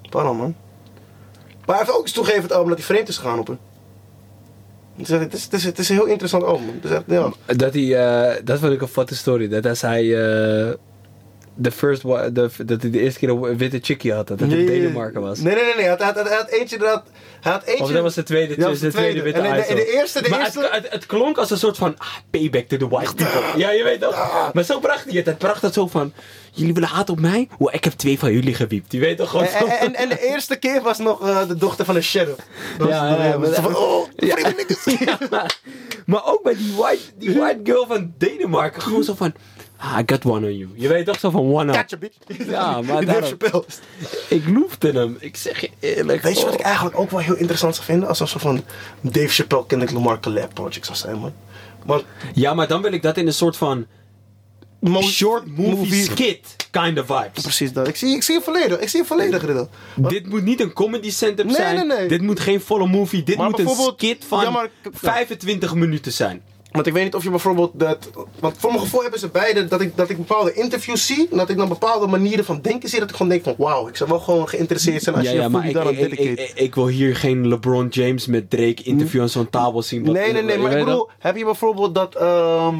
[0.09, 0.55] Waarom, man?
[1.65, 3.59] Maar hij heeft ook eens toegegeven het album dat hij vreemd is gegaan op hem.
[4.95, 6.67] Het is, het is, het is, het is een heel interessant album.
[6.73, 7.31] Het is echt, ja.
[7.45, 9.47] Dat hij, eh, dat vond ik een foute story.
[9.47, 10.73] Dat als hij eh,
[11.55, 12.31] de first, de,
[12.65, 15.39] dat hij de eerste keer een witte chickie had, dat het in Denemarken was.
[15.39, 15.75] Nee, nee, nee.
[15.75, 15.85] nee.
[15.85, 17.03] Hij, had, hij, had, eentje dat...
[17.41, 17.83] Hij had eentje...
[17.83, 20.39] Of dat was de tweede, was de tweede witte En de, de, eerste, de maar
[20.39, 20.59] eerste...
[20.59, 23.59] Het, het, het klonk als een soort van ah, payback to the white people.
[23.59, 24.51] Ja, je weet toch?
[24.53, 25.25] Maar zo bracht hij het.
[25.25, 26.13] Het bracht het zo van,
[26.51, 27.47] jullie willen haat op mij?
[27.57, 28.91] Oh, ik heb twee van jullie gewiept.
[28.91, 31.95] Je weet toch gewoon En, en, de eerste keer was nog eh, de dochter van
[31.95, 32.39] een sheriff.
[32.77, 34.37] Dat Ja, de- ja, ja, was van, oh, Ja.
[34.99, 35.59] Ja, maar,
[36.05, 38.81] maar ook bij die white, die white girl van Denemarken.
[38.81, 39.33] Gewoon zo van,
[39.83, 40.69] ah, I got one on you.
[40.73, 41.75] Je weet toch zo van one up.
[41.77, 42.15] Gotcha, bitch.
[42.49, 43.63] Ja, maar daarom- Chappelle.
[44.29, 45.17] Ik loefde hem.
[45.19, 46.21] Ik zeg je eerlijk.
[46.21, 48.07] Weet je wat ik eigenlijk ook wel heel interessant zou vinden?
[48.09, 48.63] Als een soort van
[49.01, 51.33] Dave Chappelle Kendrick Lamar collab project zou zijn, man.
[51.85, 52.03] Want
[52.33, 53.85] Ja, maar dan wil ik dat in een soort van
[55.01, 57.41] short movie, movie- skit kind of vibes.
[57.41, 57.87] Precies dat.
[57.87, 58.79] Ik zie, ik zie het volledig.
[58.79, 59.67] Ik zie het volledig, Riddle.
[59.95, 61.75] Dit moet niet een comedy setup Nee, zijn.
[61.87, 62.07] nee, nee.
[62.07, 63.23] Dit moet geen volle movie.
[63.23, 66.41] Dit Maar moet een skit van Ja, maar- 25 minuten zijn.
[66.73, 68.09] Want ik weet niet of je bijvoorbeeld dat.
[68.39, 71.27] Want voor mijn gevoel hebben ze beide dat ik, dat ik bepaalde interviews zie.
[71.31, 72.99] En dat ik dan bepaalde manieren van denken zie.
[72.99, 75.37] Dat ik gewoon denk van wauw, ik zou wel gewoon geïnteresseerd zijn als Ja, je
[75.37, 78.83] ja, maar ik, daaraan ik, ik, ik, ik wil hier geen LeBron James met Drake
[78.83, 80.01] interview aan zo'n tafel zien.
[80.01, 82.75] Nee, nee, nee, maar ik bedoel, heb je bijvoorbeeld dat ehm,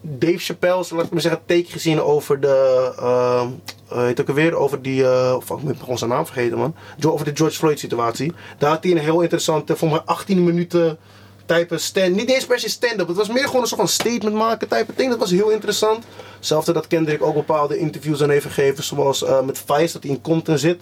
[0.00, 3.48] Dave Chappelle, laat ik maar zeggen, take gezien over de, ehm
[3.94, 6.74] eh, heet ook alweer, over die, eh fuck, ik ben gewoon zijn naam vergeten man,
[7.06, 8.32] over de George Floyd situatie.
[8.58, 10.98] Daar had hij een heel interessante, voor mij 18 minuten
[11.46, 14.34] type stand, niet eens per se stand-up, het was meer gewoon een soort van statement
[14.34, 16.04] maken type ding, dat was heel interessant.
[16.36, 20.12] Hetzelfde dat Kendrick ook bepaalde interviews aan heeft gegeven, zoals eh, met Vice, dat hij
[20.12, 20.80] in Compton zit.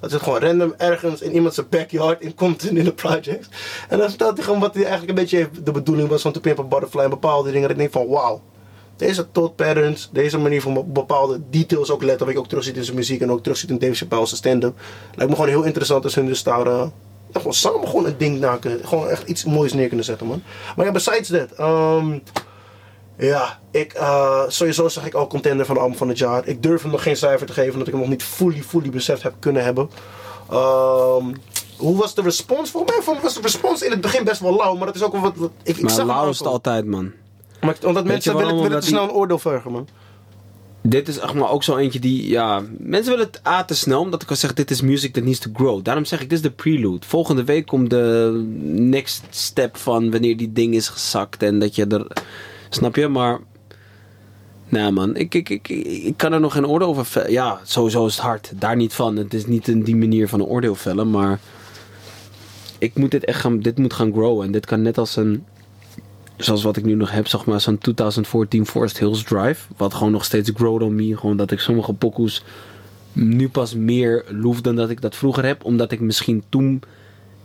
[0.00, 3.48] Dat zit gewoon random ergens in iemand zijn backyard in Compton in de projects.
[3.88, 6.40] En dan vertelt hij gewoon wat hij eigenlijk een beetje de bedoeling was van To
[6.40, 7.62] Pimp a Butterfly en bepaalde dingen.
[7.62, 8.40] Dat ik denk van wauw.
[8.96, 12.76] Deze thought patterns, deze manier van bepaalde details ook letten, wat ik ook terug ziet
[12.76, 14.78] in zijn muziek en ook terug ziet in Dave Chappelle's stand-up.
[15.14, 16.86] Lijkt me gewoon heel interessant als hun dus daar eh,
[17.32, 20.26] ja, gewoon samen gewoon een ding na kunnen, gewoon echt iets moois neer kunnen zetten
[20.26, 20.42] man.
[20.76, 22.18] Maar ja, besides that, ehm,
[23.16, 26.46] ja, ik, eh, sowieso zag ik al contender van de album van het jaar.
[26.46, 28.90] Ik durf hem nog geen cijfer te geven, omdat ik hem nog niet fully, fully
[28.90, 29.90] beseft heb kunnen hebben.
[30.50, 31.24] Ehm,
[31.76, 32.70] hoe was de respons?
[32.70, 35.12] Volgens mij was de respons in het begin best wel lauw, maar dat is ook
[35.12, 35.36] wel wat...
[35.36, 37.12] wat ik, ik zag lauw is het altijd, man.
[37.60, 39.88] Maar omdat Weet mensen willen, willen snel een oordeel vergen, man.
[40.82, 44.00] Dit is echt maar ook zo eentje die, ja, mensen willen het A te snel,
[44.00, 45.84] omdat ik al zeg, dit is music that needs to grow.
[45.84, 47.06] Daarom zeg ik, dit is de prelude.
[47.06, 51.86] Volgende week komt de next step van wanneer die ding is gezakt en dat je
[51.86, 52.06] er,
[52.68, 53.08] snap je?
[53.08, 53.40] Maar,
[54.68, 57.30] nou man, ik, ik, ik, ik kan er nog geen oordeel over vellen.
[57.30, 59.16] Ja, sowieso is het hard, daar niet van.
[59.16, 61.40] Het is niet in die manier van een oordeel vellen, maar
[62.78, 64.46] ik moet dit echt gaan, dit moet gaan growen.
[64.46, 65.44] En dit kan net als een,
[66.40, 69.66] zoals wat ik nu nog heb, zeg maar, zo'n 2014 Forest Hills Drive.
[69.76, 71.16] Wat gewoon nog steeds growed on me.
[71.16, 72.44] Gewoon dat ik sommige pokoes
[73.12, 75.64] nu pas meer loef dan dat ik dat vroeger heb.
[75.64, 76.82] Omdat ik misschien toen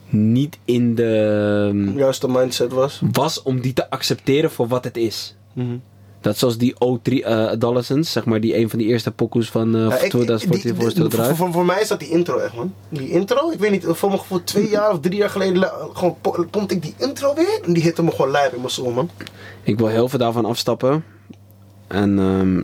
[0.09, 1.93] niet in de...
[1.95, 3.01] Juist de mindset was.
[3.11, 5.35] Was om die te accepteren voor wat het is.
[5.53, 5.75] Mhm.
[6.26, 9.76] Dat zoals die O3 eh, Adolescents, zeg maar, die een van die eerste pokoes van
[9.76, 11.36] eh Ja, ik- 2014 die- Forest Hills die- Drive.
[11.36, 12.73] voor, voor mij is dat die intro echt, man.
[12.89, 16.15] Die intro, ik weet niet, voor mijn gevoel twee jaar of drie jaar geleden gewoon
[16.21, 17.59] po- vond ik die intro weer.
[17.63, 19.09] En die hitte me gewoon lijp in mijn soul, man.
[19.63, 21.03] Ik wil heel veel daarvan afstappen.
[21.88, 22.63] En ehm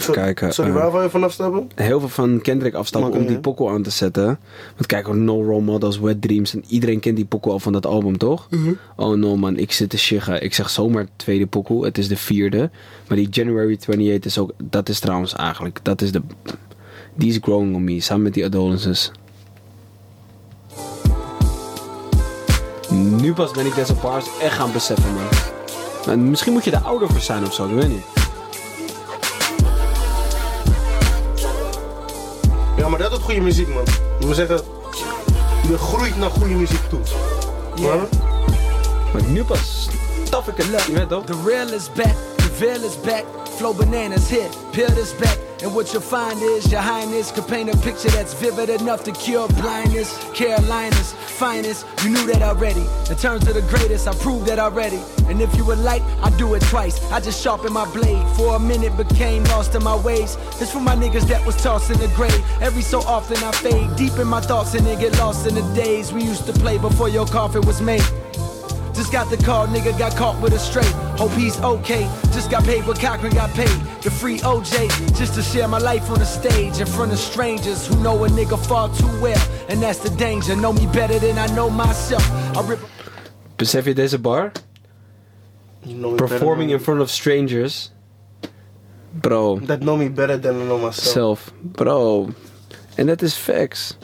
[0.00, 0.52] even kijken.
[0.52, 1.70] Sorry, eh, waar wil je vanaf stappen?
[1.74, 4.24] heel veel van Kendrick afstappen om die pokoe aan te zetten.
[4.74, 6.54] Want kijk, No Role Models, Wet Dreams.
[6.54, 8.46] En iedereen kent die pokoe al van dat album, toch?
[8.50, 8.72] Mhm.
[8.96, 10.42] Oh no man, ik zit te shiggen.
[10.42, 11.84] Ik zeg zomaar tweede pokoe.
[11.84, 12.70] Het is de vierde.
[13.08, 14.52] Maar die January 28 is ook...
[14.62, 15.78] Dat is trouwens eigenlijk...
[15.82, 16.22] Dat is de...
[17.14, 18.00] Die is growing on me.
[18.00, 19.12] Samen met die Adolescents.
[22.90, 26.30] Nu pas ben ik deze bars echt gaan beseffen, man.
[26.30, 28.19] Misschien moet je er ouder voor zijn of zo, ik weet niet.
[33.00, 33.82] Dat is goede muziek, man.
[34.18, 34.60] Ik moet zeggen,
[35.68, 37.00] je groeit naar goede muziek toe.
[37.80, 37.98] Maar,
[39.12, 39.88] Maar nu pas
[40.24, 41.24] staf ik het, je weet toch?
[41.24, 42.14] The real is back,
[42.60, 43.24] veil is back.
[43.56, 45.38] Flow bananas here, peel this back.
[45.62, 49.12] And what you'll find is your highness could paint a picture that's vivid enough to
[49.12, 50.18] cure blindness.
[50.34, 51.86] Carolinas, finest.
[52.04, 52.84] You knew that already.
[53.10, 55.00] In terms of the greatest, I proved that already.
[55.26, 57.02] And if you would like, I do it twice.
[57.10, 58.26] I just sharpen my blade.
[58.36, 60.36] For a minute, became lost in my ways.
[60.58, 62.44] This for my niggas that was tossed in the grave.
[62.60, 65.74] Every so often, I fade deep in my thoughts and then get lost in the
[65.74, 68.04] days we used to play before your coffin was made.
[69.00, 70.92] Just got the call, nigga got caught with a straight.
[71.16, 72.04] Hope he's okay.
[72.34, 73.80] Just got paid, but Cochran got paid.
[74.02, 77.86] The free OJ, just to share my life on the stage in front of strangers
[77.86, 79.42] who know a nigga far too well.
[79.70, 80.54] And that's the danger.
[80.54, 82.22] Know me better than I know myself.
[82.54, 82.78] I rip.
[83.56, 84.52] Besef je deze bar?
[85.82, 87.90] You know Performing in front of strangers.
[89.12, 91.12] Bro, That know me better than I know myself.
[91.12, 91.52] zelf.
[91.62, 92.28] Bro.
[92.94, 93.96] En dat is facts.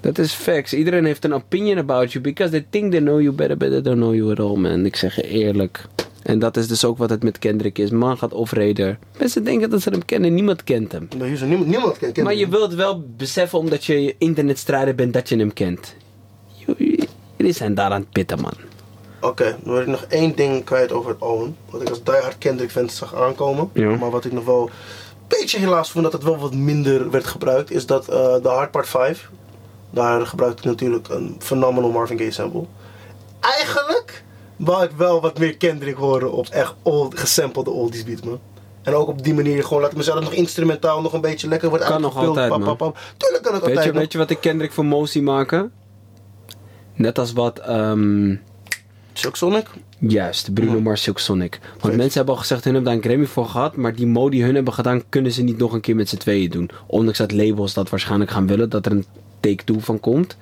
[0.00, 0.72] Dat is facts.
[0.74, 3.94] Iedereen heeft een opinion about you because they think they know you better, better than
[3.94, 4.84] know you at all, man.
[4.86, 5.84] Ik zeg je eerlijk.
[6.22, 7.90] En dat is dus ook wat het met Kendrick is.
[7.90, 8.98] Man gaat off-rader.
[9.18, 11.08] Mensen denken dat ze hem kennen, niemand kent hem.
[11.16, 12.50] Nee, hier is niemand, niemand kent kent Maar je hem.
[12.50, 15.94] wilt wel beseffen, omdat je internetstrijder bent, dat je hem kent.
[16.66, 18.52] Jullie- zijn daar aan het pitten, man.
[19.20, 21.56] Oké, dan wil ik nog één ding kwijt over het album.
[21.70, 23.70] Wat ik als diehard Kendrick fan zag aankomen.
[23.72, 23.96] Ja.
[23.96, 24.70] Maar wat ik nog wel
[25.38, 27.70] beetje helaas vond dat het wel wat minder werd gebruikt.
[27.70, 29.30] Is dat eh, de Hard Part 5.
[29.90, 32.64] Daar gebruikte ik natuurlijk een phenomenal Marvin Gaye sample.
[33.40, 34.24] Eigenlijk
[34.56, 38.40] wou ik wel wat meer Kendrick horen op echt old, gesampelde oldies beat man.
[38.82, 41.84] En ook op die manier gewoon laten mezelf nog instrumentaal nog een beetje lekker wordt
[41.84, 42.98] Kan nog altijd, Pap, pap, pap.
[43.16, 44.02] Tuurlijk kan het Weet je, altijd nog.
[44.02, 45.72] weet je wat ik Kendrick voor motie maken?
[46.94, 48.34] Net als wat, ehm
[49.20, 49.66] Silk Sonic?
[49.98, 51.58] juist, Bruno Mars Silk Sonic.
[51.80, 53.76] Want mensen hebben al gezegd, hun hebben daar een Grammy voor gehad.
[53.76, 56.16] Maar die mode die hun hebben gedaan, kunnen ze niet nog een keer met z'n
[56.16, 56.70] tweeën doen.
[56.86, 59.04] Ondanks dat labels dat waarschijnlijk gaan willen, dat er een
[59.40, 60.36] take-two van komt.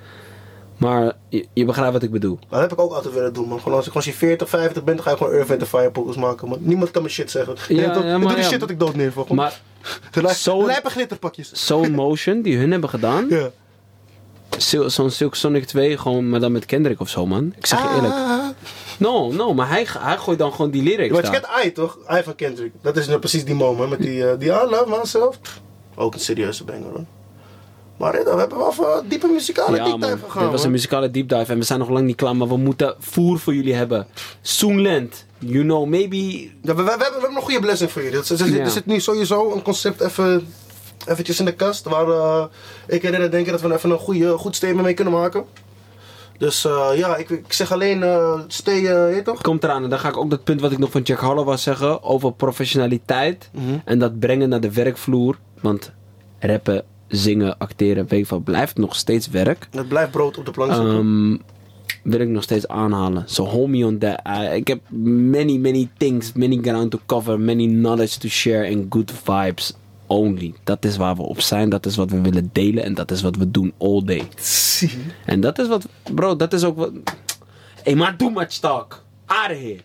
[0.77, 2.39] Maar je, je begrijpt wat ik bedoel.
[2.49, 3.59] Dat heb ik ook altijd willen doen, man.
[3.59, 5.91] Gewoon als, ik, als je 40, 50 bent, dan ga je gewoon Earth, Wind Fire
[5.91, 6.57] pokus maken, man.
[6.61, 7.55] Niemand kan me shit zeggen.
[7.67, 9.25] Ja, Ja, ja, doe maar die shit dat ik dood neerval.
[9.29, 9.61] Maar
[10.65, 11.65] lijpe glitterpakjes.
[11.65, 13.49] zo'n motion die hun hebben gedaan, Ja.
[14.87, 17.53] Zo'n Silk Sonic 2, gewoon, maar dan met Kendrick of zo, man.
[17.57, 18.13] Ik zeg je eerlijk.
[18.13, 18.47] Ah.
[18.97, 21.97] No, no, maar hij, hij gooit dan gewoon die lyrics Maar je kent I toch?
[22.11, 22.71] I van Kendrick.
[22.81, 25.39] Dat is nou precies die moment met die, eh, die I love myself.
[25.95, 27.05] Ook een serieuze banger hoor.
[27.97, 30.09] Maar we hebben wel even diepe muzikale Ja, deep man.
[30.09, 30.51] dive Dit gegaan.
[30.51, 32.95] was een muzikale deep dive en we zijn nog lang niet klaar, maar we moeten
[32.99, 34.07] voer voor jullie hebben.
[34.41, 36.17] Soonland, you know, maybe.
[36.17, 38.17] Ja, we, we, we, hebben, we hebben nog een goede blessing voor jullie.
[38.17, 38.57] Er, zit- Ja.
[38.57, 40.47] er zit nu sowieso een concept even,
[41.07, 41.85] eventjes in de kast.
[41.85, 42.43] Waar eh,
[42.87, 45.43] ik en René denken dat we even een goede, goed statement mee kunnen maken.
[46.37, 49.41] Dus eh, ja, ik, ik zeg alleen eh stay, je toch?
[49.41, 51.45] Komt eraan en dan ga ik ook dat punt wat ik nog van Jack Harlow
[51.45, 53.49] was zeggen over professionaliteit
[53.85, 55.37] en dat brengen naar de werkvloer.
[55.61, 55.91] Want
[56.39, 59.67] rappen, zingen, acteren, weet wat, blijft nog steeds werk.
[59.71, 60.95] Het blijft brood op de plank zitten.
[60.95, 61.37] Ehm,
[62.11, 63.23] wil ik nog steeds aanhalen.
[63.25, 64.19] So hold me on that.
[64.27, 64.79] I- ik heb
[65.31, 69.73] many, many things, many ground to cover, many knowledge to share and good vibes
[70.09, 70.53] only.
[70.63, 73.21] Dat is waar we op zijn, dat is wat we willen delen en dat is
[73.21, 74.27] wat we doen all day.
[74.39, 74.91] Zie.
[75.25, 76.91] En dat is wat, bro, dat is ook wat.
[77.83, 79.03] Hey, maar too much talk.
[79.25, 79.79] Out of here.